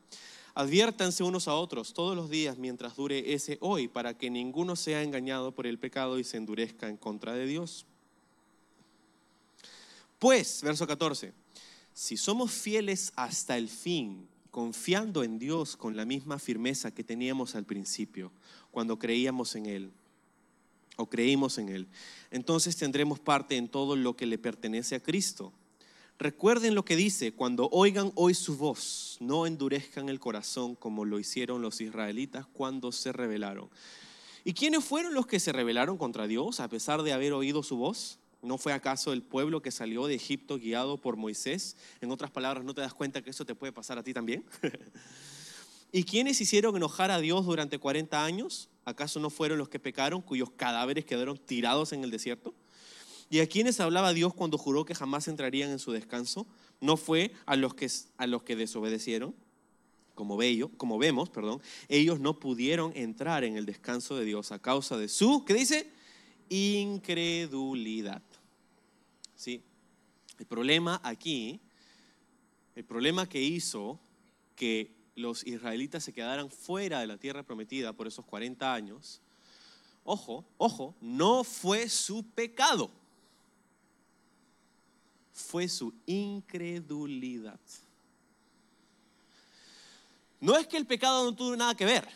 Adviértanse 0.55 1.22
unos 1.22 1.49
a 1.49 1.55
otros 1.55 1.93
todos 1.93 2.16
los 2.16 2.31
días 2.31 2.57
mientras 2.57 2.97
dure 2.97 3.35
ese 3.35 3.59
hoy, 3.61 3.89
para 3.89 4.16
que 4.16 4.31
ninguno 4.31 4.74
sea 4.74 5.03
engañado 5.03 5.53
por 5.53 5.66
el 5.66 5.79
pecado 5.79 6.18
y 6.18 6.24
se 6.24 6.39
endurezca 6.39 6.89
en 6.89 6.97
contra 6.97 7.35
de 7.35 7.47
Dios. 7.47 7.85
Pues, 10.19 10.62
verso 10.62 10.87
14, 10.87 11.33
si 11.93 12.17
somos 12.17 12.51
fieles 12.53 13.12
hasta 13.17 13.59
el 13.59 13.69
fin, 13.69 14.29
confiando 14.51 15.23
en 15.23 15.39
Dios 15.39 15.77
con 15.77 15.97
la 15.97 16.07
misma 16.07 16.39
firmeza 16.39 16.91
que 16.91 17.05
teníamos 17.05 17.55
al 17.55 17.64
principio, 17.64 18.33
cuando 18.71 18.99
creíamos 18.99 19.55
en 19.57 19.67
Él, 19.67 19.93
o 20.97 21.07
creímos 21.11 21.59
en 21.59 21.69
Él, 21.69 21.87
entonces 22.31 22.77
tendremos 22.77 23.21
parte 23.21 23.57
en 23.57 23.69
todo 23.69 23.97
lo 23.97 24.17
que 24.17 24.25
le 24.25 24.39
pertenece 24.39 24.95
a 24.95 25.03
Cristo. 25.03 25.53
Recuerden 26.19 26.75
lo 26.75 26.87
que 26.87 26.97
dice, 26.97 27.33
cuando 27.33 27.69
oigan 27.71 28.11
hoy 28.14 28.33
su 28.33 28.57
voz, 28.57 29.19
no 29.21 29.47
endurezcan 29.47 30.09
el 30.09 30.19
corazón 30.19 30.75
como 30.75 31.05
lo 31.05 31.19
hicieron 31.19 31.61
los 31.61 31.83
israelitas 31.83 32.47
cuando 32.47 32.91
se 32.91 33.12
rebelaron. 33.12 33.69
¿Y 34.43 34.55
quiénes 34.55 34.83
fueron 34.83 35.12
los 35.12 35.27
que 35.27 35.41
se 35.41 35.53
rebelaron 35.53 35.99
contra 35.99 36.27
Dios 36.27 36.61
a 36.61 36.69
pesar 36.69 37.03
de 37.03 37.12
haber 37.12 37.35
oído 37.35 37.62
su 37.62 37.77
voz? 37.77 38.19
¿No 38.47 38.59
fue 38.59 38.72
acaso 38.72 39.12
el 39.12 39.22
pueblo 39.22 39.61
que 39.61 39.72
salió 39.72 40.07
de 40.07 40.14
Egipto 40.14 40.57
guiado 40.57 41.01
por 41.01 41.16
Moisés? 41.16 41.76
En 42.01 42.12
otras 42.12 42.30
palabras, 42.30 42.64
¿no 42.64 42.74
te 42.74 42.80
das 42.80 42.94
cuenta 42.94 43.20
que 43.20 43.30
eso 43.30 43.44
te 43.44 43.57
puede 43.57 43.72
pasar 43.72 43.99
a 43.99 44.05
ti 44.05 44.14
también? 44.14 44.44
¿Y 45.92 46.05
quiénes 46.05 46.40
hicieron 46.40 46.76
enojar 46.76 47.11
a 47.11 47.18
Dios 47.18 47.44
durante 47.44 47.78
40 47.78 48.24
años? 48.24 48.68
¿Acaso 48.84 49.18
no 49.18 49.30
fueron 49.30 49.59
los 49.59 49.68
que 49.68 49.80
pecaron, 49.80 50.22
cuyos 50.22 50.51
cadáveres 50.51 51.05
quedaron 51.05 51.38
tirados 51.38 51.92
en 51.92 52.05
el 52.05 52.12
desierto? 52.12 52.55
¿Y 53.28 53.40
a 53.40 53.49
quiénes 53.49 53.80
hablaba 53.80 54.12
Dios 54.12 54.32
cuando 54.32 54.59
juró 54.59 54.84
que 54.84 54.94
jamás 54.94 55.26
entrarían 55.26 55.70
en 55.70 55.80
su 55.80 55.90
descanso? 55.90 56.47
¿No 56.80 56.97
fue 56.97 57.32
a 57.47 57.57
los 57.57 57.74
que, 57.74 57.90
a 58.16 58.28
los 58.28 58.44
que 58.44 58.55
desobedecieron? 58.55 59.34
Como, 60.14 60.38
como 60.76 60.99
vemos, 60.99 61.30
perdón, 61.30 61.61
ellos 61.88 62.20
no 62.20 62.38
pudieron 62.38 62.92
entrar 62.94 63.42
en 63.42 63.57
el 63.57 63.66
descanso 63.66 64.16
de 64.16 64.24
Dios 64.24 64.53
a 64.53 64.61
causa 64.61 64.97
de 64.97 65.09
su, 65.09 65.44
¿qué 65.44 65.55
dice? 65.55 65.90
Incredulidad. 66.49 68.22
¿Sí? 69.37 69.62
El 70.39 70.47
problema 70.47 71.01
aquí, 71.05 71.61
el 72.74 72.84
problema 72.84 73.28
que 73.28 73.41
hizo 73.41 74.01
que 74.55 74.91
los 75.14 75.47
israelitas 75.47 76.05
se 76.05 76.12
quedaran 76.12 76.51
fuera 76.51 77.01
de 77.01 77.07
la 77.07 77.16
tierra 77.16 77.43
prometida 77.43 77.93
por 77.93 78.07
esos 78.07 78.24
40 78.24 78.72
años, 78.72 79.20
ojo, 80.05 80.45
ojo, 80.59 80.95
no 81.01 81.43
fue 81.43 81.89
su 81.89 82.24
pecado, 82.24 82.91
fue 85.32 85.68
su 85.68 85.93
incredulidad. 86.07 87.61
No 90.41 90.57
es 90.57 90.66
que 90.66 90.76
el 90.76 90.87
pecado 90.87 91.24
no 91.24 91.34
tuvo 91.34 91.57
nada 91.57 91.74
que 91.74 91.87
ver, 91.87 92.07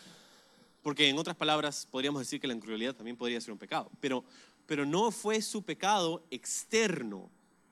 porque 0.83 1.09
en 1.09 1.17
otras 1.17 1.35
palabras 1.35 1.87
podríamos 1.89 2.21
decir 2.21 2.39
que 2.39 2.47
la 2.47 2.53
incredulidad 2.53 2.95
también 2.95 3.17
podría 3.17 3.41
ser 3.41 3.51
un 3.51 3.57
pecado, 3.57 3.89
pero, 3.99 4.23
pero 4.71 4.85
no 4.85 5.11
fue 5.11 5.41
su 5.41 5.63
pecado 5.63 6.25
externo, 6.31 7.29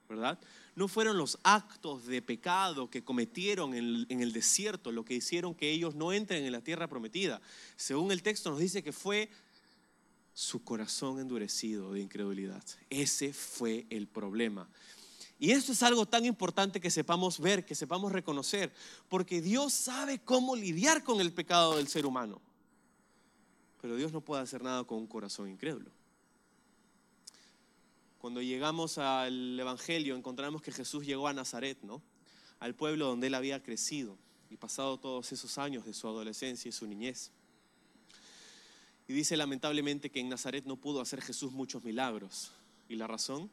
¿verdad? 0.09 0.37
no 0.75 0.89
fueron 0.89 1.17
los 1.17 1.39
actos 1.43 2.05
de 2.05 2.21
pecado 2.21 2.89
que 2.89 3.05
cometieron 3.05 3.73
en, 3.73 4.05
el 4.09 4.33
desierto 4.33 4.91
lo 4.91 5.05
que 5.05 5.13
hicieron 5.13 5.55
que 5.55 5.71
ellos 5.71 5.95
no 5.95 6.11
entren 6.11 6.43
en 6.43 6.51
la 6.51 6.59
tierra 6.59 6.89
prometida. 6.89 7.39
Según 7.77 8.11
el 8.11 8.21
texto 8.21 8.49
nos 8.49 8.59
dice 8.59 8.83
que 8.83 8.91
fue 8.91 9.29
su 10.33 10.61
corazón 10.61 11.21
endurecido 11.21 11.93
de 11.93 12.01
incredulidad. 12.01 12.65
Ese 12.89 13.31
fue 13.31 13.85
el 13.89 14.05
problema. 14.05 14.67
Y 15.39 15.51
esto 15.51 15.71
es 15.71 15.81
algo 15.83 16.05
tan 16.05 16.25
importante 16.25 16.81
que 16.81 16.91
sepamos 16.91 17.39
ver, 17.39 17.63
que 17.63 17.75
sepamos 17.75 18.11
reconocer, 18.11 18.73
porque 19.07 19.41
Dios 19.41 19.71
sabe 19.71 20.19
cómo 20.19 20.53
lidiar 20.53 21.05
con 21.05 21.21
el 21.21 21.31
pecado 21.31 21.77
del 21.77 21.87
ser 21.87 22.05
humano. 22.05 22.41
Pero 23.81 23.95
Dios 23.95 24.11
no 24.11 24.19
puede 24.19 24.43
hacer 24.43 24.61
nada 24.61 24.83
con 24.83 24.97
un 24.97 25.07
corazón 25.07 25.47
incrédulo. 25.47 25.97
Cuando 28.19 28.41
llegamos 28.41 28.97
al 28.97 29.57
Evangelio 29.57 30.15
encontramos 30.15 30.61
que 30.61 30.73
Jesús 30.73 31.05
llegó 31.05 31.29
a 31.29 31.33
Nazaret, 31.33 31.77
¿no? 31.83 32.01
Al 32.59 32.75
pueblo 32.75 33.05
donde 33.05 33.27
él 33.27 33.33
había 33.33 33.63
crecido 33.63 34.17
y 34.49 34.57
pasado 34.57 34.99
todos 34.99 35.31
esos 35.31 35.57
años 35.57 35.85
de 35.85 35.93
su 35.93 36.05
adolescencia 36.05 36.67
y 36.67 36.73
su 36.73 36.85
niñez. 36.85 37.31
Y 39.07 39.13
dice 39.13 39.37
lamentablemente 39.37 40.09
que 40.09 40.19
en 40.19 40.27
Nazaret 40.27 40.65
no 40.65 40.75
pudo 40.75 40.99
hacer 40.99 41.21
Jesús 41.21 41.53
muchos 41.53 41.81
milagros. 41.81 42.51
¿Y 42.89 42.97
la 42.97 43.07
razón? 43.07 43.49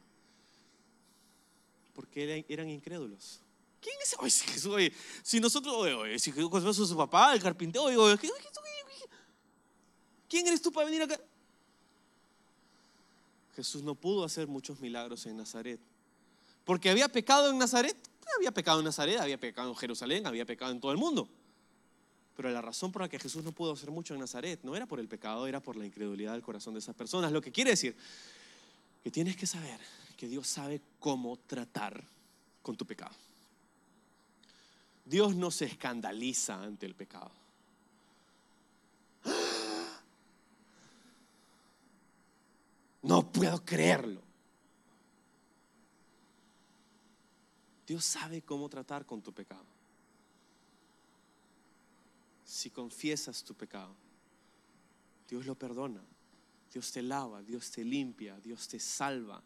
Porque 1.94 2.44
eran 2.48 2.68
incrédulos. 2.68 3.40
¿Quién 3.80 3.94
es 4.02 4.34
si 4.34 4.46
Jesús, 4.48 4.74
si 5.22 5.38
nosotros, 5.38 5.86
si 6.20 6.32
Jesús 6.32 6.52
a 6.52 6.72
su 6.72 6.96
papá, 6.96 7.32
el 7.34 7.40
carpintero, 7.40 7.86
¿quién 10.28 10.46
eres 10.48 10.60
tú 10.60 10.72
para 10.72 10.86
venir 10.86 11.02
acá? 11.02 11.20
Jesús 13.56 13.82
no 13.82 13.94
pudo 13.94 14.22
hacer 14.22 14.46
muchos 14.46 14.80
milagros 14.80 15.24
en 15.24 15.38
Nazaret. 15.38 15.80
Porque 16.66 16.90
había 16.90 17.08
pecado 17.08 17.50
en 17.50 17.56
Nazaret, 17.56 17.96
había 18.36 18.52
pecado 18.52 18.80
en 18.80 18.84
Nazaret, 18.84 19.18
había 19.18 19.40
pecado 19.40 19.70
en 19.70 19.76
Jerusalén, 19.76 20.26
había 20.26 20.44
pecado 20.44 20.72
en 20.72 20.80
todo 20.80 20.92
el 20.92 20.98
mundo. 20.98 21.26
Pero 22.36 22.50
la 22.50 22.60
razón 22.60 22.92
por 22.92 23.00
la 23.00 23.08
que 23.08 23.18
Jesús 23.18 23.42
no 23.42 23.52
pudo 23.52 23.72
hacer 23.72 23.90
mucho 23.90 24.12
en 24.12 24.20
Nazaret 24.20 24.60
no 24.62 24.76
era 24.76 24.84
por 24.84 25.00
el 25.00 25.08
pecado, 25.08 25.46
era 25.46 25.60
por 25.60 25.74
la 25.76 25.86
incredulidad 25.86 26.32
del 26.34 26.42
corazón 26.42 26.74
de 26.74 26.80
esas 26.80 26.94
personas. 26.94 27.32
Lo 27.32 27.40
que 27.40 27.50
quiere 27.50 27.70
decir 27.70 27.96
que 29.02 29.10
tienes 29.10 29.36
que 29.36 29.46
saber 29.46 29.80
que 30.18 30.28
Dios 30.28 30.46
sabe 30.46 30.82
cómo 30.98 31.38
tratar 31.38 32.04
con 32.60 32.76
tu 32.76 32.84
pecado. 32.84 33.14
Dios 35.06 35.34
no 35.34 35.50
se 35.50 35.64
escandaliza 35.64 36.62
ante 36.62 36.84
el 36.84 36.94
pecado. 36.94 37.30
No 43.06 43.30
puedo 43.30 43.64
creerlo. 43.64 44.20
Dios 47.86 48.04
sabe 48.04 48.42
cómo 48.42 48.68
tratar 48.68 49.06
con 49.06 49.22
tu 49.22 49.32
pecado. 49.32 49.64
Si 52.44 52.68
confiesas 52.70 53.44
tu 53.44 53.54
pecado, 53.54 53.94
Dios 55.28 55.46
lo 55.46 55.54
perdona, 55.54 56.00
Dios 56.72 56.90
te 56.90 57.00
lava, 57.00 57.42
Dios 57.42 57.70
te 57.70 57.84
limpia, 57.84 58.40
Dios 58.40 58.66
te 58.66 58.80
salva, 58.80 59.40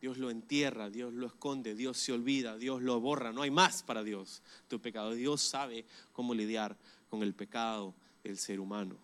Dios 0.00 0.18
lo 0.18 0.30
entierra, 0.30 0.90
Dios 0.90 1.12
lo 1.12 1.28
esconde, 1.28 1.76
Dios 1.76 1.98
se 1.98 2.12
olvida, 2.12 2.56
Dios 2.56 2.82
lo 2.82 2.98
borra. 3.00 3.32
No 3.32 3.42
hay 3.42 3.52
más 3.52 3.84
para 3.84 4.02
Dios 4.02 4.42
tu 4.66 4.80
pecado. 4.80 5.12
Dios 5.12 5.40
sabe 5.40 5.84
cómo 6.12 6.34
lidiar 6.34 6.76
con 7.08 7.22
el 7.22 7.32
pecado 7.32 7.94
del 8.24 8.38
ser 8.38 8.58
humano, 8.58 8.96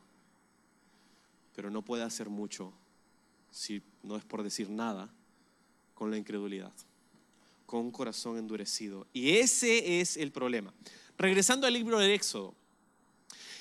pero 1.55 1.71
no 1.71 1.83
puede 1.83 2.03
hacer 2.03 2.29
mucho 2.29 2.73
si 3.51 3.83
no 4.03 4.17
es 4.17 4.25
por 4.25 4.43
decir 4.43 4.71
nada, 4.71 5.13
con 5.95 6.11
la 6.11 6.17
incredulidad, 6.17 6.73
con 7.67 7.81
un 7.81 7.91
corazón 7.91 8.39
endurecido. 8.39 9.07
Y 9.13 9.39
ese 9.39 10.01
es 10.01 10.17
el 10.17 10.31
problema. 10.31 10.73
Regresando 11.17 11.67
al 11.67 11.73
libro 11.73 11.99
del 11.99 12.13
Éxodo, 12.13 12.55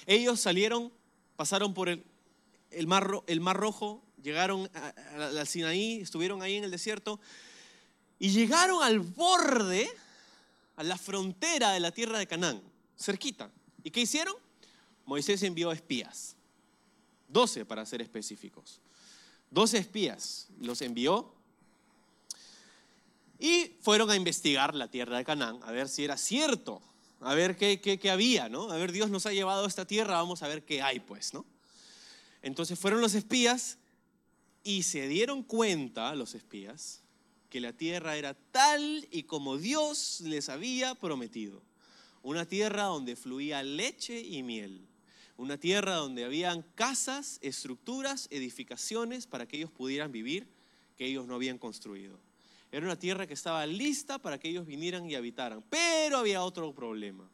ellos 0.05 0.39
salieron, 0.39 0.91
pasaron 1.35 1.73
por 1.73 1.89
el, 1.89 2.03
mar, 2.87 3.09
mar 3.41 3.57
Rojo, 3.57 4.03
llegaron 4.21 4.69
al 5.15 5.47
Sinaí, 5.47 6.01
estuvieron 6.01 6.41
ahí 6.41 6.55
en 6.55 6.63
el 6.63 6.71
desierto 6.71 7.19
y 8.19 8.29
llegaron 8.29 8.83
al 8.83 8.99
borde, 8.99 9.89
a 10.75 10.83
la 10.83 10.97
frontera 10.97 11.71
de 11.71 11.79
la 11.79 11.91
tierra 11.91 12.19
de 12.19 12.27
Canaán, 12.27 12.61
cerquita. 12.97 13.49
¿Y 13.83 13.89
qué 13.89 14.01
hicieron? 14.01 14.35
Moisés 15.05 15.41
envió 15.43 15.71
espías, 15.71 16.35
doce 17.27 17.65
para 17.65 17.85
ser 17.85 18.01
específicos. 18.01 18.79
Dos 19.49 19.73
espías 19.73 20.47
los 20.59 20.81
envió 20.81 21.33
y 23.39 23.75
fueron 23.81 24.09
a 24.09 24.15
investigar 24.15 24.75
la 24.75 24.89
tierra 24.89 25.17
de 25.17 25.25
Canaán, 25.25 25.59
a 25.63 25.71
ver 25.71 25.87
si 25.87 26.03
era 26.03 26.17
cierto 26.17 26.81
a 27.21 27.33
ver 27.33 27.55
qué, 27.57 27.79
qué, 27.79 28.11
había, 28.11 28.49
¿no? 28.49 28.71
A 28.71 28.77
ver, 28.77 28.91
Dios 28.91 29.09
nos 29.09 29.25
ha 29.25 29.33
llevado 29.33 29.65
a 29.65 29.67
esta 29.67 29.85
tierra, 29.85 30.15
vamos 30.15 30.43
a 30.43 30.47
ver 30.47 30.63
qué 30.63 30.81
hay, 30.81 30.99
pues, 30.99 31.33
¿no? 31.33 31.45
Entonces 32.41 32.77
fueron 32.77 33.01
los 33.01 33.15
espías 33.15 33.77
y 34.63 34.83
se 34.83 35.07
dieron 35.07 35.43
cuenta, 35.43 36.13
los 36.15 36.35
espías, 36.35 37.01
que 37.49 37.59
la 37.59 37.73
tierra 37.73 38.17
era 38.17 38.33
tal 38.33 39.07
y 39.11 39.23
como 39.23 39.57
Dios 39.57 40.21
les 40.21 40.49
había 40.49 40.95
prometido. 40.95 41.61
Una 42.21 42.45
tierra 42.45 42.83
donde 42.83 43.15
fluía 43.15 43.63
leche 43.63 44.19
y 44.19 44.43
miel. 44.43 44.85
Una 45.37 45.57
tierra 45.59 45.95
donde 45.95 46.25
habían 46.25 46.63
casas, 46.73 47.37
estructuras, 47.41 48.27
edificaciones 48.31 49.27
para 49.27 49.47
que 49.47 49.57
ellos 49.57 49.71
pudieran 49.71 50.11
vivir 50.11 50.47
que 50.97 51.05
ellos 51.05 51.27
no 51.27 51.35
habían 51.35 51.59
construido. 51.59 52.19
Era 52.71 52.85
una 52.85 52.97
tierra 52.97 53.27
que 53.27 53.35
estaba 53.35 53.65
lista 53.65 54.19
para 54.19 54.39
que 54.39 54.49
ellos 54.49 54.65
vinieran 54.65 55.09
y 55.09 55.15
habitaran. 55.15 55.63
Pero 55.69 56.17
había 56.17 56.41
otro 56.41 56.73
problema. 56.73 57.29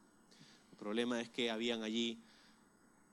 El 0.72 0.78
problema 0.78 1.22
es 1.22 1.30
que 1.30 1.50
habían 1.50 1.82
allí 1.82 2.20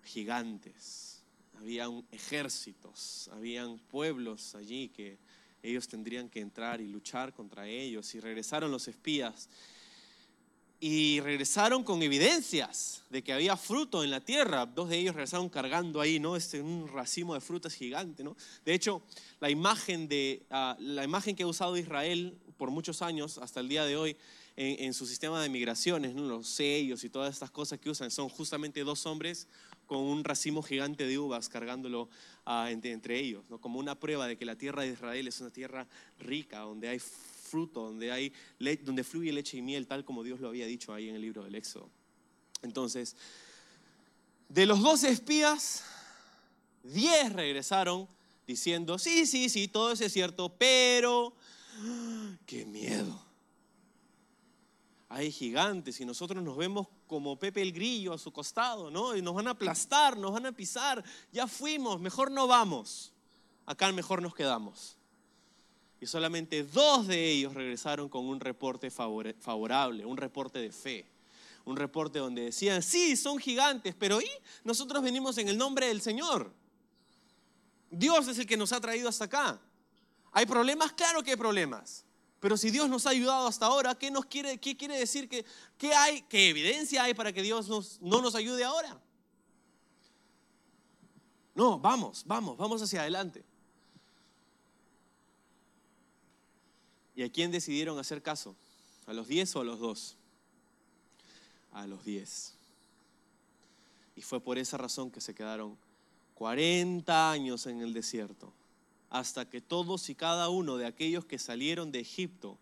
gigantes, 0.04 1.22
habían 1.58 2.04
ejércitos, 2.10 3.30
habían 3.32 3.78
pueblos 3.78 4.54
allí 4.54 4.88
que 4.88 5.18
ellos 5.62 5.86
tendrían 5.88 6.28
que 6.28 6.40
entrar 6.40 6.80
y 6.80 6.88
luchar 6.88 7.32
contra 7.32 7.68
ellos. 7.68 8.14
Y 8.14 8.20
regresaron 8.20 8.70
los 8.70 8.88
espías 8.88 9.48
y 10.80 11.20
regresaron 11.20 11.84
con 11.84 12.02
evidencias 12.02 13.04
de 13.10 13.22
que 13.22 13.34
había 13.34 13.56
fruto 13.58 14.02
en 14.02 14.10
la 14.10 14.20
tierra. 14.20 14.64
Dos 14.64 14.88
de 14.88 14.98
ellos 14.98 15.14
regresaron 15.14 15.50
cargando 15.50 16.00
ahí, 16.00 16.18
¿no? 16.18 16.36
Este, 16.36 16.62
un 16.62 16.88
racimo 16.88 17.34
de 17.34 17.42
frutas 17.42 17.74
gigante, 17.74 18.24
¿no? 18.24 18.34
De 18.64 18.72
hecho, 18.72 19.02
la 19.40 19.50
imagen, 19.50 20.08
de, 20.08 20.42
ah, 20.50 20.76
la 20.78 21.04
imagen 21.04 21.36
que 21.36 21.42
ha 21.42 21.46
usado 21.46 21.76
Israel 21.76 22.38
por 22.56 22.70
muchos 22.70 23.02
años, 23.02 23.36
hasta 23.38 23.60
el 23.60 23.68
día 23.68 23.84
de 23.84 23.96
hoy, 23.96 24.16
en, 24.56 24.92
su 24.92 25.06
sistema 25.06 25.42
de 25.42 25.48
migraciones, 25.48 26.14
¿no? 26.14 26.22
los 26.24 26.46
sellos 26.46 27.02
y 27.04 27.08
todas 27.08 27.32
estas 27.32 27.50
cosas 27.50 27.78
que 27.78 27.88
usan, 27.88 28.10
son 28.10 28.28
justamente 28.28 28.84
dos 28.84 29.06
hombres 29.06 29.48
con 29.86 30.00
un 30.00 30.22
racimo 30.22 30.62
gigante 30.62 31.06
de 31.06 31.18
uvas 31.18 31.48
cargándolo 31.48 32.10
ah, 32.44 32.70
entre, 32.70 32.92
entre, 32.92 33.18
ellos, 33.18 33.48
¿no? 33.48 33.58
como 33.58 33.78
una 33.78 33.98
prueba 33.98 34.26
de 34.26 34.36
que 34.36 34.44
la 34.44 34.56
tierra 34.56 34.82
de 34.82 34.88
Israel 34.88 35.28
es 35.28 35.40
una 35.40 35.50
tierra 35.50 35.86
rica, 36.18 36.58
donde 36.58 36.88
hay 36.88 37.00
fruto, 37.50 37.86
donde, 37.86 38.12
hay 38.12 38.32
donde 38.82 39.04
fluye 39.04 39.32
leche 39.32 39.58
y 39.58 39.62
miel, 39.62 39.86
tal 39.86 40.04
como 40.04 40.22
Dios 40.22 40.40
lo 40.40 40.48
había 40.48 40.66
dicho 40.66 40.94
ahí 40.94 41.08
en 41.08 41.16
el 41.16 41.20
libro 41.20 41.44
del 41.44 41.54
Éxodo. 41.54 41.90
Entonces, 42.62 43.16
de 44.48 44.66
los 44.66 44.80
dos 44.80 45.04
espías, 45.04 45.84
diez 46.82 47.32
regresaron 47.32 48.08
diciendo, 48.46 48.98
sí, 48.98 49.26
sí, 49.26 49.48
sí, 49.48 49.68
todo 49.68 49.92
eso 49.92 50.04
es 50.04 50.12
cierto, 50.12 50.54
pero 50.56 51.34
qué 52.46 52.64
miedo. 52.64 53.20
Hay 55.08 55.32
gigantes 55.32 56.00
y 56.00 56.04
nosotros 56.04 56.42
nos 56.42 56.56
vemos 56.56 56.86
como 57.08 57.36
Pepe 57.36 57.62
el 57.62 57.72
Grillo 57.72 58.12
a 58.12 58.18
su 58.18 58.32
costado, 58.32 58.92
¿no? 58.92 59.16
Y 59.16 59.22
nos 59.22 59.34
van 59.34 59.48
a 59.48 59.50
aplastar, 59.50 60.16
nos 60.16 60.32
van 60.32 60.46
a 60.46 60.52
pisar. 60.52 61.02
Ya 61.32 61.48
fuimos, 61.48 62.00
mejor 62.00 62.30
no 62.30 62.46
vamos. 62.46 63.12
Acá 63.66 63.90
mejor 63.90 64.22
nos 64.22 64.34
quedamos 64.34 64.99
y 66.00 66.06
solamente 66.06 66.64
dos 66.64 67.06
de 67.06 67.30
ellos 67.30 67.52
regresaron 67.52 68.08
con 68.08 68.26
un 68.26 68.40
reporte 68.40 68.90
favorable, 68.90 70.06
un 70.06 70.16
reporte 70.16 70.58
de 70.58 70.72
fe, 70.72 71.06
un 71.64 71.76
reporte 71.76 72.18
donde 72.18 72.42
decían, 72.42 72.82
sí, 72.82 73.16
son 73.16 73.38
gigantes, 73.38 73.94
pero 73.98 74.20
¿y? 74.20 74.30
Nosotros 74.64 75.02
venimos 75.02 75.36
en 75.36 75.48
el 75.48 75.58
nombre 75.58 75.88
del 75.88 76.00
Señor. 76.00 76.52
Dios 77.90 78.28
es 78.28 78.38
el 78.38 78.46
que 78.46 78.56
nos 78.56 78.72
ha 78.72 78.80
traído 78.80 79.08
hasta 79.10 79.26
acá. 79.26 79.60
¿Hay 80.32 80.46
problemas? 80.46 80.92
Claro 80.92 81.22
que 81.22 81.32
hay 81.32 81.36
problemas. 81.36 82.04
Pero 82.38 82.56
si 82.56 82.70
Dios 82.70 82.88
nos 82.88 83.06
ha 83.06 83.10
ayudado 83.10 83.46
hasta 83.46 83.66
ahora, 83.66 83.94
¿qué, 83.94 84.10
nos 84.10 84.24
quiere, 84.24 84.56
qué 84.58 84.74
quiere 84.76 84.98
decir? 84.98 85.28
Que, 85.28 85.44
¿Qué 85.76 85.92
hay? 85.92 86.22
¿Qué 86.22 86.48
evidencia 86.48 87.02
hay 87.02 87.12
para 87.12 87.32
que 87.32 87.42
Dios 87.42 87.68
nos, 87.68 88.00
no 88.00 88.22
nos 88.22 88.34
ayude 88.34 88.64
ahora? 88.64 88.98
No, 91.54 91.78
vamos, 91.78 92.22
vamos, 92.24 92.56
vamos 92.56 92.80
hacia 92.80 93.02
adelante. 93.02 93.44
¿Y 97.20 97.22
a 97.22 97.28
quién 97.28 97.50
decidieron 97.50 97.98
hacer 97.98 98.22
caso? 98.22 98.56
¿A 99.04 99.12
los 99.12 99.28
diez 99.28 99.54
o 99.54 99.60
a 99.60 99.64
los 99.64 99.78
dos? 99.78 100.16
A 101.70 101.86
los 101.86 102.02
diez. 102.02 102.54
Y 104.16 104.22
fue 104.22 104.40
por 104.40 104.56
esa 104.56 104.78
razón 104.78 105.10
que 105.10 105.20
se 105.20 105.34
quedaron 105.34 105.76
40 106.36 107.30
años 107.30 107.66
en 107.66 107.82
el 107.82 107.92
desierto, 107.92 108.54
hasta 109.10 109.46
que 109.50 109.60
todos 109.60 110.08
y 110.08 110.14
cada 110.14 110.48
uno 110.48 110.78
de 110.78 110.86
aquellos 110.86 111.26
que 111.26 111.38
salieron 111.38 111.92
de 111.92 112.00
Egipto 112.00 112.56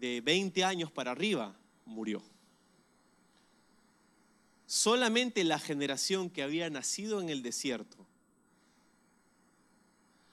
de 0.00 0.22
20 0.22 0.64
años 0.64 0.90
para 0.90 1.10
arriba 1.10 1.54
murió. 1.84 2.22
Solamente 4.66 5.44
la 5.44 5.58
generación 5.58 6.30
que 6.30 6.42
había 6.42 6.70
nacido 6.70 7.20
en 7.20 7.28
el 7.28 7.42
desierto, 7.42 7.98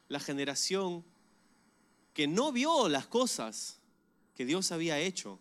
la 0.07 0.21
generación 0.21 1.03
que 2.13 2.27
no 2.27 2.51
vio 2.51 2.89
las 2.89 3.07
cosas 3.07 3.79
que 4.35 4.45
Dios 4.45 4.71
había 4.71 4.99
hecho 4.99 5.39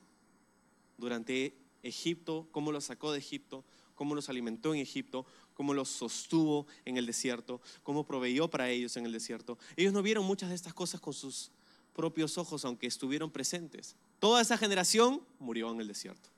durante 0.98 1.56
Egipto, 1.82 2.46
cómo 2.52 2.72
los 2.72 2.84
sacó 2.84 3.12
de 3.12 3.18
Egipto, 3.18 3.64
cómo 3.94 4.14
los 4.14 4.28
alimentó 4.28 4.74
en 4.74 4.80
Egipto, 4.80 5.26
cómo 5.54 5.74
los 5.74 5.88
sostuvo 5.88 6.66
en 6.84 6.96
el 6.96 7.06
desierto, 7.06 7.60
cómo 7.82 8.04
proveyó 8.04 8.48
para 8.48 8.70
ellos 8.70 8.96
en 8.96 9.06
el 9.06 9.12
desierto. 9.12 9.58
Ellos 9.76 9.92
no 9.92 10.02
vieron 10.02 10.24
muchas 10.24 10.48
de 10.48 10.54
estas 10.54 10.74
cosas 10.74 11.00
con 11.00 11.12
sus 11.12 11.50
propios 11.94 12.38
ojos, 12.38 12.64
aunque 12.64 12.86
estuvieron 12.86 13.30
presentes. 13.30 13.96
Toda 14.18 14.40
esa 14.40 14.56
generación 14.56 15.22
murió 15.38 15.70
en 15.70 15.80
el 15.80 15.88
desierto. 15.88 16.30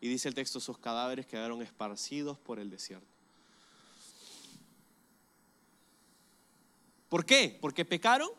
Y 0.00 0.08
dice 0.08 0.28
el 0.28 0.34
texto, 0.34 0.60
sus 0.60 0.78
cadáveres 0.78 1.26
quedaron 1.26 1.62
esparcidos 1.62 2.38
por 2.38 2.58
el 2.58 2.70
desierto. 2.70 3.06
¿Por 7.08 7.26
qué? 7.26 7.58
¿Porque 7.60 7.84
pecaron? 7.84 8.30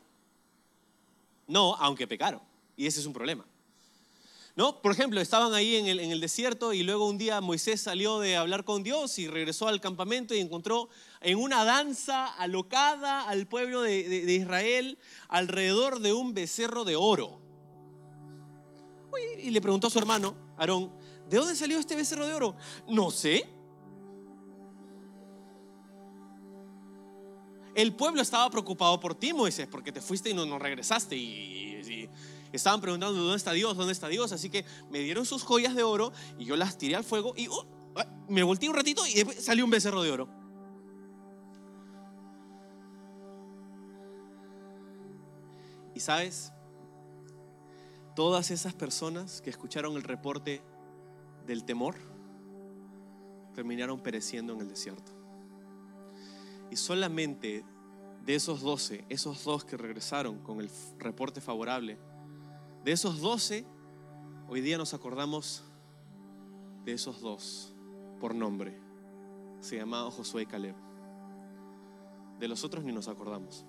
No, 1.48 1.76
aunque 1.76 2.08
pecaron. 2.08 2.42
Y 2.76 2.88
ese 2.88 3.00
es 3.00 3.06
un 3.06 3.14
problema. 3.14 3.46
¿No? 4.56 4.82
Por 4.82 4.92
ejemplo, 4.92 5.22
estaban 5.22 5.54
ahí 5.54 5.78
en 5.78 5.88
el, 5.88 6.20
desierto 6.20 6.74
y 6.74 6.84
luego 6.84 7.08
un 7.08 7.18
día 7.18 7.40
Moisés 7.40 7.82
salió 7.82 8.20
de 8.20 8.36
hablar 8.36 8.66
con 8.66 8.84
Dios 8.84 9.18
y 9.18 9.28
regresó 9.28 9.70
al 9.70 9.80
campamento 9.80 10.36
y 10.36 10.40
encontró 10.40 10.90
en 11.22 11.38
una 11.38 11.64
danza 11.64 12.28
alocada 12.28 13.30
al 13.30 13.48
pueblo 13.48 13.82
de, 13.82 14.04
de 14.26 14.34
Israel 14.34 14.98
alrededor 15.30 16.00
de 16.00 16.12
un 16.12 16.34
becerro 16.34 16.84
de 16.84 16.98
oro. 16.98 17.40
Y 19.42 19.50
le 19.52 19.62
preguntó 19.62 19.88
a 19.88 19.90
su 19.90 20.00
hermano, 20.00 20.36
Aarón, 20.58 20.92
¿de 21.30 21.38
dónde 21.38 21.56
salió 21.56 21.80
este 21.80 21.96
becerro 21.96 22.28
de 22.28 22.34
oro? 22.34 22.56
No 22.88 23.10
sé. 23.10 23.61
El 27.74 27.94
pueblo 27.96 28.22
estaba 28.22 28.50
preocupado 28.50 29.00
por 29.00 29.16
ti, 29.16 29.34
Moisés, 29.34 29.68
porque 29.68 29.92
te 29.92 30.02
fuiste 30.02 30.30
y 30.30 30.34
no, 30.34 30.60
regresaste. 30.60 31.16
Y, 31.16 32.10
estaban 32.52 32.82
preguntando, 32.82 33.18
¿dónde 33.18 33.38
está 33.38 33.54
Dios? 33.54 33.78
¿Dónde 33.78 33.94
está 33.94 34.10
Dios? 34.10 34.34
Así 34.34 34.50
que 34.50 34.66
me 34.90 35.00
dieron 35.00 35.26
sus 35.26 35.44
joyas 35.44 35.74
de 35.74 35.84
oro 35.84 36.12
y 36.38 36.44
yo 36.44 36.58
las 36.58 36.78
tiré 36.78 36.96
al 36.98 37.06
fuego 37.06 37.34
y 37.38 37.48
uh, 37.48 37.64
me 38.28 38.44
volteé 38.44 38.68
un 38.68 38.76
ratito 38.76 39.06
y 39.08 39.24
salió 39.42 39.64
un 39.64 39.72
becerro 39.72 40.02
de 40.04 40.12
oro. 40.12 40.28
Y 45.96 46.00
sabes, 46.02 46.52
todas 48.16 48.52
esas 48.52 48.74
personas 48.74 49.42
que 49.42 49.50
escucharon 49.50 49.96
el 49.96 50.04
reporte 50.04 50.62
del 51.46 51.64
temor 51.64 51.96
terminaron 53.54 54.02
pereciendo 54.02 54.54
en 54.54 54.62
el 54.62 54.70
desierto. 54.70 55.21
Y 56.72 56.78
solamente 56.78 57.66
de 58.26 58.34
esos 58.36 58.62
doce, 58.62 59.04
esos 59.10 59.44
dos 59.44 59.66
que 59.66 59.76
regresaron 59.76 60.40
con 60.40 60.62
el 60.62 60.70
reporte 61.00 61.42
favorable, 61.42 62.00
de 62.86 62.94
esos 62.94 63.20
doce, 63.20 63.66
hoy 64.48 64.62
día 64.62 64.78
nos 64.78 64.94
acordamos 64.94 65.66
de 66.86 66.94
esos 66.94 67.20
dos 67.20 67.74
por 68.22 68.34
nombre. 68.34 68.80
Se 69.60 69.76
llamaban 69.76 70.12
Josué 70.12 70.44
y 70.44 70.46
Caleb. 70.46 70.76
De 72.40 72.48
los 72.48 72.64
otros 72.64 72.86
ni 72.86 72.94
nos 72.94 73.10
acordamos. 73.10 73.66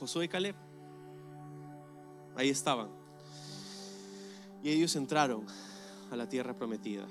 Josué 0.00 0.24
y 0.24 0.28
Caleb, 0.28 0.56
ahí 2.34 2.48
estaban. 2.48 2.88
Y 4.62 4.70
ellos 4.70 4.96
entraron 4.96 5.44
a 6.10 6.16
la 6.16 6.26
tierra 6.28 6.54
prometida. 6.54 7.06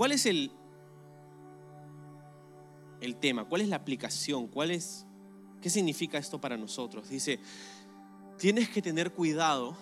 ¿Cuál 0.00 0.12
es 0.12 0.24
el, 0.24 0.50
el 3.02 3.16
tema? 3.16 3.44
¿Cuál 3.44 3.60
es 3.60 3.68
la 3.68 3.76
aplicación? 3.76 4.48
¿Cuál 4.48 4.70
es, 4.70 5.04
¿Qué 5.60 5.68
significa 5.68 6.16
esto 6.16 6.40
para 6.40 6.56
nosotros? 6.56 7.10
Dice, 7.10 7.38
tienes 8.38 8.70
que 8.70 8.80
tener 8.80 9.12
cuidado 9.12 9.76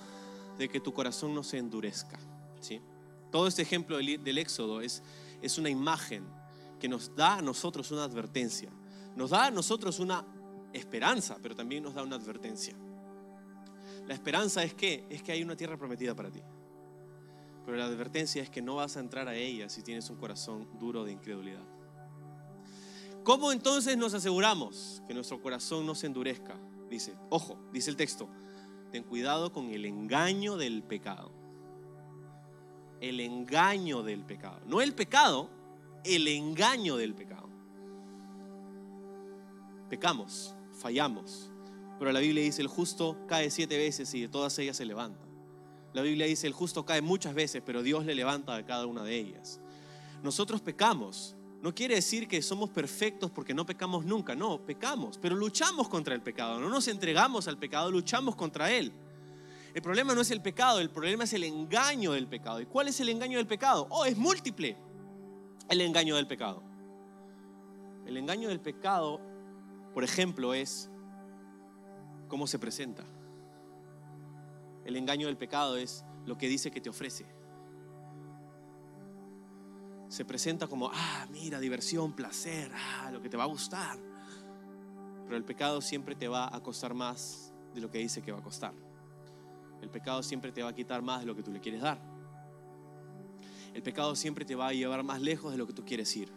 de 0.58 0.68
que 0.68 0.80
tu 0.80 0.92
corazón 0.92 1.36
no 1.36 1.44
se 1.44 1.58
endurezca. 1.58 2.18
¿sí? 2.58 2.80
Todo 3.30 3.46
este 3.46 3.62
ejemplo 3.62 3.96
del, 3.98 4.20
del 4.24 4.38
Éxodo 4.38 4.80
es, 4.80 5.04
es 5.40 5.56
una 5.56 5.70
imagen 5.70 6.24
que 6.80 6.88
nos 6.88 7.14
da 7.14 7.36
a 7.36 7.42
nosotros 7.42 7.92
una 7.92 8.02
advertencia, 8.02 8.72
nos 9.14 9.30
da 9.30 9.46
a 9.46 9.50
nosotros 9.52 10.00
una 10.00 10.26
esperanza, 10.72 11.38
pero 11.40 11.54
también 11.54 11.84
nos 11.84 11.94
da 11.94 12.02
una 12.02 12.16
advertencia. 12.16 12.74
La 14.08 14.14
esperanza 14.14 14.64
es 14.64 14.74
que 14.74 15.06
es 15.10 15.22
que 15.22 15.30
hay 15.30 15.44
una 15.44 15.54
tierra 15.54 15.76
prometida 15.76 16.16
para 16.16 16.32
ti. 16.32 16.42
Pero 17.68 17.76
la 17.76 17.84
advertencia 17.84 18.42
es 18.42 18.48
que 18.48 18.62
no 18.62 18.76
vas 18.76 18.96
a 18.96 19.00
entrar 19.00 19.28
a 19.28 19.36
ella 19.36 19.68
si 19.68 19.82
tienes 19.82 20.08
un 20.08 20.16
corazón 20.16 20.66
duro 20.78 21.04
de 21.04 21.12
incredulidad. 21.12 21.62
¿Cómo 23.22 23.52
entonces 23.52 23.94
nos 23.98 24.14
aseguramos 24.14 25.02
que 25.06 25.12
nuestro 25.12 25.42
corazón 25.42 25.84
no 25.84 25.94
se 25.94 26.06
endurezca? 26.06 26.58
Dice, 26.88 27.14
ojo, 27.28 27.58
dice 27.70 27.90
el 27.90 27.96
texto, 27.96 28.26
ten 28.90 29.04
cuidado 29.04 29.52
con 29.52 29.66
el 29.66 29.84
engaño 29.84 30.56
del 30.56 30.82
pecado. 30.82 31.30
El 33.02 33.20
engaño 33.20 34.02
del 34.02 34.24
pecado. 34.24 34.62
No 34.64 34.80
el 34.80 34.94
pecado, 34.94 35.50
el 36.04 36.26
engaño 36.26 36.96
del 36.96 37.14
pecado. 37.14 37.50
Pecamos, 39.90 40.54
fallamos, 40.72 41.52
pero 41.98 42.12
la 42.12 42.20
Biblia 42.20 42.44
dice, 42.44 42.62
el 42.62 42.68
justo 42.68 43.26
cae 43.26 43.50
siete 43.50 43.76
veces 43.76 44.14
y 44.14 44.22
de 44.22 44.28
todas 44.28 44.58
ellas 44.58 44.78
se 44.78 44.86
levanta. 44.86 45.27
La 45.98 46.04
Biblia 46.04 46.26
dice, 46.26 46.46
el 46.46 46.52
justo 46.52 46.84
cae 46.84 47.02
muchas 47.02 47.34
veces, 47.34 47.60
pero 47.66 47.82
Dios 47.82 48.06
le 48.06 48.14
levanta 48.14 48.56
de 48.56 48.64
cada 48.64 48.86
una 48.86 49.02
de 49.02 49.16
ellas. 49.16 49.58
Nosotros 50.22 50.60
pecamos, 50.60 51.34
no 51.60 51.74
quiere 51.74 51.96
decir 51.96 52.28
que 52.28 52.40
somos 52.40 52.70
perfectos 52.70 53.32
porque 53.32 53.52
no 53.52 53.66
pecamos 53.66 54.04
nunca, 54.04 54.36
no, 54.36 54.64
pecamos, 54.64 55.18
pero 55.18 55.34
luchamos 55.34 55.88
contra 55.88 56.14
el 56.14 56.22
pecado, 56.22 56.60
no 56.60 56.68
nos 56.68 56.86
entregamos 56.86 57.48
al 57.48 57.58
pecado, 57.58 57.90
luchamos 57.90 58.36
contra 58.36 58.70
él. 58.70 58.92
El 59.74 59.82
problema 59.82 60.14
no 60.14 60.20
es 60.20 60.30
el 60.30 60.40
pecado, 60.40 60.78
el 60.78 60.88
problema 60.88 61.24
es 61.24 61.32
el 61.32 61.42
engaño 61.42 62.12
del 62.12 62.28
pecado. 62.28 62.60
¿Y 62.60 62.66
cuál 62.66 62.86
es 62.86 63.00
el 63.00 63.08
engaño 63.08 63.38
del 63.38 63.48
pecado? 63.48 63.88
Oh, 63.90 64.04
es 64.04 64.16
múltiple 64.16 64.76
el 65.68 65.80
engaño 65.80 66.14
del 66.14 66.28
pecado. 66.28 66.62
El 68.06 68.16
engaño 68.16 68.50
del 68.50 68.60
pecado, 68.60 69.20
por 69.94 70.04
ejemplo, 70.04 70.54
es 70.54 70.92
cómo 72.28 72.46
se 72.46 72.60
presenta. 72.60 73.04
El 74.88 74.96
engaño 74.96 75.26
del 75.28 75.36
pecado 75.36 75.76
es 75.76 76.04
lo 76.24 76.36
que 76.36 76.48
dice 76.48 76.70
que 76.70 76.80
te 76.80 76.88
ofrece 76.88 77.26
se 80.08 80.24
presenta 80.24 80.66
como, 80.66 80.90
ah, 80.92 81.26
mira, 81.30 81.60
diversión, 81.60 82.12
placer, 82.14 82.72
ah, 82.74 83.10
lo 83.12 83.20
que 83.20 83.28
te 83.28 83.36
va 83.36 83.44
a 83.44 83.46
gustar. 83.46 83.98
Pero 85.24 85.36
el 85.36 85.44
pecado 85.44 85.80
siempre 85.80 86.14
te 86.14 86.28
va 86.28 86.54
a 86.54 86.62
costar 86.62 86.94
más 86.94 87.52
de 87.74 87.80
lo 87.80 87.90
que 87.90 87.98
dice 87.98 88.22
que 88.22 88.32
va 88.32 88.38
a 88.38 88.42
costar. 88.42 88.72
El 89.82 89.90
pecado 89.90 90.22
siempre 90.22 90.50
te 90.50 90.62
va 90.62 90.70
a 90.70 90.74
quitar 90.74 91.02
más 91.02 91.20
de 91.20 91.26
lo 91.26 91.36
que 91.36 91.42
tú 91.42 91.52
le 91.52 91.60
quieres 91.60 91.82
dar. 91.82 92.00
El 93.74 93.82
pecado 93.82 94.16
siempre 94.16 94.44
te 94.44 94.54
va 94.54 94.68
a 94.68 94.72
llevar 94.72 95.04
más 95.04 95.20
lejos 95.20 95.52
de 95.52 95.58
lo 95.58 95.66
que 95.66 95.74
tú 95.74 95.84
quieres 95.84 96.16
ir. 96.16 96.32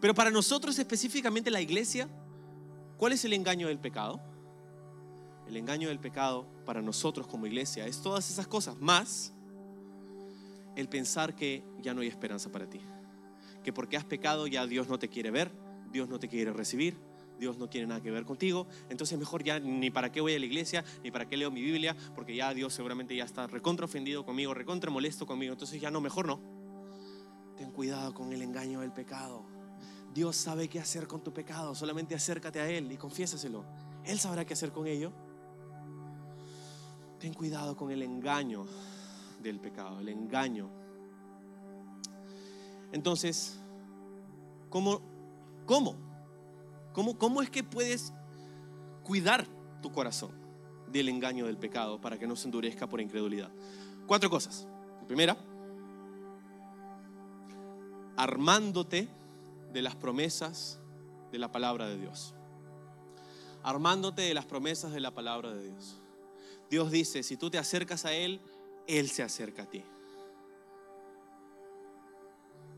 Pero 0.00 0.14
para 0.14 0.30
nosotros 0.30 0.78
específicamente 0.78 1.50
la 1.50 1.60
iglesia, 1.60 2.08
¿cuál 2.96 3.12
es 3.12 3.24
el 3.24 3.32
engaño 3.32 3.66
del 3.66 3.78
pecado? 3.78 4.20
El 5.52 5.58
engaño 5.58 5.90
del 5.90 6.00
pecado 6.00 6.46
para 6.64 6.80
nosotros 6.80 7.26
como 7.26 7.46
iglesia 7.46 7.86
es 7.86 8.00
todas 8.00 8.30
esas 8.30 8.46
cosas, 8.46 8.74
más 8.80 9.34
el 10.76 10.88
pensar 10.88 11.36
que 11.36 11.62
ya 11.82 11.92
no 11.92 12.00
hay 12.00 12.08
esperanza 12.08 12.50
para 12.50 12.70
ti. 12.70 12.80
Que 13.62 13.70
porque 13.70 13.98
has 13.98 14.04
pecado 14.06 14.46
ya 14.46 14.66
Dios 14.66 14.88
no 14.88 14.98
te 14.98 15.10
quiere 15.10 15.30
ver, 15.30 15.52
Dios 15.92 16.08
no 16.08 16.18
te 16.18 16.26
quiere 16.26 16.54
recibir, 16.54 16.96
Dios 17.38 17.58
no 17.58 17.68
tiene 17.68 17.86
nada 17.86 18.00
que 18.00 18.10
ver 18.10 18.24
contigo. 18.24 18.66
Entonces 18.88 19.18
mejor 19.18 19.44
ya 19.44 19.60
ni 19.60 19.90
para 19.90 20.10
qué 20.10 20.22
voy 20.22 20.34
a 20.34 20.38
la 20.38 20.46
iglesia, 20.46 20.86
ni 21.04 21.10
para 21.10 21.28
qué 21.28 21.36
leo 21.36 21.50
mi 21.50 21.60
Biblia, 21.60 21.94
porque 22.14 22.34
ya 22.34 22.54
Dios 22.54 22.72
seguramente 22.72 23.14
ya 23.14 23.24
está 23.24 23.46
recontra 23.46 23.84
ofendido 23.84 24.24
conmigo, 24.24 24.54
recontra 24.54 24.90
molesto 24.90 25.26
conmigo. 25.26 25.52
Entonces 25.52 25.78
ya 25.78 25.90
no, 25.90 26.00
mejor 26.00 26.24
no. 26.24 26.40
Ten 27.58 27.72
cuidado 27.72 28.14
con 28.14 28.32
el 28.32 28.40
engaño 28.40 28.80
del 28.80 28.92
pecado. 28.92 29.44
Dios 30.14 30.34
sabe 30.34 30.68
qué 30.68 30.80
hacer 30.80 31.06
con 31.06 31.22
tu 31.22 31.34
pecado. 31.34 31.74
Solamente 31.74 32.14
acércate 32.14 32.58
a 32.58 32.70
Él 32.70 32.90
y 32.90 32.96
confiésaselo. 32.96 33.66
Él 34.06 34.18
sabrá 34.18 34.46
qué 34.46 34.54
hacer 34.54 34.72
con 34.72 34.86
ello. 34.86 35.12
Ten 37.22 37.34
cuidado 37.34 37.76
con 37.76 37.92
el 37.92 38.02
engaño 38.02 38.66
del 39.40 39.60
pecado, 39.60 40.00
el 40.00 40.08
engaño. 40.08 40.68
Entonces, 42.90 43.60
¿cómo, 44.68 45.00
cómo, 45.64 45.94
cómo, 46.92 47.16
cómo 47.16 47.40
es 47.40 47.48
que 47.48 47.62
puedes 47.62 48.12
cuidar 49.04 49.46
tu 49.82 49.92
corazón 49.92 50.32
del 50.88 51.08
engaño 51.08 51.46
del 51.46 51.58
pecado 51.58 52.00
para 52.00 52.18
que 52.18 52.26
no 52.26 52.34
se 52.34 52.48
endurezca 52.48 52.88
por 52.88 53.00
incredulidad? 53.00 53.52
Cuatro 54.08 54.28
cosas. 54.28 54.66
La 55.00 55.06
primera, 55.06 55.36
armándote 58.16 59.08
de 59.72 59.80
las 59.80 59.94
promesas 59.94 60.80
de 61.30 61.38
la 61.38 61.52
palabra 61.52 61.86
de 61.86 61.98
Dios. 61.98 62.34
Armándote 63.62 64.22
de 64.22 64.34
las 64.34 64.44
promesas 64.44 64.90
de 64.90 64.98
la 64.98 65.12
palabra 65.12 65.52
de 65.52 65.68
Dios. 65.68 66.01
Dios 66.72 66.90
dice, 66.90 67.22
si 67.22 67.36
tú 67.36 67.50
te 67.50 67.58
acercas 67.58 68.06
a 68.06 68.14
Él, 68.14 68.40
él 68.86 69.10
se 69.10 69.22
acerca 69.22 69.64
a 69.64 69.66
ti. 69.66 69.84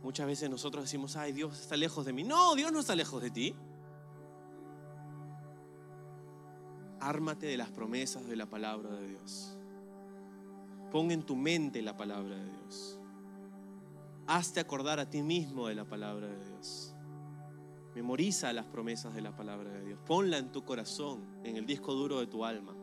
Muchas 0.03 0.27
veces 0.27 0.51
nosotros 0.51 0.83
decimos, 0.83 1.15
ay, 1.15 1.31
Dios 1.31 1.61
está 1.61 1.77
lejos 1.77 2.05
de 2.05 2.13
mí. 2.13 2.25
No, 2.25 2.57
Dios 2.57 2.73
no 2.73 2.81
está 2.81 2.97
lejos 2.97 3.23
de 3.23 3.31
ti. 3.31 3.55
Ármate 6.99 7.47
de 7.47 7.57
las 7.57 7.71
promesas 7.71 8.27
de 8.27 8.35
la 8.35 8.47
palabra 8.47 8.91
de 8.91 9.11
Dios. 9.11 9.57
Pon 10.91 11.13
en 11.13 11.23
tu 11.23 11.37
mente 11.37 11.81
la 11.81 11.97
palabra 11.97 12.35
de 12.35 12.51
Dios. 12.51 12.99
Hazte 14.27 14.59
acordar 14.59 14.99
a 14.99 15.09
ti 15.09 15.23
mismo 15.23 15.69
de 15.69 15.77
la 15.77 15.85
palabra 15.85 16.27
de 16.27 16.45
Dios. 16.51 16.97
Memoriza 17.95 18.53
las 18.53 18.67
promesas 18.67 19.15
de 19.15 19.21
la 19.21 19.37
palabra 19.37 19.71
de 19.71 19.85
Dios. 19.85 20.01
Ponla 20.05 20.39
en 20.39 20.51
tu 20.51 20.65
corazón, 20.65 21.25
en 21.45 21.57
el 21.57 21.65
disco 21.65 21.95
duro 21.95 22.19
de 22.19 22.27
tu 22.27 22.45
alma. 22.45 22.75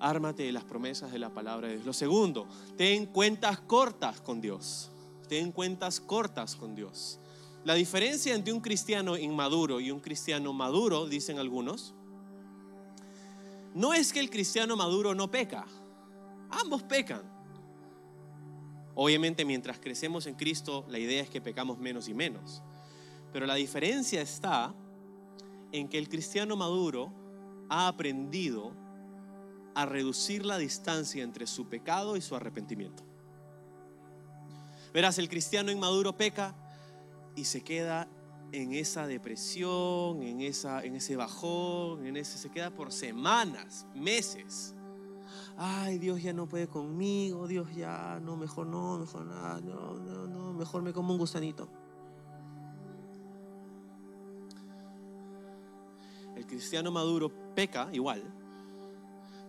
Ármate 0.00 0.44
de 0.44 0.52
las 0.52 0.64
promesas 0.64 1.12
de 1.12 1.18
la 1.18 1.28
palabra 1.28 1.68
de 1.68 1.74
Dios. 1.74 1.86
Lo 1.86 1.92
segundo, 1.92 2.48
ten 2.76 3.06
cuentas 3.06 3.60
cortas 3.60 4.20
con 4.20 4.40
Dios. 4.40 4.90
Ten 5.28 5.52
cuentas 5.52 6.00
cortas 6.00 6.56
con 6.56 6.74
Dios. 6.74 7.20
La 7.64 7.74
diferencia 7.74 8.34
entre 8.34 8.54
un 8.54 8.60
cristiano 8.60 9.18
inmaduro 9.18 9.78
y 9.78 9.90
un 9.90 10.00
cristiano 10.00 10.54
maduro, 10.54 11.06
dicen 11.06 11.38
algunos, 11.38 11.94
no 13.74 13.92
es 13.92 14.12
que 14.12 14.20
el 14.20 14.30
cristiano 14.30 14.74
maduro 14.74 15.14
no 15.14 15.30
peca. 15.30 15.66
Ambos 16.50 16.82
pecan. 16.82 17.22
Obviamente 18.94 19.44
mientras 19.44 19.78
crecemos 19.78 20.26
en 20.26 20.34
Cristo, 20.34 20.86
la 20.88 20.98
idea 20.98 21.22
es 21.22 21.28
que 21.28 21.40
pecamos 21.40 21.78
menos 21.78 22.08
y 22.08 22.14
menos. 22.14 22.62
Pero 23.32 23.46
la 23.46 23.54
diferencia 23.54 24.20
está 24.22 24.74
en 25.70 25.88
que 25.88 25.98
el 25.98 26.08
cristiano 26.08 26.56
maduro 26.56 27.12
ha 27.68 27.86
aprendido 27.86 28.72
a 29.74 29.86
reducir 29.86 30.44
la 30.44 30.58
distancia 30.58 31.22
entre 31.22 31.46
su 31.46 31.68
pecado 31.68 32.16
y 32.16 32.20
su 32.20 32.34
arrepentimiento. 32.34 33.04
Verás, 34.92 35.18
el 35.18 35.28
cristiano 35.28 35.70
inmaduro 35.70 36.16
peca 36.16 36.54
y 37.36 37.44
se 37.44 37.62
queda 37.62 38.08
en 38.52 38.72
esa 38.72 39.06
depresión, 39.06 40.22
en, 40.22 40.40
esa, 40.40 40.82
en 40.82 40.96
ese 40.96 41.16
bajón, 41.16 42.06
en 42.06 42.16
ese, 42.16 42.38
se 42.38 42.50
queda 42.50 42.70
por 42.70 42.92
semanas, 42.92 43.86
meses. 43.94 44.74
Ay, 45.56 45.98
Dios 45.98 46.22
ya 46.22 46.32
no 46.32 46.48
puede 46.48 46.66
conmigo, 46.66 47.46
Dios 47.46 47.72
ya, 47.74 48.18
no, 48.20 48.36
mejor 48.36 48.66
no, 48.66 48.98
mejor 48.98 49.26
nada, 49.26 49.60
no, 49.60 49.94
no, 49.94 50.26
no, 50.26 50.52
mejor 50.52 50.82
me 50.82 50.92
como 50.92 51.12
un 51.12 51.18
gusanito. 51.18 51.68
El 56.34 56.46
cristiano 56.46 56.90
maduro 56.90 57.30
peca 57.54 57.88
igual, 57.92 58.22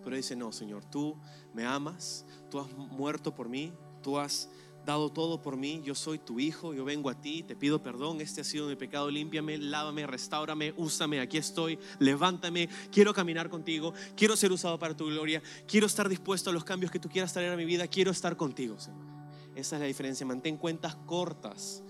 pero 0.03 0.15
dice, 0.15 0.35
no, 0.35 0.51
Señor, 0.51 0.85
tú 0.85 1.15
me 1.53 1.65
amas, 1.65 2.25
tú 2.49 2.59
has 2.59 2.71
muerto 2.73 3.33
por 3.33 3.49
mí, 3.49 3.71
tú 4.01 4.17
has 4.17 4.49
dado 4.85 5.11
todo 5.11 5.41
por 5.41 5.57
mí, 5.57 5.81
yo 5.83 5.93
soy 5.93 6.17
tu 6.17 6.39
hijo, 6.39 6.73
yo 6.73 6.83
vengo 6.83 7.09
a 7.09 7.19
ti, 7.19 7.43
te 7.43 7.55
pido 7.55 7.83
perdón, 7.83 8.19
este 8.21 8.41
ha 8.41 8.43
sido 8.43 8.67
mi 8.67 8.75
pecado, 8.75 9.09
límpiame, 9.09 9.57
lávame, 9.57 10.07
restaurame, 10.07 10.73
úsame, 10.75 11.19
aquí 11.19 11.37
estoy, 11.37 11.77
levántame, 11.99 12.67
quiero 12.91 13.13
caminar 13.13 13.49
contigo, 13.49 13.93
quiero 14.15 14.35
ser 14.35 14.51
usado 14.51 14.79
para 14.79 14.95
tu 14.95 15.05
gloria, 15.05 15.41
quiero 15.67 15.85
estar 15.85 16.09
dispuesto 16.09 16.49
a 16.49 16.53
los 16.53 16.63
cambios 16.63 16.91
que 16.91 16.99
tú 16.99 17.09
quieras 17.09 17.31
traer 17.31 17.51
a 17.51 17.57
mi 17.57 17.65
vida, 17.65 17.87
quiero 17.87 18.11
estar 18.11 18.35
contigo, 18.35 18.79
Señor. 18.79 19.11
Esa 19.55 19.75
es 19.75 19.81
la 19.81 19.87
diferencia, 19.87 20.25
mantén 20.25 20.57
cuentas 20.57 20.95
cortas 20.95 21.83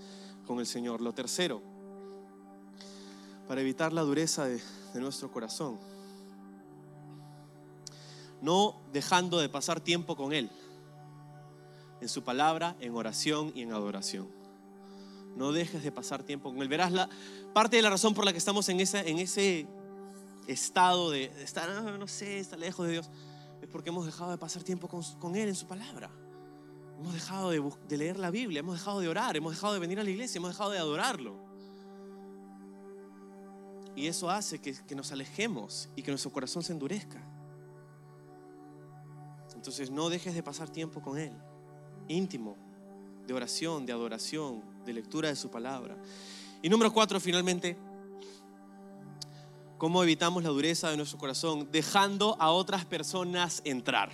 con 0.46 0.58
el 0.58 0.66
Señor. 0.66 1.00
Lo 1.00 1.14
tercero, 1.14 1.62
para 3.46 3.60
evitar 3.60 3.92
la 3.92 4.02
dureza 4.02 4.46
de, 4.46 4.60
de 4.92 5.00
nuestro 5.00 5.30
corazón, 5.30 5.78
no 8.42 8.82
dejando 8.92 9.38
de 9.38 9.48
pasar 9.48 9.80
tiempo 9.80 10.16
con 10.16 10.32
Él, 10.34 10.50
en 12.00 12.08
su 12.08 12.24
palabra, 12.24 12.76
en 12.80 12.94
oración 12.94 13.52
y 13.54 13.62
en 13.62 13.72
adoración. 13.72 14.28
No 15.36 15.52
dejes 15.52 15.82
de 15.82 15.92
pasar 15.92 16.24
tiempo 16.24 16.50
con 16.50 16.60
Él. 16.60 16.68
Verás, 16.68 16.92
la, 16.92 17.08
parte 17.54 17.76
de 17.76 17.82
la 17.82 17.90
razón 17.90 18.12
por 18.12 18.24
la 18.24 18.32
que 18.32 18.38
estamos 18.38 18.68
en, 18.68 18.80
en 18.80 19.18
ese 19.18 19.66
estado 20.46 21.10
de, 21.10 21.24
estar, 21.42 21.70
ah, 21.70 21.96
no 21.98 22.08
sé, 22.08 22.40
estar 22.40 22.58
lejos 22.58 22.86
de 22.86 22.92
Dios, 22.92 23.10
es 23.62 23.68
porque 23.68 23.90
hemos 23.90 24.04
dejado 24.04 24.32
de 24.32 24.38
pasar 24.38 24.64
tiempo 24.64 24.88
con, 24.88 25.36
Él 25.36 25.48
en 25.48 25.54
su 25.54 25.66
palabra. 25.66 26.10
Hemos 26.98 27.14
dejado 27.14 27.50
de, 27.50 27.62
de 27.88 27.96
leer 27.96 28.18
la 28.18 28.30
Biblia, 28.30 28.60
hemos 28.60 28.78
dejado 28.78 29.00
de 29.00 29.08
orar, 29.08 29.36
hemos 29.36 29.54
dejado 29.54 29.72
de 29.74 29.78
venir 29.78 30.00
a 30.00 30.04
la 30.04 30.10
iglesia, 30.10 30.38
hemos 30.38 30.50
dejado 30.50 30.70
de 30.70 30.78
adorarlo. 30.78 31.36
Y 33.94 34.08
eso 34.08 34.30
hace 34.30 34.60
que, 34.60 34.74
que 34.74 34.94
nos 34.94 35.12
alejemos 35.12 35.88
y 35.94 36.02
que 36.02 36.10
nuestro 36.10 36.32
corazón 36.32 36.62
se 36.62 36.72
endurezca. 36.72 37.22
Entonces 39.62 39.92
no 39.92 40.10
dejes 40.10 40.34
de 40.34 40.42
pasar 40.42 40.68
tiempo 40.70 41.00
con 41.00 41.16
Él, 41.16 41.30
íntimo, 42.08 42.56
de 43.28 43.32
oración, 43.32 43.86
de 43.86 43.92
adoración, 43.92 44.60
de 44.84 44.92
lectura 44.92 45.28
de 45.28 45.36
su 45.36 45.52
palabra. 45.52 45.96
Y 46.62 46.68
número 46.68 46.92
cuatro, 46.92 47.20
finalmente, 47.20 47.76
¿cómo 49.78 50.02
evitamos 50.02 50.42
la 50.42 50.48
dureza 50.48 50.90
de 50.90 50.96
nuestro 50.96 51.16
corazón? 51.16 51.68
Dejando 51.70 52.36
a 52.40 52.50
otras 52.50 52.84
personas 52.86 53.62
entrar. 53.64 54.10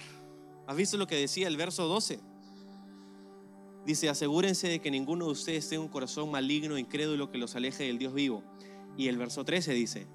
¿Has 0.67 0.77
visto 0.77 0.99
lo 0.99 1.07
que 1.07 1.17
decía 1.17 1.49
el 1.49 1.57
verso 1.57 1.89
12? 1.89 2.21
Dice, 3.87 4.11
asegúrense 4.11 4.69
de 4.69 4.81
que 4.83 4.91
ninguno 4.91 5.25
de 5.25 5.33
ustedes 5.33 5.67
tenga 5.67 5.83
un 5.83 5.89
corazón 5.89 6.31
maligno, 6.31 6.77
incrédulo, 6.77 7.31
que 7.31 7.39
los 7.39 7.57
aleje 7.57 7.85
del 7.85 7.97
Dios 7.97 8.13
vivo. 8.13 8.45
Y 8.99 9.09
el 9.09 9.17
verso 9.17 9.47
13 9.47 9.73
dice, 9.73 10.07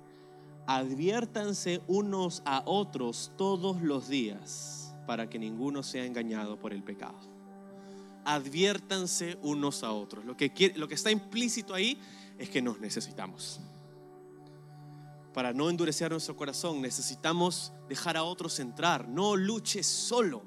adviértanse 0.68 1.82
unos 1.88 2.44
a 2.46 2.62
otros 2.68 3.32
todos 3.36 3.82
los 3.82 4.08
días 4.08 4.83
para 5.06 5.30
que 5.30 5.40
ninguno 5.40 5.84
sea 5.84 6.06
engañado 6.06 6.60
por 6.60 6.74
el 6.74 6.84
pecado. 6.84 7.18
Adviértanse 8.26 9.38
unos 9.42 9.84
a 9.84 9.92
otros. 9.92 10.24
Lo 10.26 10.38
que, 10.38 10.74
lo 10.76 10.88
que 10.88 10.96
está 10.96 11.12
implícito 11.12 11.74
ahí 11.74 12.00
es 12.38 12.50
que 12.50 12.62
nos 12.62 12.80
necesitamos. 12.80 13.60
Para 15.34 15.52
no 15.52 15.70
endurecer 15.70 16.12
nuestro 16.12 16.36
corazón 16.36 16.82
necesitamos 16.82 17.74
dejar 17.90 18.18
a 18.18 18.24
otros 18.24 18.60
entrar. 18.60 19.08
No 19.08 19.36
luches 19.36 19.88
solo, 19.88 20.44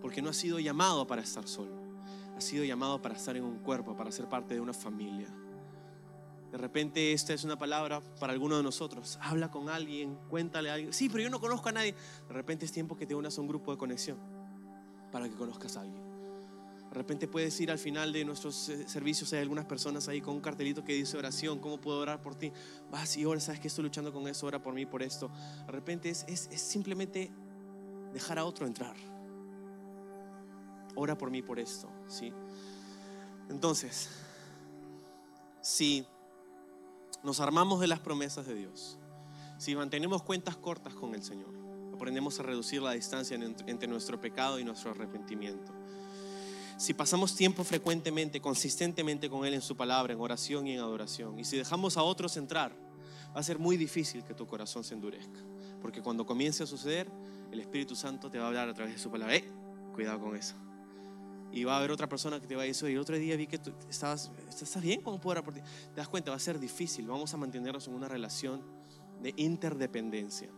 porque 0.00 0.22
no 0.22 0.30
has 0.30 0.36
sido 0.36 0.58
llamado 0.58 1.06
para 1.06 1.22
estar 1.22 1.46
solo. 1.46 1.84
Has 2.36 2.44
sido 2.44 2.64
llamado 2.64 3.00
para 3.00 3.14
estar 3.14 3.36
en 3.36 3.44
un 3.44 3.58
cuerpo, 3.58 3.96
para 3.96 4.10
ser 4.10 4.28
parte 4.28 4.54
de 4.54 4.60
una 4.60 4.72
familia. 4.72 5.28
De 6.54 6.58
repente 6.58 7.12
esta 7.12 7.34
es 7.34 7.42
una 7.42 7.58
palabra 7.58 8.00
para 8.20 8.32
alguno 8.32 8.56
de 8.56 8.62
nosotros. 8.62 9.18
Habla 9.20 9.50
con 9.50 9.68
alguien, 9.68 10.16
cuéntale 10.28 10.70
a 10.70 10.74
alguien. 10.74 10.92
Sí, 10.92 11.08
pero 11.08 11.24
yo 11.24 11.28
no 11.28 11.40
conozco 11.40 11.68
a 11.68 11.72
nadie. 11.72 11.96
De 12.28 12.32
repente 12.32 12.64
es 12.64 12.70
tiempo 12.70 12.96
que 12.96 13.06
te 13.06 13.14
unas 13.16 13.36
a 13.36 13.40
un 13.40 13.48
grupo 13.48 13.72
de 13.72 13.76
conexión 13.76 14.16
para 15.10 15.28
que 15.28 15.34
conozcas 15.34 15.76
a 15.76 15.80
alguien. 15.80 16.00
De 16.90 16.94
repente 16.94 17.26
puedes 17.26 17.60
ir 17.60 17.72
al 17.72 17.80
final 17.80 18.12
de 18.12 18.24
nuestros 18.24 18.68
eh, 18.68 18.88
servicios, 18.88 19.32
hay 19.32 19.40
algunas 19.40 19.64
personas 19.64 20.06
ahí 20.06 20.20
con 20.20 20.36
un 20.36 20.40
cartelito 20.40 20.84
que 20.84 20.92
dice 20.92 21.18
oración, 21.18 21.58
¿cómo 21.58 21.80
puedo 21.80 21.98
orar 21.98 22.22
por 22.22 22.36
ti? 22.36 22.52
Vas 22.88 23.16
y 23.16 23.24
ora, 23.24 23.40
sabes 23.40 23.58
que 23.58 23.66
estoy 23.66 23.82
luchando 23.82 24.12
con 24.12 24.28
eso, 24.28 24.46
ora 24.46 24.62
por 24.62 24.74
mí, 24.74 24.86
por 24.86 25.02
esto. 25.02 25.32
De 25.66 25.72
repente 25.72 26.08
es, 26.08 26.24
es, 26.28 26.48
es 26.52 26.60
simplemente 26.60 27.32
dejar 28.12 28.38
a 28.38 28.44
otro 28.44 28.64
entrar. 28.64 28.94
Ora 30.94 31.18
por 31.18 31.32
mí 31.32 31.42
por 31.42 31.58
esto, 31.58 31.90
¿sí? 32.06 32.32
Entonces, 33.50 34.08
si 35.60 36.06
nos 37.24 37.40
armamos 37.40 37.80
de 37.80 37.86
las 37.86 38.00
promesas 38.00 38.46
de 38.46 38.54
Dios, 38.54 38.98
si 39.58 39.74
mantenemos 39.74 40.22
cuentas 40.22 40.56
cortas 40.56 40.94
con 40.94 41.14
el 41.14 41.22
Señor, 41.22 41.54
aprendemos 41.92 42.38
a 42.38 42.42
reducir 42.42 42.82
la 42.82 42.92
distancia 42.92 43.36
entre 43.66 43.88
nuestro 43.88 44.20
pecado 44.20 44.58
y 44.58 44.64
nuestro 44.64 44.90
arrepentimiento. 44.90 45.72
Si 46.76 46.92
pasamos 46.92 47.34
tiempo 47.36 47.64
frecuentemente, 47.64 48.40
consistentemente 48.40 49.30
con 49.30 49.46
Él 49.46 49.54
en 49.54 49.62
su 49.62 49.76
palabra, 49.76 50.12
en 50.12 50.20
oración 50.20 50.66
y 50.66 50.74
en 50.74 50.80
adoración, 50.80 51.38
y 51.38 51.44
si 51.44 51.56
dejamos 51.56 51.96
a 51.96 52.02
otros 52.02 52.36
entrar, 52.36 52.76
va 53.34 53.40
a 53.40 53.44
ser 53.44 53.58
muy 53.58 53.76
difícil 53.76 54.24
que 54.24 54.34
tu 54.34 54.46
corazón 54.46 54.84
se 54.84 54.94
endurezca. 54.94 55.40
Porque 55.80 56.02
cuando 56.02 56.26
comience 56.26 56.62
a 56.62 56.66
suceder, 56.66 57.08
el 57.52 57.60
Espíritu 57.60 57.94
Santo 57.94 58.30
te 58.30 58.38
va 58.38 58.44
a 58.44 58.48
hablar 58.48 58.68
a 58.68 58.74
través 58.74 58.94
de 58.94 59.00
su 59.00 59.10
palabra. 59.10 59.36
¡Eh! 59.36 59.44
Cuidado 59.92 60.20
con 60.20 60.36
eso. 60.36 60.54
Y 61.54 61.62
va 61.62 61.74
a 61.74 61.78
haber 61.78 61.92
otra 61.92 62.08
persona 62.08 62.40
que 62.40 62.48
te 62.48 62.56
va 62.56 62.62
a 62.62 62.64
decir, 62.64 62.90
y 62.90 62.96
otro 62.96 63.16
día 63.16 63.36
vi 63.36 63.46
que 63.46 63.58
tú 63.58 63.72
estabas, 63.88 64.32
¿estás 64.48 64.82
bien? 64.82 65.00
¿Cómo 65.02 65.20
puedo 65.20 65.40
por 65.44 65.54
ti? 65.54 65.60
Te 65.60 66.00
das 66.00 66.08
cuenta, 66.08 66.32
va 66.32 66.36
a 66.36 66.40
ser 66.40 66.58
difícil. 66.58 67.06
Vamos 67.06 67.32
a 67.32 67.36
mantenernos 67.36 67.86
en 67.86 67.94
una 67.94 68.08
relación 68.08 68.60
de 69.22 69.32
interdependencia. 69.36 70.50